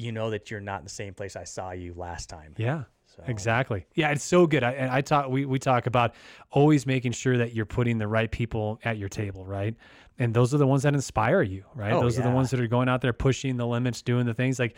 you 0.01 0.11
know 0.11 0.29
that 0.29 0.49
you're 0.51 0.59
not 0.59 0.79
in 0.79 0.83
the 0.85 0.89
same 0.89 1.13
place 1.13 1.35
i 1.35 1.43
saw 1.43 1.71
you 1.71 1.93
last 1.95 2.29
time 2.29 2.53
Yeah. 2.57 2.83
so 3.05 3.23
Exactly. 3.27 3.85
Yeah, 3.93 4.11
it's 4.11 4.23
so 4.23 4.47
good. 4.47 4.63
I, 4.63 4.71
and 4.71 4.89
I 4.89 5.01
talk. 5.01 5.29
We 5.29 5.45
we 5.45 5.59
talk 5.59 5.85
about 5.85 6.15
always 6.49 6.85
making 6.85 7.11
sure 7.11 7.37
that 7.37 7.53
you're 7.53 7.65
putting 7.65 7.97
the 7.97 8.07
right 8.07 8.31
people 8.31 8.79
at 8.85 8.97
your 8.97 9.09
table, 9.09 9.45
right? 9.45 9.75
And 10.17 10.33
those 10.33 10.53
are 10.53 10.57
the 10.57 10.65
ones 10.67 10.83
that 10.83 10.93
inspire 10.93 11.41
you, 11.41 11.63
right? 11.75 11.93
Oh, 11.93 12.01
those 12.01 12.17
are 12.17 12.21
the 12.23 12.31
ones 12.31 12.51
that 12.51 12.59
are 12.59 12.67
going 12.67 12.87
out 12.89 13.01
there 13.01 13.11
pushing 13.13 13.57
the 13.57 13.67
limits, 13.67 14.01
doing 14.01 14.25
the 14.25 14.33
things 14.33 14.59
like 14.59 14.75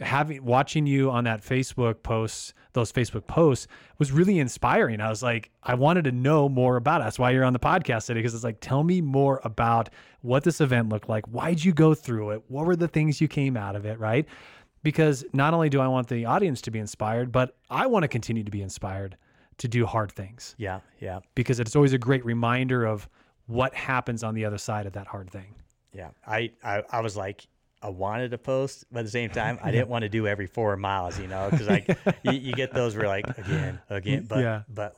having 0.00 0.44
watching 0.44 0.86
you 0.86 1.10
on 1.10 1.24
that 1.24 1.42
Facebook 1.42 2.02
posts, 2.02 2.54
those 2.72 2.92
Facebook 2.92 3.26
posts 3.26 3.66
was 3.98 4.10
really 4.12 4.38
inspiring. 4.40 5.00
I 5.00 5.08
was 5.08 5.22
like, 5.22 5.50
I 5.62 5.74
wanted 5.74 6.04
to 6.04 6.12
know 6.12 6.48
more 6.48 6.76
about 6.76 7.00
it. 7.00 7.04
That's 7.04 7.18
why 7.18 7.30
you're 7.30 7.44
on 7.44 7.52
the 7.52 7.58
podcast 7.58 8.06
today 8.06 8.18
because 8.20 8.34
it's 8.34 8.44
like, 8.44 8.60
tell 8.60 8.82
me 8.82 9.00
more 9.00 9.40
about 9.44 9.88
what 10.22 10.42
this 10.44 10.60
event 10.60 10.88
looked 10.90 11.08
like. 11.08 11.24
Why'd 11.26 11.64
you 11.64 11.72
go 11.72 11.94
through 11.94 12.30
it? 12.30 12.42
What 12.48 12.66
were 12.66 12.76
the 12.76 12.88
things 12.88 13.20
you 13.20 13.28
came 13.28 13.56
out 13.56 13.76
of 13.76 13.86
it, 13.86 13.98
right? 13.98 14.26
Because 14.86 15.24
not 15.32 15.52
only 15.52 15.68
do 15.68 15.80
I 15.80 15.88
want 15.88 16.06
the 16.06 16.26
audience 16.26 16.60
to 16.62 16.70
be 16.70 16.78
inspired, 16.78 17.32
but 17.32 17.56
I 17.68 17.86
want 17.86 18.04
to 18.04 18.08
continue 18.08 18.44
to 18.44 18.50
be 18.52 18.62
inspired 18.62 19.16
to 19.58 19.66
do 19.68 19.86
hard 19.86 20.12
things 20.12 20.54
yeah 20.58 20.80
yeah 21.00 21.20
because 21.34 21.58
it's 21.60 21.74
always 21.74 21.94
a 21.94 21.98
great 21.98 22.22
reminder 22.24 22.84
of 22.84 23.08
what 23.46 23.74
happens 23.74 24.22
on 24.22 24.34
the 24.34 24.44
other 24.44 24.58
side 24.58 24.86
of 24.86 24.92
that 24.92 25.06
hard 25.06 25.30
thing. 25.30 25.54
Yeah, 25.92 26.10
I, 26.26 26.50
I, 26.62 26.82
I 26.90 27.00
was 27.00 27.16
like, 27.16 27.46
I 27.80 27.88
wanted 27.88 28.30
to 28.32 28.38
post, 28.38 28.84
but 28.92 29.00
at 29.00 29.04
the 29.06 29.10
same 29.10 29.30
time, 29.30 29.58
I 29.62 29.70
didn't 29.74 29.88
want 29.88 30.02
to 30.02 30.08
do 30.08 30.26
every 30.26 30.46
four 30.46 30.76
miles, 30.76 31.18
you 31.18 31.26
know, 31.26 31.48
because 31.50 31.66
like 31.66 31.96
you, 32.22 32.32
you 32.32 32.52
get 32.52 32.72
those 32.72 32.96
where 32.96 33.08
like 33.08 33.26
again, 33.38 33.80
again, 33.88 34.26
but 34.28 34.40
Yeah. 34.40 34.62
but 34.68 34.96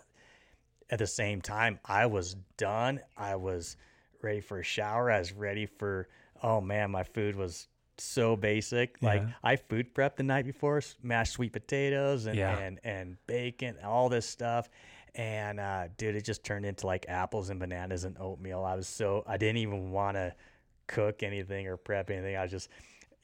at 0.90 0.98
the 0.98 1.06
same 1.06 1.40
time, 1.40 1.78
I 1.84 2.06
was 2.06 2.36
done. 2.56 3.00
I 3.16 3.36
was 3.36 3.76
ready 4.22 4.40
for 4.40 4.58
a 4.58 4.64
shower. 4.64 5.10
I 5.10 5.18
was 5.18 5.32
ready 5.32 5.66
for 5.66 6.08
oh 6.42 6.60
man, 6.60 6.90
my 6.90 7.04
food 7.04 7.36
was 7.36 7.68
so 8.00 8.36
basic. 8.36 8.96
Like 9.02 9.22
Yeah. 9.22 9.32
I 9.42 9.56
food 9.56 9.94
prepped 9.94 10.16
the 10.16 10.22
night 10.22 10.44
before, 10.44 10.80
mashed 11.02 11.32
sweet 11.32 11.52
potatoes 11.52 12.26
and 12.26 12.36
Yeah. 12.36 12.56
and 12.58 12.80
and 12.84 13.16
bacon, 13.26 13.76
all 13.84 14.08
this 14.08 14.26
stuff. 14.26 14.68
And 15.14 15.58
uh, 15.58 15.88
dude, 15.96 16.14
it 16.14 16.24
just 16.24 16.44
turned 16.44 16.64
into 16.64 16.86
like 16.86 17.06
apples 17.08 17.50
and 17.50 17.58
bananas 17.58 18.04
and 18.04 18.16
oatmeal. 18.18 18.64
I 18.64 18.74
was 18.74 18.86
so 18.86 19.24
I 19.26 19.36
didn't 19.36 19.58
even 19.58 19.90
want 19.90 20.16
to 20.16 20.34
cook 20.86 21.22
anything 21.22 21.66
or 21.66 21.76
prep 21.76 22.10
anything. 22.10 22.36
I 22.36 22.42
was 22.42 22.50
just 22.50 22.68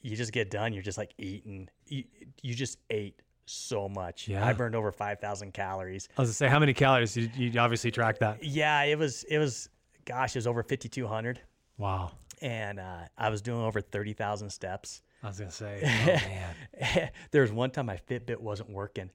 you 0.00 0.16
just 0.16 0.32
get 0.32 0.50
done. 0.50 0.72
You're 0.72 0.82
just 0.82 0.98
like 0.98 1.14
eating. 1.18 1.68
You, 1.86 2.04
you 2.42 2.54
just 2.54 2.78
ate 2.90 3.20
so 3.46 3.88
much. 3.88 4.26
Yeah. 4.28 4.44
I 4.46 4.52
burned 4.52 4.74
over 4.74 4.90
five 4.92 5.20
thousand 5.20 5.52
calories. 5.54 6.08
I 6.18 6.22
was 6.22 6.28
gonna 6.30 6.34
say, 6.34 6.48
how 6.48 6.58
many 6.58 6.74
calories? 6.74 7.16
You, 7.16 7.30
you 7.34 7.60
obviously 7.60 7.90
track 7.90 8.18
that. 8.18 8.42
Yeah, 8.42 8.82
it 8.82 8.98
was 8.98 9.24
it 9.24 9.38
was 9.38 9.68
gosh, 10.04 10.34
it 10.34 10.38
was 10.38 10.46
over 10.46 10.62
fifty 10.62 10.88
two 10.88 11.06
hundred, 11.06 11.40
Wow. 11.78 12.12
And 12.40 12.80
uh, 12.80 13.00
I 13.16 13.28
was 13.30 13.42
doing 13.42 13.60
over 13.60 13.80
thirty 13.80 14.12
thousand 14.12 14.50
steps. 14.50 15.02
I 15.22 15.28
was 15.28 15.38
gonna 15.38 15.50
say, 15.50 15.80
oh 15.84 16.78
man. 16.80 17.10
there 17.30 17.42
was 17.42 17.52
one 17.52 17.70
time 17.70 17.86
my 17.86 17.98
Fitbit 18.08 18.38
wasn't 18.38 18.70
working, 18.70 19.10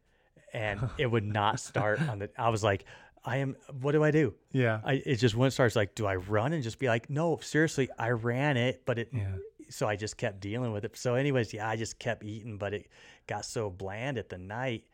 and 0.54 0.90
it 0.98 1.08
would 1.08 1.26
not 1.26 1.60
start 1.60 2.02
on 2.02 2.20
the. 2.20 2.30
I 2.38 2.50
was 2.50 2.64
like, 2.64 2.86
I 3.24 3.38
am. 3.38 3.56
What 3.82 3.92
do 3.92 4.04
I 4.04 4.12
do? 4.12 4.34
Yeah. 4.52 4.82
I 4.84 4.94
it 5.06 5.18
just 5.18 5.36
wouldn't 5.36 5.54
start. 5.54 5.68
It's 5.68 5.76
like, 5.76 5.96
do 5.96 6.06
I 6.06 6.16
run 6.16 6.54
and 6.54 6.64
just 6.64 6.80
be 6.80 6.88
like, 6.88 7.10
no, 7.10 7.40
seriously, 7.42 7.90
I 7.98 8.10
ran 8.12 8.58
it, 8.58 8.84
but 8.86 9.00
it. 9.00 9.10
Yeah. 9.12 9.36
So 9.70 9.88
I 9.88 9.96
just 9.96 10.18
kept 10.18 10.40
dealing 10.40 10.72
with 10.72 10.84
it. 10.84 10.98
So, 10.98 11.14
anyways, 11.14 11.54
yeah, 11.54 11.70
I 11.70 11.76
just 11.76 12.00
kept 12.00 12.24
eating, 12.24 12.58
but 12.58 12.74
it 12.74 12.88
got 13.28 13.46
so 13.46 13.70
bland 13.70 14.18
at 14.18 14.28
the 14.28 14.40
night 14.40 14.86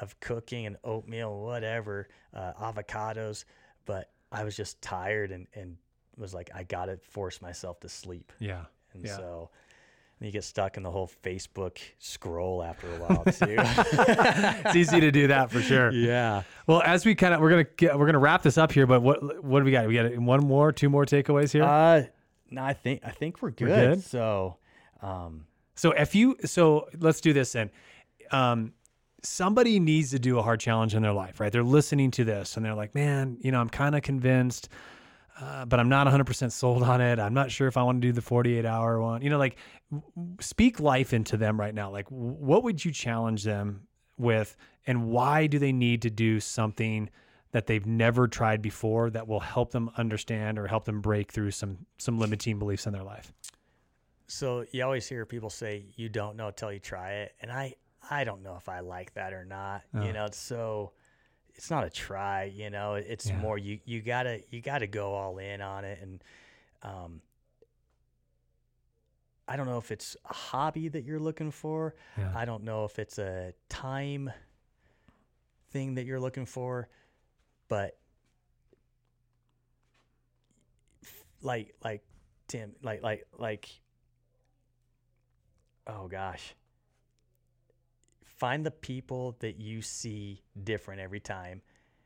of 0.00 0.18
cooking 0.20 0.66
and 0.66 0.76
oatmeal, 0.84 1.40
whatever, 1.40 2.06
uh, 2.32 2.52
avocados. 2.52 3.44
But 3.84 4.10
I 4.30 4.44
was 4.44 4.56
just 4.56 4.80
tired 4.80 5.32
and 5.32 5.46
and 5.54 5.76
was 6.18 6.34
like, 6.34 6.50
I 6.54 6.62
gotta 6.62 6.98
force 7.10 7.40
myself 7.42 7.80
to 7.80 7.88
sleep. 7.88 8.32
Yeah. 8.38 8.64
And 8.94 9.04
Yeah. 9.04 9.16
so 9.16 9.50
you 10.20 10.30
get 10.30 10.44
stuck 10.44 10.78
in 10.78 10.82
the 10.82 10.90
whole 10.90 11.10
Facebook 11.22 11.78
scroll 11.98 12.62
after 12.62 12.86
a 12.90 12.96
while 12.98 13.24
too. 13.24 13.56
it's 14.64 14.76
easy 14.76 15.00
to 15.00 15.10
do 15.10 15.26
that 15.26 15.50
for 15.50 15.60
sure. 15.60 15.90
yeah. 15.92 16.42
Well, 16.66 16.80
as 16.82 17.04
we 17.04 17.14
kind 17.14 17.34
of 17.34 17.40
we're 17.40 17.50
gonna 17.50 17.64
get, 17.64 17.98
we're 17.98 18.06
gonna 18.06 18.18
wrap 18.18 18.42
this 18.42 18.56
up 18.56 18.72
here, 18.72 18.86
but 18.86 19.02
what 19.02 19.44
what 19.44 19.60
do 19.60 19.64
we 19.66 19.72
got? 19.72 19.86
We 19.86 19.94
got 19.94 20.16
one 20.18 20.40
more, 20.46 20.72
two 20.72 20.88
more 20.88 21.04
takeaways 21.04 21.52
here. 21.52 21.64
Uh, 21.64 22.04
no, 22.50 22.62
I 22.62 22.72
think 22.72 23.00
I 23.04 23.10
think 23.10 23.42
we're 23.42 23.50
good. 23.50 23.66
good? 23.96 24.02
So, 24.04 24.56
um, 25.02 25.46
So 25.74 25.90
if 25.92 26.14
you 26.14 26.36
so 26.44 26.88
let's 26.98 27.20
do 27.20 27.32
this 27.32 27.52
then. 27.52 27.70
Um, 28.32 28.72
somebody 29.22 29.78
needs 29.80 30.10
to 30.12 30.18
do 30.18 30.38
a 30.38 30.42
hard 30.42 30.60
challenge 30.60 30.94
in 30.94 31.02
their 31.02 31.12
life, 31.12 31.40
right? 31.40 31.50
They're 31.52 31.62
listening 31.64 32.10
to 32.12 32.24
this 32.24 32.56
and 32.56 32.64
they're 32.64 32.74
like, 32.74 32.94
man, 32.94 33.38
you 33.40 33.50
know, 33.50 33.60
I'm 33.60 33.68
kind 33.68 33.94
of 33.96 34.02
convinced, 34.02 34.68
uh, 35.40 35.64
but 35.66 35.78
I'm 35.80 35.88
not 35.88 36.06
100% 36.06 36.50
sold 36.52 36.82
on 36.82 37.00
it. 37.00 37.18
I'm 37.18 37.34
not 37.34 37.50
sure 37.50 37.68
if 37.68 37.76
I 37.76 37.82
want 37.82 38.00
to 38.00 38.08
do 38.08 38.12
the 38.12 38.22
48 38.22 38.64
hour 38.64 39.00
one. 39.00 39.22
You 39.22 39.30
know, 39.30 39.38
like 39.38 39.56
w- 39.90 40.36
speak 40.40 40.80
life 40.80 41.12
into 41.12 41.36
them 41.36 41.58
right 41.60 41.74
now. 41.74 41.90
Like, 41.90 42.06
w- 42.06 42.32
what 42.32 42.62
would 42.64 42.84
you 42.84 42.90
challenge 42.92 43.44
them 43.44 43.86
with, 44.18 44.56
and 44.86 45.08
why 45.08 45.46
do 45.46 45.58
they 45.58 45.72
need 45.72 46.02
to 46.02 46.10
do 46.10 46.40
something? 46.40 47.10
That 47.52 47.66
they've 47.66 47.86
never 47.86 48.28
tried 48.28 48.60
before 48.60 49.08
that 49.10 49.26
will 49.26 49.40
help 49.40 49.70
them 49.70 49.90
understand 49.96 50.58
or 50.58 50.66
help 50.66 50.84
them 50.84 51.00
break 51.00 51.32
through 51.32 51.52
some 51.52 51.86
some 51.96 52.18
limiting 52.18 52.58
beliefs 52.58 52.86
in 52.86 52.92
their 52.92 53.04
life. 53.04 53.32
so 54.26 54.64
you 54.72 54.84
always 54.84 55.08
hear 55.08 55.24
people 55.24 55.48
say 55.48 55.86
you 55.96 56.08
don't 56.10 56.36
know 56.36 56.50
till 56.50 56.70
you 56.72 56.80
try 56.80 57.12
it, 57.12 57.34
and 57.40 57.50
I 57.50 57.74
I 58.10 58.24
don't 58.24 58.42
know 58.42 58.56
if 58.56 58.68
I 58.68 58.80
like 58.80 59.14
that 59.14 59.32
or 59.32 59.44
not. 59.46 59.82
Oh. 59.94 60.04
You 60.04 60.12
know, 60.12 60.24
it's 60.26 60.36
so 60.38 60.92
it's 61.56 61.70
not 61.70 61.84
a 61.84 61.90
try. 61.90 62.44
You 62.44 62.70
know, 62.70 62.94
it's 62.94 63.26
Yeah. 63.28 63.38
more 63.38 63.58
you 63.58 63.80
you 63.84 64.02
gotta 64.02 64.42
you 64.50 64.60
gotta 64.60 64.86
go 64.86 65.14
all 65.14 65.38
in 65.38 65.60
on 65.60 65.84
it, 65.84 65.98
and 66.00 66.22
um, 66.82 67.22
I 69.48 69.56
don't 69.56 69.66
know 69.66 69.78
if 69.78 69.90
it's 69.90 70.16
a 70.28 70.34
hobby 70.34 70.88
that 70.88 71.04
you're 71.04 71.18
looking 71.20 71.50
for. 71.50 71.94
Yeah. 72.18 72.32
I 72.34 72.44
don't 72.44 72.64
know 72.64 72.84
if 72.84 72.98
it's 72.98 73.18
a 73.18 73.52
time 73.68 74.30
thing 75.70 75.94
that 75.94 76.04
you're 76.04 76.20
looking 76.20 76.46
for, 76.46 76.88
but 77.68 77.98
like 81.42 81.74
like 81.82 82.02
Tim, 82.48 82.74
like 82.82 83.02
like 83.02 83.26
like 83.38 83.68
oh 85.86 86.08
gosh. 86.08 86.54
Find 88.36 88.64
the 88.66 88.70
people 88.70 89.36
that 89.40 89.60
you 89.60 89.80
see 89.82 90.42
different 90.62 91.00
every 91.00 91.20
time. 91.20 91.62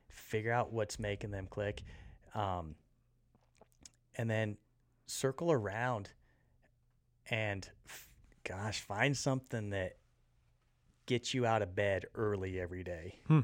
Figure 0.08 0.52
out 0.52 0.72
what's 0.72 0.98
making 0.98 1.30
them 1.30 1.46
click. 1.48 1.82
Um, 2.34 2.76
and 4.16 4.30
then 4.30 4.56
circle 5.06 5.50
around 5.50 6.10
and 7.30 7.68
f- 7.86 8.08
gosh, 8.44 8.80
find 8.80 9.16
something 9.16 9.70
that 9.70 9.96
gets 11.06 11.34
you 11.34 11.46
out 11.46 11.62
of 11.62 11.74
bed 11.74 12.06
early 12.14 12.60
every 12.60 12.84
day. 12.84 13.16
Hmm. 13.26 13.40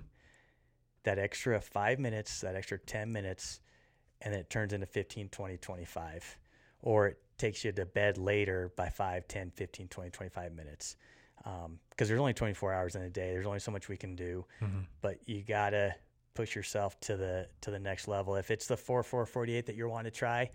That 1.02 1.18
extra 1.18 1.60
five 1.60 1.98
minutes, 1.98 2.40
that 2.40 2.54
extra 2.54 2.78
10 2.78 3.12
minutes, 3.12 3.60
and 4.22 4.32
then 4.32 4.40
it 4.40 4.50
turns 4.50 4.72
into 4.72 4.86
15, 4.86 5.28
20, 5.28 5.56
25. 5.56 6.38
Or 6.82 7.08
it 7.08 7.18
takes 7.38 7.64
you 7.64 7.72
to 7.72 7.86
bed 7.86 8.18
later 8.18 8.72
by 8.76 8.88
5, 8.88 9.26
10, 9.26 9.50
15, 9.50 9.88
20, 9.88 10.10
25 10.10 10.52
minutes. 10.52 10.96
Because 11.90 12.08
there's 12.08 12.20
only 12.20 12.34
24 12.34 12.72
hours 12.72 12.96
in 12.96 13.02
a 13.02 13.08
day. 13.10 13.30
There's 13.32 13.46
only 13.46 13.60
so 13.60 13.70
much 13.70 13.88
we 13.88 13.96
can 13.96 14.16
do 14.16 14.44
Mhm. 14.60 14.86
but 15.00 15.18
you 15.28 15.42
gotta 15.42 15.94
push 16.34 16.54
yourself 16.56 16.98
to 17.00 17.16
the 17.16 17.48
to 17.62 17.70
the 17.70 17.78
next 17.78 18.08
level. 18.08 18.34
If 18.36 18.50
it's 18.50 18.66
the 18.66 18.76
four 18.76 19.02
four 19.02 19.24
forty 19.26 19.54
eight 19.54 19.66
that 19.66 19.76
you're 19.76 19.88
wanting 19.88 20.10
to 20.12 20.18
try, 20.18 20.50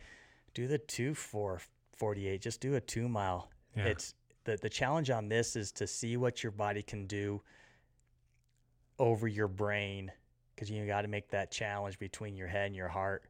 do 0.54 0.68
the 0.68 0.78
two 0.78 1.16
four 1.16 1.62
forty 1.98 2.28
eight. 2.28 2.42
Just 2.42 2.60
do 2.62 2.76
a 2.76 2.82
two 2.82 3.08
mile. 3.08 3.50
Yeah. 3.76 3.86
It's 3.86 4.14
the 4.44 4.58
the 4.58 4.70
challenge 4.70 5.10
on 5.10 5.30
this 5.30 5.56
is 5.56 5.72
to 5.74 5.88
see 5.88 6.18
what 6.18 6.44
your 6.44 6.52
body 6.52 6.84
can 6.84 7.08
do 7.08 7.42
over 9.00 9.28
your 9.28 9.48
brain 9.48 10.12
because 10.54 10.70
you 10.70 10.86
got 10.86 11.02
to 11.04 11.08
make 11.08 11.30
that 11.32 11.50
challenge 11.52 11.98
between 12.00 12.36
your 12.36 12.48
head 12.48 12.68
and 12.68 12.76
your 12.76 12.90
heart. 12.90 13.24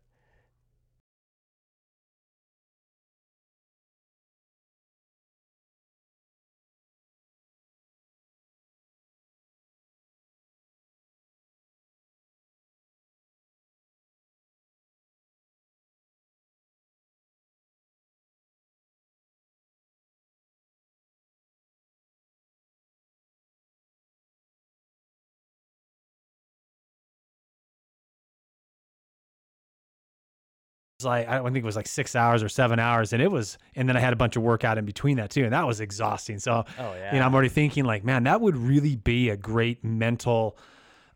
Like 31.06 31.28
I 31.28 31.36
don't 31.38 31.46
think 31.54 31.64
it 31.64 31.66
was 31.66 31.76
like 31.76 31.88
six 31.88 32.16
hours 32.16 32.44
or 32.44 32.50
seven 32.50 32.80
hours, 32.80 33.14
and 33.14 33.22
it 33.22 33.32
was, 33.32 33.58
and 33.76 33.88
then 33.88 33.96
I 33.98 34.00
had 34.00 34.14
a 34.14 34.16
bunch 34.16 34.36
of 34.36 34.44
workout 34.44 34.78
in 34.78 34.86
between 34.86 35.18
that 35.18 35.30
too, 35.30 35.44
and 35.44 35.54
that 35.54 35.66
was 35.68 35.80
exhausting. 35.82 36.40
So, 36.40 36.66
Oh 36.80 36.94
yeah. 36.94 37.14
you 37.14 37.20
know, 37.20 37.26
I'm 37.26 37.34
already 37.34 37.49
thinking 37.49 37.86
like, 37.86 38.04
man, 38.04 38.24
that 38.24 38.41
would 38.41 38.56
really 38.56 38.95
be 38.95 39.30
a 39.30 39.38
great 39.38 39.84
mental 39.84 40.58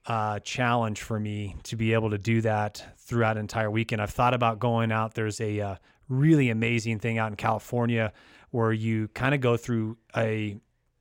uh, 0.08 0.40
challenge 0.40 1.02
for 1.02 1.20
me 1.20 1.56
to 1.64 1.76
be 1.76 1.94
able 1.94 2.10
to 2.12 2.18
do 2.18 2.42
that 2.42 2.84
throughout 2.98 3.38
an 3.38 3.42
entire 3.42 3.72
weekend. 3.72 4.02
I've 4.02 4.12
thought 4.12 4.34
about 4.34 4.60
going 4.60 4.92
out. 4.92 5.16
There's 5.16 5.42
a 5.42 5.60
uh, 5.60 5.76
really 6.10 6.50
amazing 6.50 7.00
thing 7.00 7.18
out 7.18 7.32
in 7.32 7.36
California 7.36 8.14
where 8.52 8.72
you 8.72 9.08
kind 9.10 9.34
of 9.34 9.42
go 9.42 9.58
through 9.58 9.98
a 10.16 10.58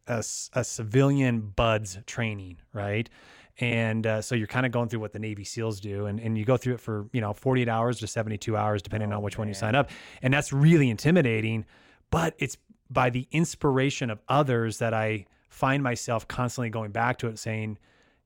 a 0.06 0.22
civilian 0.22 1.40
BUD/S 1.40 1.98
training, 2.06 2.58
right? 2.74 3.08
And 3.60 4.06
uh, 4.06 4.20
so 4.20 4.34
you're 4.34 4.48
kind 4.48 4.66
of 4.66 4.72
going 4.72 4.88
through 4.88 5.00
what 5.00 5.12
the 5.12 5.20
Navy 5.20 5.44
SEALs 5.44 5.80
do, 5.80 6.06
and, 6.06 6.18
and 6.18 6.36
you 6.36 6.44
go 6.44 6.56
through 6.56 6.74
it 6.74 6.80
for 6.80 7.08
you 7.12 7.20
know 7.20 7.32
48 7.32 7.68
hours 7.68 8.00
to 8.00 8.06
72 8.06 8.56
hours, 8.56 8.82
depending 8.82 9.12
Oh, 9.12 9.16
on 9.16 9.22
which 9.22 9.38
one 9.38 9.46
you 9.46 9.54
sign 9.54 9.74
up, 9.74 9.90
and 10.22 10.34
that's 10.34 10.52
really 10.52 10.90
intimidating. 10.90 11.64
But 12.10 12.34
it's 12.38 12.56
by 12.90 13.10
the 13.10 13.28
inspiration 13.30 14.10
of 14.10 14.20
others 14.28 14.78
that 14.78 14.92
I 14.92 15.26
find 15.48 15.82
myself 15.82 16.26
constantly 16.26 16.70
going 16.70 16.90
back 16.90 17.18
to 17.18 17.28
it, 17.28 17.38
saying, 17.38 17.78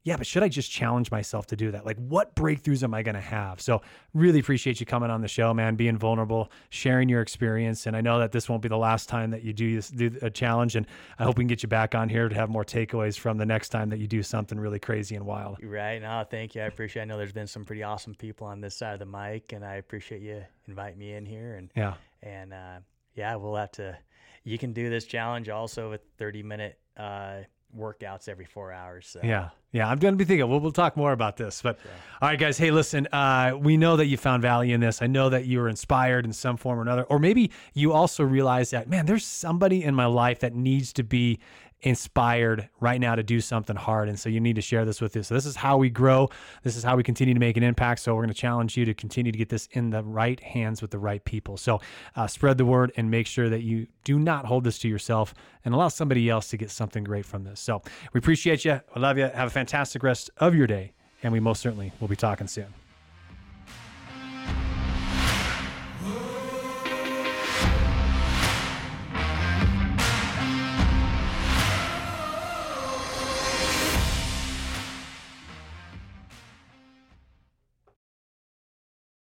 "Yeah, 0.04 0.16
but 0.16 0.26
should 0.26 0.42
I 0.42 0.48
just 0.48 0.70
challenge 0.70 1.10
myself 1.10 1.46
to 1.48 1.56
do 1.56 1.70
that? 1.72 1.84
Like, 1.84 1.96
what 1.98 2.34
breakthroughs 2.34 2.82
am 2.82 2.94
I 2.94 3.02
going 3.02 3.14
to 3.14 3.20
have?" 3.20 3.60
So, 3.60 3.82
really 4.14 4.38
appreciate 4.40 4.80
you 4.80 4.86
coming 4.86 5.10
on 5.10 5.20
the 5.20 5.28
show, 5.28 5.52
man, 5.52 5.76
being 5.76 5.96
vulnerable, 5.98 6.50
sharing 6.70 7.08
your 7.08 7.20
experience, 7.22 7.86
and 7.86 7.96
I 7.96 8.00
know 8.00 8.18
that 8.18 8.32
this 8.32 8.48
won't 8.48 8.62
be 8.62 8.68
the 8.68 8.78
last 8.78 9.08
time 9.08 9.30
that 9.30 9.42
you 9.42 9.52
do 9.52 9.76
this, 9.76 9.90
do 9.90 10.16
a 10.22 10.30
challenge, 10.30 10.76
and 10.76 10.86
I 11.18 11.24
hope 11.24 11.38
we 11.38 11.42
can 11.44 11.48
get 11.48 11.62
you 11.62 11.68
back 11.68 11.94
on 11.94 12.08
here 12.08 12.28
to 12.28 12.34
have 12.34 12.48
more 12.48 12.64
takeaways 12.64 13.18
from 13.18 13.38
the 13.38 13.46
next 13.46 13.68
time 13.70 13.88
that 13.90 13.98
you 13.98 14.06
do 14.06 14.22
something 14.22 14.58
really 14.58 14.78
crazy 14.78 15.14
and 15.16 15.26
wild. 15.26 15.58
Right. 15.62 16.00
No, 16.00 16.24
thank 16.30 16.54
you. 16.54 16.62
I 16.62 16.66
appreciate. 16.66 17.02
I 17.02 17.04
know 17.04 17.16
there's 17.18 17.32
been 17.32 17.46
some 17.46 17.64
pretty 17.64 17.82
awesome 17.82 18.14
people 18.14 18.46
on 18.46 18.60
this 18.60 18.74
side 18.76 18.92
of 18.94 18.98
the 19.00 19.06
mic, 19.06 19.52
and 19.52 19.64
I 19.64 19.74
appreciate 19.76 20.22
you 20.22 20.44
inviting 20.66 20.98
me 20.98 21.12
in 21.14 21.26
here. 21.26 21.56
And 21.56 21.70
Yeah. 21.76 21.94
and 22.22 22.52
uh, 22.52 22.78
yeah, 23.14 23.34
we'll 23.36 23.56
have 23.56 23.72
to. 23.72 23.96
You 24.44 24.56
can 24.58 24.72
do 24.72 24.88
this 24.88 25.04
challenge 25.04 25.48
also 25.48 25.90
with 25.90 26.00
30 26.16 26.42
minute 26.42 26.78
uh, 26.96 27.40
workouts 27.76 28.28
every 28.28 28.46
four 28.46 28.72
hours. 28.72 29.06
So. 29.06 29.20
Yeah. 29.22 29.50
Yeah, 29.70 29.86
I'm 29.86 29.98
going 29.98 30.14
to 30.14 30.18
be 30.18 30.24
thinking. 30.24 30.48
We'll, 30.48 30.60
we'll 30.60 30.72
talk 30.72 30.96
more 30.96 31.12
about 31.12 31.36
this. 31.36 31.60
But 31.60 31.78
all 32.22 32.28
right, 32.28 32.38
guys. 32.38 32.56
Hey, 32.56 32.70
listen. 32.70 33.06
Uh, 33.12 33.52
we 33.60 33.76
know 33.76 33.96
that 33.96 34.06
you 34.06 34.16
found 34.16 34.40
value 34.40 34.74
in 34.74 34.80
this. 34.80 35.02
I 35.02 35.06
know 35.08 35.28
that 35.28 35.44
you 35.44 35.58
were 35.58 35.68
inspired 35.68 36.24
in 36.24 36.32
some 36.32 36.56
form 36.56 36.78
or 36.78 36.82
another, 36.82 37.02
or 37.04 37.18
maybe 37.18 37.50
you 37.74 37.92
also 37.92 38.24
realize 38.24 38.70
that 38.70 38.88
man, 38.88 39.04
there's 39.04 39.26
somebody 39.26 39.84
in 39.84 39.94
my 39.94 40.06
life 40.06 40.38
that 40.40 40.54
needs 40.54 40.94
to 40.94 41.02
be 41.02 41.38
inspired 41.82 42.68
right 42.80 43.00
now 43.00 43.14
to 43.14 43.22
do 43.22 43.40
something 43.40 43.76
hard. 43.76 44.08
And 44.08 44.18
so 44.18 44.28
you 44.28 44.40
need 44.40 44.56
to 44.56 44.62
share 44.62 44.84
this 44.84 45.00
with 45.00 45.16
us. 45.16 45.28
So 45.28 45.34
this 45.34 45.46
is 45.46 45.56
how 45.56 45.76
we 45.76 45.90
grow. 45.90 46.28
This 46.62 46.76
is 46.76 46.82
how 46.82 46.96
we 46.96 47.02
continue 47.02 47.34
to 47.34 47.40
make 47.40 47.56
an 47.56 47.62
impact. 47.62 48.00
So 48.00 48.14
we're 48.14 48.22
going 48.22 48.34
to 48.34 48.40
challenge 48.40 48.76
you 48.76 48.84
to 48.84 48.94
continue 48.94 49.30
to 49.30 49.38
get 49.38 49.48
this 49.48 49.68
in 49.72 49.90
the 49.90 50.02
right 50.02 50.40
hands 50.40 50.82
with 50.82 50.90
the 50.90 50.98
right 50.98 51.24
people. 51.24 51.56
So 51.56 51.80
uh, 52.16 52.26
spread 52.26 52.58
the 52.58 52.64
word 52.64 52.92
and 52.96 53.10
make 53.10 53.26
sure 53.26 53.48
that 53.48 53.62
you 53.62 53.86
do 54.04 54.18
not 54.18 54.44
hold 54.44 54.64
this 54.64 54.78
to 54.80 54.88
yourself 54.88 55.34
and 55.64 55.74
allow 55.74 55.88
somebody 55.88 56.28
else 56.28 56.48
to 56.48 56.56
get 56.56 56.70
something 56.70 57.04
great 57.04 57.24
from 57.24 57.44
this. 57.44 57.60
So 57.60 57.82
we 58.12 58.18
appreciate 58.18 58.64
you. 58.64 58.80
I 58.94 58.98
love 58.98 59.18
you. 59.18 59.24
Have 59.24 59.48
a 59.48 59.50
fantastic 59.50 60.02
rest 60.02 60.30
of 60.38 60.54
your 60.54 60.66
day. 60.66 60.92
And 61.22 61.32
we 61.32 61.40
most 61.40 61.60
certainly 61.60 61.92
will 62.00 62.08
be 62.08 62.16
talking 62.16 62.46
soon. 62.46 62.87